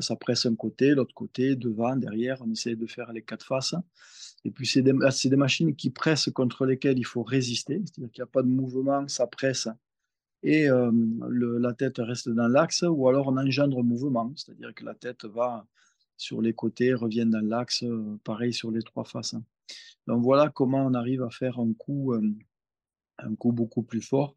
Ça 0.00 0.16
presse 0.16 0.46
un 0.46 0.54
côté, 0.54 0.90
l'autre 0.90 1.14
côté, 1.14 1.56
devant, 1.56 1.96
derrière. 1.96 2.40
On 2.42 2.50
essaie 2.50 2.76
de 2.76 2.86
faire 2.86 3.12
les 3.12 3.22
quatre 3.22 3.46
faces. 3.46 3.74
Et 4.44 4.50
puis, 4.50 4.66
c'est 4.66 4.82
des, 4.82 4.92
des, 4.92 5.36
machines 5.36 5.74
qui 5.74 5.90
pressent 5.90 6.30
contre 6.30 6.66
lesquelles 6.66 6.98
il 6.98 7.06
faut 7.06 7.22
résister. 7.22 7.82
C'est-à-dire 7.84 8.10
qu'il 8.12 8.22
n'y 8.22 8.28
a 8.28 8.32
pas 8.32 8.42
de 8.42 8.48
mouvement, 8.48 9.06
ça 9.08 9.26
presse 9.26 9.68
et 10.42 10.68
euh, 10.68 10.90
la 11.30 11.74
tête 11.74 11.98
reste 11.98 12.28
dans 12.28 12.48
l'axe, 12.48 12.82
ou 12.82 13.08
alors 13.08 13.28
on 13.28 13.36
engendre 13.36 13.82
mouvement, 13.82 14.32
c'est-à-dire 14.36 14.74
que 14.74 14.84
la 14.84 14.94
tête 14.94 15.24
va 15.24 15.66
sur 16.16 16.40
les 16.40 16.54
côtés, 16.54 16.94
revient 16.94 17.26
dans 17.26 17.46
l'axe, 17.46 17.82
euh, 17.82 18.18
pareil 18.24 18.52
sur 18.52 18.70
les 18.70 18.82
trois 18.82 19.04
faces. 19.04 19.34
Donc 20.06 20.22
voilà 20.22 20.50
comment 20.50 20.84
on 20.86 20.94
arrive 20.94 21.22
à 21.22 21.30
faire 21.30 21.58
un 21.58 21.72
coup, 21.72 22.12
euh, 22.12 22.22
un 23.18 23.34
coup 23.34 23.52
beaucoup 23.52 23.82
plus 23.82 24.02
fort, 24.02 24.36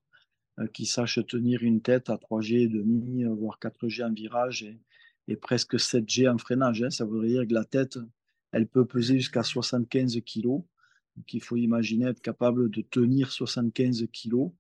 qui 0.71 0.85
sache 0.85 1.19
tenir 1.27 1.63
une 1.63 1.81
tête 1.81 2.11
à 2.11 2.17
3G 2.17 2.65
et 2.65 2.67
demi, 2.67 3.23
voire 3.23 3.57
4G 3.59 4.05
en 4.05 4.13
virage 4.13 4.67
et, 5.27 5.35
presque 5.35 5.75
7G 5.79 6.29
en 6.29 6.37
freinage. 6.37 6.83
Hein. 6.83 6.91
Ça 6.91 7.05
voudrait 7.05 7.29
dire 7.29 7.47
que 7.47 7.53
la 7.55 7.65
tête, 7.65 7.97
elle 8.51 8.67
peut 8.67 8.85
peser 8.85 9.15
jusqu'à 9.15 9.41
75 9.41 10.19
kg. 10.21 10.61
Donc 11.15 11.33
il 11.33 11.41
faut 11.41 11.55
imaginer 11.55 12.05
être 12.05 12.21
capable 12.21 12.69
de 12.69 12.81
tenir 12.81 13.31
75 13.31 14.05
kg. 14.13 14.51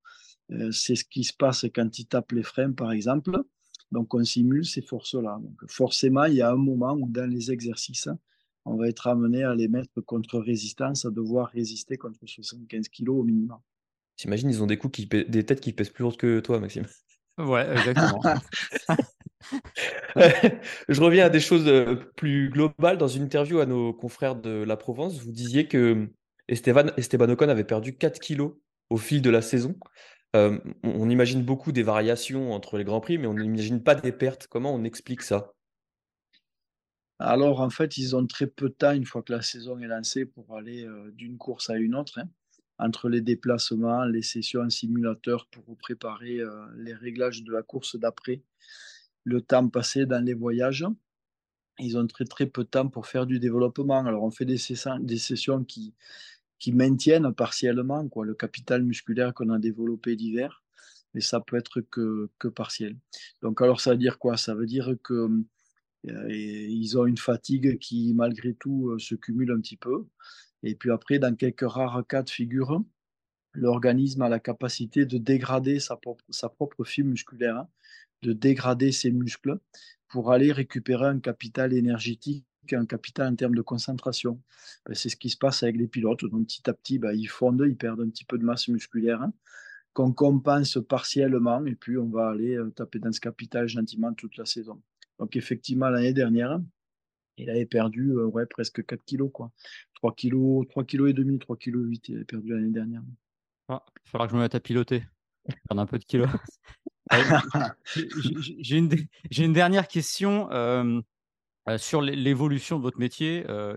Euh, 0.51 0.71
c'est 0.71 0.95
ce 0.95 1.03
qui 1.03 1.23
se 1.23 1.33
passe 1.33 1.65
quand 1.73 1.97
il 1.99 2.05
tape 2.05 2.31
les 2.31 2.43
freins, 2.43 2.71
par 2.71 2.91
exemple. 2.91 3.43
Donc 3.91 4.13
on 4.13 4.23
simule 4.23 4.65
ces 4.65 4.81
forces-là. 4.81 5.39
Donc 5.41 5.69
forcément, 5.69 6.25
il 6.25 6.35
y 6.35 6.41
a 6.41 6.51
un 6.51 6.57
moment 6.57 6.93
où 6.93 7.07
dans 7.07 7.29
les 7.29 7.51
exercices, 7.51 8.09
on 8.65 8.75
va 8.75 8.87
être 8.87 9.07
amené 9.07 9.43
à 9.43 9.55
les 9.55 9.67
mettre 9.67 10.01
contre 10.01 10.39
résistance, 10.39 11.05
à 11.05 11.11
devoir 11.11 11.49
résister 11.49 11.97
contre 11.97 12.19
75 12.25 12.89
kg 12.89 13.09
au 13.09 13.23
minimum. 13.23 13.59
T'imagines, 14.15 14.49
ils 14.49 14.61
ont 14.61 14.67
des 14.67 14.77
coups 14.77 14.95
qui 14.95 15.07
des 15.07 15.45
têtes 15.45 15.59
qui 15.59 15.73
pèsent 15.73 15.89
plus 15.89 16.03
lourd 16.03 16.17
que 16.17 16.39
toi, 16.39 16.59
Maxime. 16.59 16.85
Ouais, 17.39 17.67
exactement. 17.71 18.21
je 20.15 21.01
reviens 21.01 21.25
à 21.25 21.29
des 21.29 21.39
choses 21.39 21.67
euh, 21.67 21.95
plus 22.15 22.49
globales. 22.49 22.97
Dans 22.97 23.07
une 23.07 23.23
interview 23.23 23.59
à 23.59 23.65
nos 23.65 23.91
confrères 23.91 24.35
de 24.35 24.63
la 24.63 24.77
Provence, 24.77 25.19
vous 25.23 25.31
disiez 25.31 25.67
que 25.67 26.09
Esteban, 26.47 26.91
Esteban 26.97 27.29
Ocon 27.29 27.49
avait 27.49 27.63
perdu 27.63 27.97
4 27.97 28.19
kilos 28.19 28.53
au 28.89 28.97
fil 28.97 29.21
de 29.21 29.29
la 29.31 29.41
saison. 29.41 29.75
Euh, 30.35 30.59
on 30.83 31.09
imagine 31.09 31.43
beaucoup 31.43 31.71
des 31.71 31.83
variations 31.83 32.53
entre 32.53 32.77
les 32.77 32.83
Grands 32.83 33.01
Prix, 33.01 33.17
mais 33.17 33.27
on 33.27 33.33
n'imagine 33.33 33.81
pas 33.81 33.95
des 33.95 34.11
pertes. 34.11 34.47
Comment 34.47 34.73
on 34.73 34.83
explique 34.83 35.21
ça? 35.21 35.53
Alors, 37.25 37.61
en 37.61 37.69
fait, 37.69 37.97
ils 37.97 38.15
ont 38.15 38.27
très 38.27 38.47
peu 38.47 38.67
de 38.67 38.73
temps, 38.73 38.91
une 38.91 39.05
fois 39.05 39.23
que 39.23 39.31
la 39.31 39.41
saison 39.41 39.79
est 39.79 39.87
lancée, 39.87 40.25
pour 40.25 40.57
aller 40.57 40.83
euh, 40.83 41.09
d'une 41.11 41.37
course 41.37 41.69
à 41.69 41.77
une 41.77 41.95
autre. 41.95 42.19
Hein. 42.19 42.29
entre 42.79 43.07
les 43.07 43.21
déplacements, 43.21 44.03
les 44.03 44.21
sessions 44.21 44.61
en 44.61 44.69
simulateur 44.69 45.47
pour 45.47 45.77
préparer 45.77 46.39
les 46.75 46.93
réglages 46.93 47.43
de 47.43 47.51
la 47.51 47.61
course 47.63 47.95
d'après 47.95 48.41
le 49.23 49.41
temps 49.41 49.69
passé 49.69 50.05
dans 50.05 50.23
les 50.23 50.33
voyages. 50.33 50.85
Ils 51.79 51.97
ont 51.97 52.05
très 52.07 52.25
très 52.25 52.45
peu 52.45 52.63
de 52.63 52.69
temps 52.69 52.87
pour 52.89 53.07
faire 53.07 53.25
du 53.25 53.39
développement. 53.39 54.05
Alors 54.05 54.23
on 54.23 54.31
fait 54.31 54.45
des 54.45 54.57
sessions, 54.57 54.99
des 54.99 55.17
sessions 55.17 55.63
qui, 55.63 55.93
qui 56.59 56.71
maintiennent 56.71 57.33
partiellement 57.33 58.07
quoi, 58.09 58.25
le 58.25 58.35
capital 58.35 58.83
musculaire 58.83 59.33
qu'on 59.33 59.49
a 59.49 59.59
développé 59.59 60.15
d'hiver, 60.15 60.63
mais 61.13 61.21
ça 61.21 61.39
peut 61.39 61.57
être 61.57 61.81
que, 61.81 62.29
que 62.37 62.47
partiel. 62.47 62.97
Donc 63.41 63.61
alors 63.61 63.81
ça 63.81 63.91
veut 63.91 63.97
dire 63.97 64.19
quoi? 64.19 64.37
Ça 64.37 64.53
veut 64.55 64.65
dire 64.67 64.95
que 65.03 65.29
euh, 66.09 66.27
ils 66.29 66.97
ont 66.97 67.05
une 67.05 67.17
fatigue 67.17 67.77
qui 67.79 68.13
malgré 68.13 68.53
tout 68.53 68.89
euh, 68.89 68.99
se 68.99 69.15
cumule 69.15 69.51
un 69.51 69.59
petit 69.59 69.77
peu. 69.77 70.05
Et 70.63 70.75
puis 70.75 70.91
après, 70.91 71.19
dans 71.19 71.35
quelques 71.35 71.69
rares 71.69 72.05
cas 72.07 72.23
de 72.23 72.29
figure, 72.29 72.83
l'organisme 73.53 74.21
a 74.21 74.29
la 74.29 74.39
capacité 74.39 75.05
de 75.05 75.17
dégrader 75.17 75.79
sa 75.79 75.97
propre, 75.97 76.83
fibre 76.83 77.09
musculaire 77.09 77.65
de 78.21 78.33
dégrader 78.33 78.91
ses 78.93 79.11
muscles 79.11 79.59
pour 80.07 80.31
aller 80.31 80.51
récupérer 80.51 81.07
un 81.07 81.19
capital 81.19 81.73
énergétique 81.73 82.45
un 82.71 82.85
capital 82.85 83.27
en 83.27 83.35
termes 83.35 83.55
de 83.55 83.61
concentration. 83.61 84.41
Ben, 84.85 84.95
c'est 84.95 85.09
ce 85.09 85.17
qui 85.17 85.29
se 85.29 85.37
passe 85.37 85.63
avec 85.63 85.75
les 85.75 85.87
pilotes. 85.87 86.23
Donc, 86.23 86.47
petit 86.47 86.69
à 86.69 86.73
petit, 86.73 86.97
ben, 86.97 87.11
ils 87.13 87.27
fondent, 87.27 87.65
ils 87.67 87.75
perdent 87.75 88.01
un 88.01 88.09
petit 88.09 88.23
peu 88.23 88.37
de 88.37 88.45
masse 88.45 88.69
musculaire, 88.69 89.21
hein, 89.21 89.33
qu'on 89.93 90.13
compense 90.13 90.77
partiellement, 90.87 91.65
et 91.65 91.75
puis 91.75 91.97
on 91.97 92.09
va 92.09 92.29
aller 92.29 92.55
euh, 92.55 92.71
taper 92.71 92.99
dans 92.99 93.11
ce 93.11 93.19
capital 93.19 93.67
gentiment 93.67 94.13
toute 94.13 94.37
la 94.37 94.45
saison. 94.45 94.81
Donc, 95.19 95.35
effectivement, 95.35 95.89
l'année 95.89 96.13
dernière, 96.13 96.59
il 97.37 97.49
avait 97.49 97.65
perdu 97.65 98.11
euh, 98.11 98.25
ouais, 98.25 98.45
presque 98.45 98.85
4 98.85 99.03
kilos, 99.05 99.31
quoi. 99.33 99.51
3 99.95 100.13
kilos, 100.15 100.67
3 100.69 100.83
kilos 100.83 101.09
et 101.09 101.13
demi, 101.13 101.39
3 101.39 101.57
kilos 101.57 101.85
8, 101.87 102.09
il 102.09 102.15
avait 102.15 102.25
perdu 102.25 102.49
l'année 102.49 102.71
dernière. 102.71 103.01
Ah, 103.69 103.83
il 104.05 104.09
faudra 104.09 104.27
que 104.27 104.31
je 104.31 104.37
me 104.37 104.41
mette 104.41 104.55
à 104.55 104.59
piloter. 104.59 105.03
Perdre 105.67 105.81
un 105.81 105.85
peu 105.85 105.99
de 105.99 106.05
kilos. 106.05 106.29
J'ai 108.59 108.77
une, 108.77 108.89
une, 109.37 109.53
dernière 109.53 109.87
question 109.87 110.49
euh, 110.51 111.01
euh, 111.69 111.77
sur 111.77 112.01
l'évolution 112.01 112.77
de 112.77 112.83
votre 112.83 112.99
métier. 112.99 113.45
Euh, 113.49 113.75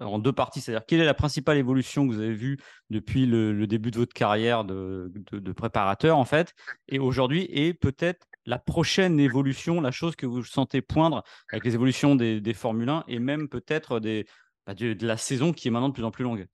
en 0.00 0.18
deux 0.18 0.32
parties, 0.32 0.60
c'est-à-dire 0.60 0.84
quelle 0.86 1.00
est 1.00 1.06
la 1.06 1.14
principale 1.14 1.56
évolution 1.56 2.06
que 2.06 2.14
vous 2.14 2.20
avez 2.20 2.34
vue 2.34 2.58
depuis 2.90 3.26
le, 3.26 3.66
début 3.66 3.90
de 3.90 3.98
votre 3.98 4.12
carrière 4.12 4.64
de, 4.64 5.10
préparateur 5.56 6.18
en 6.18 6.24
fait, 6.24 6.54
et 6.88 6.98
aujourd'hui, 6.98 7.46
et 7.50 7.74
peut-être 7.74 8.26
la 8.46 8.58
prochaine 8.58 9.20
évolution, 9.20 9.80
la 9.80 9.90
chose 9.90 10.16
que 10.16 10.26
vous 10.26 10.42
sentez 10.44 10.82
poindre 10.82 11.22
avec 11.52 11.64
les 11.64 11.74
évolutions 11.74 12.16
des, 12.16 12.40
des 12.40 12.54
Formule 12.54 12.88
1 12.88 13.04
et 13.08 13.18
même 13.18 13.48
peut-être 13.48 14.00
bah, 14.66 14.74
de, 14.74 15.06
la 15.06 15.16
saison 15.16 15.52
qui 15.52 15.68
est 15.68 15.70
maintenant 15.70 15.88
de 15.88 15.94
plus 15.94 16.04
en 16.04 16.10
plus 16.10 16.24
longue? 16.24 16.46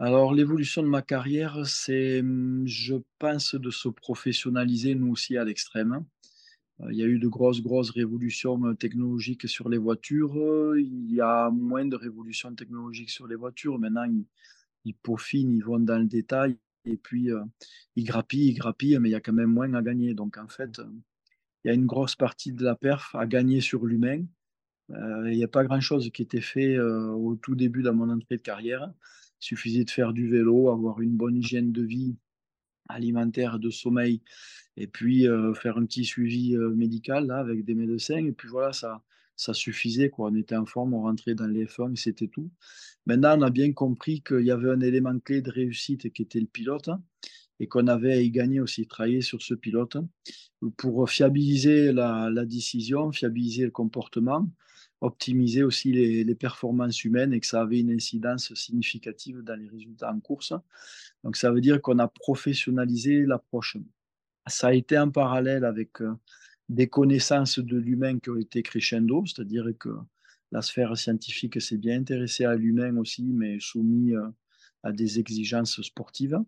Alors, 0.00 0.32
l'évolution 0.32 0.82
de 0.82 0.88
ma 0.88 1.02
carrière, 1.02 1.66
c'est, 1.66 2.22
mmh, 2.22 2.66
je 2.66 2.94
pense, 3.18 3.56
de 3.56 3.70
se 3.70 3.88
professionnaliser, 3.88 4.94
nous 4.94 5.10
aussi, 5.10 5.36
à 5.36 5.44
l'extrême. 5.44 6.04
Euh, 6.80 6.92
il 6.92 6.98
y 6.98 7.02
a 7.02 7.06
eu 7.06 7.18
de 7.18 7.28
grosses, 7.28 7.62
grosses 7.62 7.90
révolutions 7.90 8.64
euh, 8.66 8.74
technologiques 8.74 9.48
sur 9.48 9.68
les 9.68 9.78
voitures. 9.78 10.76
Il 10.76 11.12
y 11.12 11.20
a 11.20 11.50
moins 11.50 11.86
de 11.86 11.96
révolutions 11.96 12.54
technologiques 12.54 13.10
sur 13.10 13.26
les 13.26 13.36
voitures. 13.36 13.78
Maintenant, 13.78 14.04
ils, 14.84 14.94
peaufinent, 14.94 15.52
ils 15.52 15.64
vont 15.64 15.80
dans 15.80 15.98
le 15.98 16.06
détail. 16.06 16.56
Et 16.84 16.96
puis, 16.96 17.30
euh, 17.30 17.42
ils 17.96 18.04
grappillent, 18.04 18.48
ils 18.48 18.54
grappillent, 18.54 18.98
mais 18.98 19.10
il 19.10 19.12
y 19.12 19.16
a 19.16 19.20
quand 19.20 19.32
même 19.32 19.50
moins 19.50 19.72
à 19.74 19.82
gagner. 19.82 20.14
Donc, 20.14 20.38
en 20.38 20.48
fait, 20.48 20.80
il 21.64 21.68
y 21.68 21.70
a 21.70 21.74
une 21.74 21.86
grosse 21.86 22.16
partie 22.16 22.52
de 22.52 22.64
la 22.64 22.76
perf 22.76 23.14
à 23.14 23.26
gagner 23.26 23.60
sur 23.60 23.84
l'humain. 23.84 24.24
il 24.90 25.36
n'y 25.36 25.44
a 25.44 25.48
pas 25.48 25.64
grand-chose 25.64 26.10
qui 26.10 26.22
était 26.22 26.40
fait 26.40 26.78
au 26.78 27.36
tout 27.36 27.54
début 27.54 27.82
de 27.82 27.90
mon 27.90 28.08
entrée 28.08 28.36
de 28.36 28.42
carrière. 28.42 28.90
Il 29.42 29.44
suffisait 29.44 29.84
de 29.84 29.90
faire 29.90 30.12
du 30.12 30.28
vélo, 30.28 30.70
avoir 30.70 31.00
une 31.00 31.16
bonne 31.16 31.36
hygiène 31.36 31.72
de 31.72 31.82
vie 31.82 32.16
alimentaire, 32.88 33.58
de 33.58 33.70
sommeil, 33.70 34.20
et 34.76 34.86
puis 34.86 35.26
euh, 35.26 35.54
faire 35.54 35.78
un 35.78 35.86
petit 35.86 36.04
suivi 36.04 36.56
euh, 36.56 36.70
médical 36.70 37.26
là, 37.26 37.38
avec 37.38 37.64
des 37.64 37.74
médecins. 37.74 38.24
Et 38.24 38.32
puis 38.32 38.48
voilà, 38.48 38.72
ça, 38.72 39.02
ça 39.36 39.54
suffisait. 39.54 40.10
Quoi. 40.10 40.30
On 40.30 40.34
était 40.34 40.56
en 40.56 40.66
forme, 40.66 40.94
on 40.94 41.02
rentrait 41.02 41.34
dans 41.34 41.46
les 41.46 41.66
F1 41.66 41.92
et 41.92 41.96
c'était 41.96 42.28
tout. 42.28 42.50
Maintenant, 43.06 43.38
on 43.38 43.42
a 43.42 43.50
bien 43.50 43.72
compris 43.72 44.22
qu'il 44.22 44.42
y 44.42 44.50
avait 44.50 44.70
un 44.70 44.80
élément 44.80 45.18
clé 45.18 45.42
de 45.42 45.50
réussite 45.50 46.12
qui 46.12 46.22
était 46.22 46.40
le 46.40 46.46
pilote 46.46 46.90
et 47.60 47.66
qu'on 47.66 47.88
avait 47.88 48.12
à 48.12 48.20
y 48.20 48.30
gagner 48.30 48.60
aussi, 48.60 48.86
travailler 48.86 49.20
sur 49.20 49.42
ce 49.42 49.54
pilote 49.54 49.96
pour 50.76 51.10
fiabiliser 51.10 51.92
la 51.92 52.44
décision, 52.46 53.10
fiabiliser 53.10 53.64
le 53.64 53.70
comportement 53.70 54.48
optimiser 55.00 55.62
aussi 55.62 55.92
les, 55.92 56.34
performances 56.34 57.04
humaines 57.04 57.32
et 57.32 57.40
que 57.40 57.46
ça 57.46 57.60
avait 57.60 57.80
une 57.80 57.92
incidence 57.92 58.52
significative 58.54 59.42
dans 59.42 59.56
les 59.56 59.68
résultats 59.68 60.12
en 60.12 60.20
course. 60.20 60.52
Donc 61.24 61.36
ça 61.36 61.50
veut 61.50 61.60
dire 61.60 61.80
qu'on 61.80 61.98
a 61.98 62.08
professionnalisé 62.08 63.24
l'approche. 63.26 63.76
Ça 64.46 64.68
a 64.68 64.72
été 64.72 64.98
en 64.98 65.10
parallèle 65.10 65.64
avec 65.64 66.00
euh, 66.00 66.14
des 66.68 66.88
connaissances 66.88 67.58
de 67.58 67.76
l'humain 67.76 68.18
qui 68.18 68.30
ont 68.30 68.36
été 68.36 68.62
crescendo, 68.62 69.24
c'est-à-dire 69.26 69.66
que 69.78 69.90
la 70.52 70.62
sphère 70.62 70.96
scientifique 70.96 71.60
s'est 71.60 71.76
bien 71.76 71.98
intéressée 71.98 72.44
à 72.44 72.54
l'humain 72.54 72.96
aussi, 72.96 73.24
mais 73.24 73.58
soumis 73.60 74.14
euh, 74.14 74.26
à 74.82 74.92
des 74.92 75.18
exigences 75.18 75.82
sportives. 75.82 76.38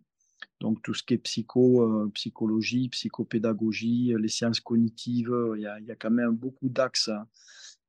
Donc 0.59 0.81
tout 0.81 0.93
ce 0.93 1.03
qui 1.03 1.15
est 1.15 1.19
psycho, 1.19 1.83
euh, 1.83 2.09
psychologie, 2.13 2.89
psychopédagogie, 2.89 4.13
les 4.17 4.29
sciences 4.29 4.59
cognitives, 4.59 5.35
il 5.55 5.61
y 5.61 5.67
a, 5.67 5.79
il 5.79 5.85
y 5.85 5.91
a 5.91 5.95
quand 5.95 6.11
même 6.11 6.35
beaucoup 6.35 6.69
d'axes 6.69 7.11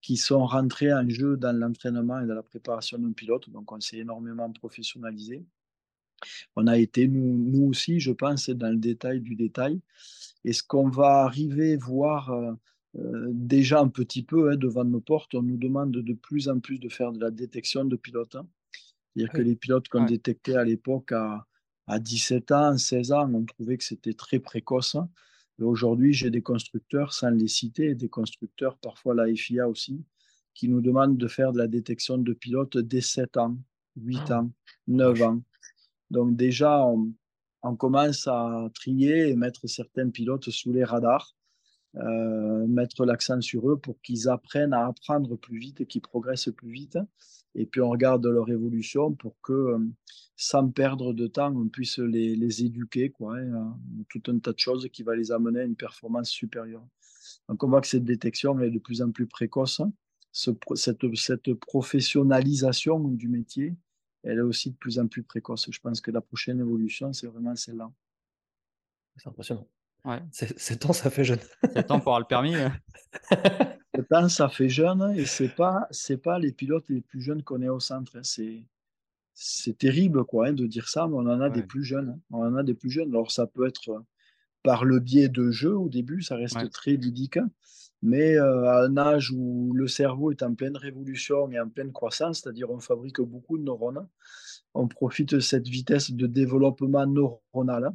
qui 0.03 0.17
sont 0.17 0.45
rentrés 0.45 0.93
en 0.93 1.09
jeu 1.09 1.37
dans 1.37 1.57
l'entraînement 1.57 2.21
et 2.21 2.27
dans 2.27 2.35
la 2.35 2.43
préparation 2.43 2.99
d'un 2.99 3.13
pilote. 3.13 3.49
Donc, 3.49 3.71
on 3.71 3.81
s'est 3.81 3.99
énormément 3.99 4.51
professionnalisé. 4.53 5.47
On 6.57 6.67
a 6.67 6.79
été, 6.79 7.09
nous, 7.09 7.39
nous, 7.39 7.69
aussi, 7.69 8.01
je 8.01 8.13
pense, 8.13 8.51
dans 8.51 8.71
le 8.71 8.77
détail 8.77 9.21
du 9.21 9.35
détail. 9.35 9.81
Et 10.45 10.53
ce 10.53 10.63
qu'on 10.63 10.89
va 10.89 11.25
arriver 11.25 11.77
voir 11.77 12.31
euh, 12.31 12.53
euh, 12.99 13.29
déjà 13.31 13.81
un 13.81 13.89
petit 13.89 14.23
peu 14.23 14.51
hein, 14.51 14.57
devant 14.57 14.85
nos 14.85 15.01
portes, 15.01 15.35
on 15.35 15.43
nous 15.43 15.57
demande 15.57 15.93
de 15.93 16.13
plus 16.13 16.49
en 16.49 16.59
plus 16.61 16.79
de 16.79 16.89
faire 16.89 17.13
de 17.13 17.21
la 17.21 17.31
détection 17.31 17.85
de 17.85 17.97
pilotes. 17.97 18.35
Hein. 18.35 18.47
C'est-à-dire 19.15 19.33
que 19.33 19.43
les 19.43 19.57
pilotes 19.57 19.89
qu'on 19.89 20.05
détectait 20.05 20.57
à 20.57 20.65
l'époque 20.65 21.13
à, 21.13 21.47
à 21.87 21.99
17 21.99 22.53
ans, 22.53 22.79
16 22.79 23.13
ans, 23.13 23.33
on 23.33 23.45
trouvait 23.45 23.77
que 23.77 23.85
c'était 23.85 24.15
très 24.15 24.39
précoce. 24.39 24.95
Hein. 24.95 25.09
Aujourd'hui, 25.61 26.13
j'ai 26.13 26.31
des 26.31 26.43
constructeurs, 26.43 27.13
sans 27.13 27.31
les 27.31 27.49
citer, 27.49 27.95
des 27.95 28.09
constructeurs, 28.09 28.77
parfois 28.79 29.15
la 29.15 29.33
FIA 29.35 29.69
aussi, 29.69 30.03
qui 30.55 30.69
nous 30.69 30.81
demandent 30.81 31.17
de 31.17 31.29
faire 31.29 31.53
de 31.53 31.59
la 31.59 31.67
détection 31.67 32.19
de 32.19 32.33
pilotes 32.33 32.79
dès 32.79 33.01
7 33.01 33.37
ans, 33.37 33.57
8 33.97 34.19
ah. 34.31 34.41
ans, 34.41 34.51
9 34.89 35.23
ans. 35.23 35.43
Donc 36.13 36.37
déjà, 36.37 36.87
on, 36.87 37.77
commence 37.77 38.27
à 38.29 38.69
trier 38.75 39.31
et 39.31 39.37
mettre 39.37 39.67
certains 39.67 40.11
pilotes 40.11 40.51
sous 40.51 40.73
les 40.73 40.85
radars, 40.85 41.35
euh, 41.97 42.67
mettre 42.67 43.05
l'accent 43.05 43.41
sur 43.41 43.71
eux 43.71 43.79
pour 43.79 44.01
qu'ils 44.03 44.29
apprennent 44.29 44.75
à 44.75 44.87
apprendre 44.87 45.37
plus 45.37 45.59
vite 45.59 45.87
qu'ils 45.87 46.03
progressent 46.03 46.51
plus 46.57 46.71
vite 46.71 46.99
et 47.55 47.67
puis 47.67 47.81
on 47.81 47.91
regarde 47.91 48.27
leur 48.27 48.49
évolution 48.49 49.13
pour 49.15 49.41
que, 49.43 49.53
euh, 49.53 49.79
sans 50.37 50.69
perdre 50.69 51.13
de 51.13 51.27
temps, 51.27 51.55
on 51.55 51.69
puisse 51.69 51.99
les, 51.99 52.65
éduquer, 52.65 53.11
quoi, 53.11 53.37
hein, 53.39 53.79
tout 54.09 54.23
un 54.29 54.39
tas 54.39 54.53
de 54.53 54.59
choses 54.59 54.89
qui 54.93 55.03
va 55.03 55.15
les 55.15 55.33
amener 55.33 55.61
à 55.61 55.65
une 55.65 55.77
performance 55.77 56.31
supérieure. 56.31 56.87
Donc 57.49 57.63
on 57.63 57.69
voit 57.69 57.81
que 57.81 57.87
cette 57.87 58.05
détection 58.05 58.59
est 58.61 58.71
de 58.71 58.79
plus 58.79 59.03
en 59.03 59.11
plus 59.11 59.27
précoce. 59.27 59.83
Ce, 60.33 60.51
cette, 60.77 61.15
cette, 61.15 61.53
professionnalisation 61.55 62.99
du 63.09 63.29
métier, 63.29 63.75
elle 64.23 64.39
est 64.39 64.43
aussi 64.43 64.71
de 64.71 64.77
plus 64.77 64.99
en 64.99 65.07
plus 65.07 65.23
précoce. 65.23 65.69
Je 65.71 65.81
pense 65.81 66.01
que 66.01 66.11
la 66.11 66.21
prochaine 66.21 66.61
évolution, 66.61 67.13
c'est 67.13 67.27
vraiment 67.27 67.57
celle-là. 67.57 67.91
C'est 69.17 69.29
impressionnant. 69.29 69.67
Ouais. 70.05 70.21
7 70.31 70.87
ans, 70.87 70.93
ça 70.93 71.11
fait 71.11 71.25
jeune. 71.25 71.39
7 71.75 71.91
ans 71.91 72.01
pour 72.01 72.15
avoir 72.15 72.21
le 72.21 72.27
permis. 72.27 72.55
temps, 74.11 74.29
ça 74.29 74.49
fait 74.49 74.69
jeune 74.69 75.15
et 75.17 75.27
c'est 75.27 75.55
pas 75.55 75.87
c'est 75.91 76.17
pas 76.17 76.39
les 76.39 76.53
pilotes 76.53 76.89
les 76.89 77.01
plus 77.01 77.21
jeunes 77.21 77.43
qu'on 77.43 77.63
ait 77.63 77.69
au 77.69 77.81
centre. 77.81 78.17
Hein. 78.17 78.23
C'est 78.23 78.65
c'est 79.35 79.79
terrible 79.79 80.25
quoi 80.25 80.49
hein, 80.49 80.53
de 80.53 80.67
dire 80.67 80.89
ça, 80.89 81.07
mais 81.07 81.15
on 81.15 81.27
en 81.27 81.41
a 81.41 81.51
des 81.51 81.63
plus 81.63 81.85
jeunes. 81.85 82.11
Hein. 82.11 82.21
On 82.31 82.45
en 82.45 82.57
a 82.57 82.63
des 82.63 82.75
plus 82.75 82.91
jeunes. 82.91 83.11
Alors 83.11 83.31
ça 83.31 83.47
peut 83.47 83.67
être 83.67 84.03
par 84.63 84.85
le 84.85 85.01
biais 85.01 85.29
de 85.29 85.51
jeux 85.51 85.77
au 85.77 85.89
début, 85.89 86.23
ça 86.23 86.37
reste 86.37 86.71
très 86.71 86.93
ludique, 86.93 87.39
mais 88.03 88.37
euh, 88.37 88.65
à 88.65 88.85
un 88.85 88.97
âge 88.97 89.31
où 89.31 89.73
le 89.73 89.87
cerveau 89.87 90.33
est 90.33 90.43
en 90.43 90.55
pleine 90.55 90.77
révolution 90.77 91.51
et 91.51 91.61
en 91.61 91.69
pleine 91.69 91.93
croissance, 91.93 92.41
c'est-à-dire 92.41 92.71
on 92.71 92.81
fabrique 92.81 93.21
beaucoup 93.21 93.57
de 93.57 93.63
neurones, 93.63 94.09
on 94.75 94.89
profite 94.89 95.35
de 95.35 95.41
cette 95.41 95.69
vitesse 95.69 96.11
de 96.11 96.27
développement 96.27 97.07
neuronal 97.07 97.91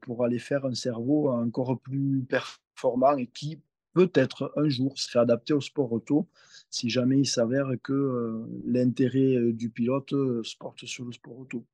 pour 0.00 0.24
aller 0.24 0.38
faire 0.38 0.64
un 0.64 0.74
cerveau 0.74 1.30
encore 1.30 1.78
plus 1.80 2.24
performant 2.26 3.16
et 3.16 3.26
qui 3.26 3.60
peut-être 3.92 4.52
un 4.56 4.70
jour 4.70 4.98
serait 4.98 5.18
adapté 5.18 5.52
au 5.52 5.60
sport 5.60 5.92
auto 5.92 6.28
si 6.70 6.88
jamais 6.88 7.18
il 7.18 7.26
s'avère 7.26 7.68
que 7.82 7.92
euh, 7.92 8.46
l'intérêt 8.64 9.36
euh, 9.36 9.52
du 9.52 9.68
pilote 9.68 10.10
se 10.10 10.56
porte 10.56 10.86
sur 10.86 11.04
le 11.04 11.12
sport 11.12 11.38
auto. 11.38 11.66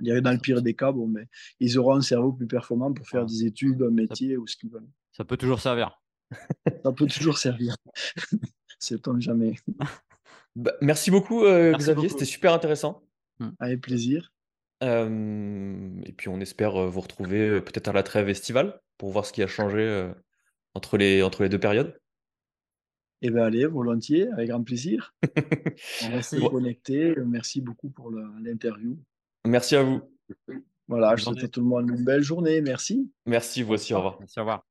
Il 0.00 0.08
y 0.08 0.12
a 0.12 0.20
dans 0.20 0.32
le 0.32 0.38
pire 0.38 0.62
des 0.62 0.74
cas, 0.74 0.90
bon, 0.90 1.06
mais 1.06 1.28
ils 1.60 1.78
auront 1.78 1.96
un 1.96 2.00
cerveau 2.00 2.32
plus 2.32 2.46
performant 2.46 2.92
pour 2.92 3.06
faire 3.06 3.22
ah. 3.22 3.26
des 3.26 3.44
études, 3.44 3.82
un 3.82 3.90
métier 3.90 4.36
ou 4.38 4.46
ce 4.46 4.56
qu'ils 4.56 4.70
veulent. 4.70 4.88
Ça 5.12 5.24
peut 5.24 5.36
toujours 5.36 5.60
servir. 5.60 6.00
Ça 6.82 6.92
peut 6.92 7.06
toujours 7.06 7.38
servir. 7.38 7.76
C'est 8.78 9.00
jamais. 9.18 9.54
Bah, 10.56 10.72
merci 10.80 11.10
beaucoup, 11.10 11.42
Xavier. 11.44 12.08
C'était 12.08 12.24
super 12.24 12.52
intéressant. 12.52 13.02
Hmm. 13.40 13.50
Avec 13.58 13.80
plaisir. 13.80 14.32
et 14.82 16.14
puis, 16.16 16.28
on 16.28 16.40
espère 16.40 16.86
vous 16.88 17.00
retrouver 17.00 17.60
peut-être 17.60 17.88
à 17.88 17.92
la 17.92 18.02
trêve 18.02 18.28
estivale 18.28 18.80
pour 18.98 19.10
voir 19.10 19.26
ce 19.26 19.32
qui 19.32 19.42
a 19.42 19.46
changé 19.46 20.12
entre 20.74 20.96
les, 20.96 21.22
entre 21.22 21.42
les 21.42 21.48
deux 21.48 21.58
périodes 21.58 21.98
Eh 23.22 23.30
bien, 23.30 23.44
allez, 23.44 23.66
volontiers, 23.66 24.28
avec 24.28 24.50
grand 24.50 24.62
plaisir. 24.62 25.14
On 26.04 26.10
reste 26.10 26.38
connectés. 26.50 27.14
Merci 27.24 27.60
beaucoup 27.60 27.88
pour 27.88 28.10
l'interview. 28.10 28.98
Merci 29.46 29.76
à 29.76 29.82
vous. 29.82 30.02
Voilà, 30.88 31.16
je 31.16 31.24
souhaite 31.24 31.44
à 31.44 31.48
tout 31.48 31.60
le 31.60 31.66
monde 31.66 31.90
une 31.90 32.04
belle 32.04 32.22
journée. 32.22 32.60
Merci. 32.60 33.10
Merci, 33.26 33.62
vous 33.62 33.74
aussi. 33.74 33.94
Au 33.94 33.98
revoir. 33.98 34.16
Merci, 34.20 34.38
au 34.38 34.42
revoir. 34.42 34.64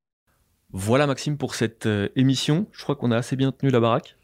Voilà, 0.74 1.06
Maxime, 1.06 1.38
pour 1.38 1.54
cette 1.54 1.86
euh, 1.86 2.10
émission. 2.16 2.66
Je 2.72 2.82
crois 2.82 2.96
qu'on 2.96 3.12
a 3.12 3.18
assez 3.18 3.36
bien 3.36 3.52
tenu 3.52 3.72
la 3.72 3.80
baraque. 3.80 4.18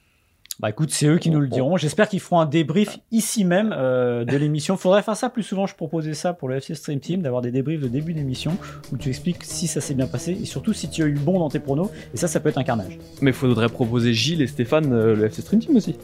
Bah 0.60 0.70
écoute, 0.70 0.90
c'est 0.90 1.06
eux 1.06 1.20
qui 1.20 1.30
nous 1.30 1.40
le 1.40 1.48
diront. 1.48 1.78
J'espère 1.78 2.10
qu'ils 2.10 2.20
feront 2.20 2.42
un 2.42 2.46
débrief 2.46 2.98
ici 3.12 3.46
même 3.46 3.74
euh, 3.78 4.26
de 4.26 4.36
l'émission. 4.36 4.76
Faudrait 4.76 5.04
faire 5.04 5.16
ça 5.16 5.30
plus 5.30 5.44
souvent. 5.44 5.68
Je 5.68 5.76
proposais 5.76 6.14
ça 6.14 6.34
pour 6.34 6.50
le 6.50 6.58
FC 6.58 6.76
Stream 6.76 7.00
Team, 7.00 7.22
d'avoir 7.22 7.42
des 7.42 7.52
débriefs 7.52 7.80
de 7.80 7.88
début 7.88 8.14
d'émission 8.14 8.58
où 8.92 8.98
tu 8.98 9.08
expliques 9.08 9.46
si 9.46 9.68
ça 9.68 9.80
s'est 9.80 9.94
bien 9.94 10.08
passé 10.08 10.32
et 10.32 10.46
surtout 10.46 10.74
si 10.74 10.90
tu 10.90 11.04
as 11.04 11.06
eu 11.06 11.14
bon 11.14 11.40
dans 11.40 11.50
tes 11.50 11.60
pronos. 11.60 11.90
Et 12.14 12.18
ça, 12.18 12.28
ça 12.28 12.42
peut 12.42 12.50
être 12.50 12.58
un 12.58 12.66
carnage. 12.66 12.98
Mais 13.22 13.32
faudrait 13.32 13.70
proposer 13.70 14.14
Gilles 14.14 14.42
et 14.42 14.48
Stéphane 14.48 14.92
euh, 14.92 15.16
le 15.16 15.26
FC 15.26 15.44
Stream 15.44 15.62
Team 15.62 15.78
aussi. 15.78 15.96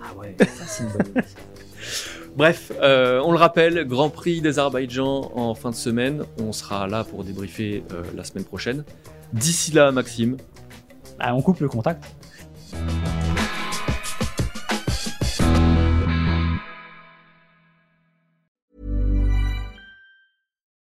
Ah 0.00 0.14
ouais, 0.16 0.36
ça 0.38 0.64
c'est 0.66 0.84
une 0.84 0.90
bonne 0.90 1.08
idée. 1.08 1.20
Bref, 2.36 2.72
euh, 2.82 3.20
on 3.24 3.30
le 3.30 3.38
rappelle, 3.38 3.84
Grand 3.86 4.10
Prix 4.10 4.40
d'Azerbaïdjan 4.40 5.30
en 5.34 5.54
fin 5.54 5.70
de 5.70 5.76
semaine. 5.76 6.24
On 6.40 6.52
sera 6.52 6.88
là 6.88 7.04
pour 7.04 7.22
débriefer 7.22 7.84
euh, 7.92 8.02
la 8.16 8.24
semaine 8.24 8.44
prochaine. 8.44 8.84
D'ici 9.34 9.72
là, 9.72 9.90
Maxime, 9.92 10.36
Ah, 11.18 11.34
on 11.34 11.42
coupe 11.42 11.60
le 11.60 11.68
contact. 11.68 12.04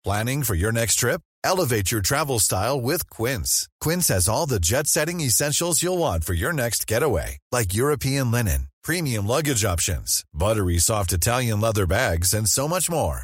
Planning 0.03 0.43
for 0.43 0.55
your 0.55 0.71
next 0.71 0.95
trip? 0.95 1.21
Elevate 1.45 1.91
your 1.91 2.01
travel 2.01 2.39
style 2.39 2.79
with 2.79 3.09
Quince. 3.09 3.67
Quince 3.79 4.09
has 4.09 4.27
all 4.27 4.45
the 4.45 4.59
jet 4.59 4.87
setting 4.87 5.21
essentials 5.21 5.81
you'll 5.81 5.97
want 5.97 6.23
for 6.23 6.33
your 6.33 6.51
next 6.53 6.87
getaway, 6.87 7.37
like 7.51 7.73
European 7.73 8.31
linen, 8.31 8.67
premium 8.83 9.25
luggage 9.27 9.63
options, 9.63 10.23
buttery 10.33 10.77
soft 10.77 11.13
Italian 11.13 11.61
leather 11.61 11.85
bags, 11.87 12.33
and 12.33 12.47
so 12.49 12.67
much 12.67 12.89
more. 12.89 13.23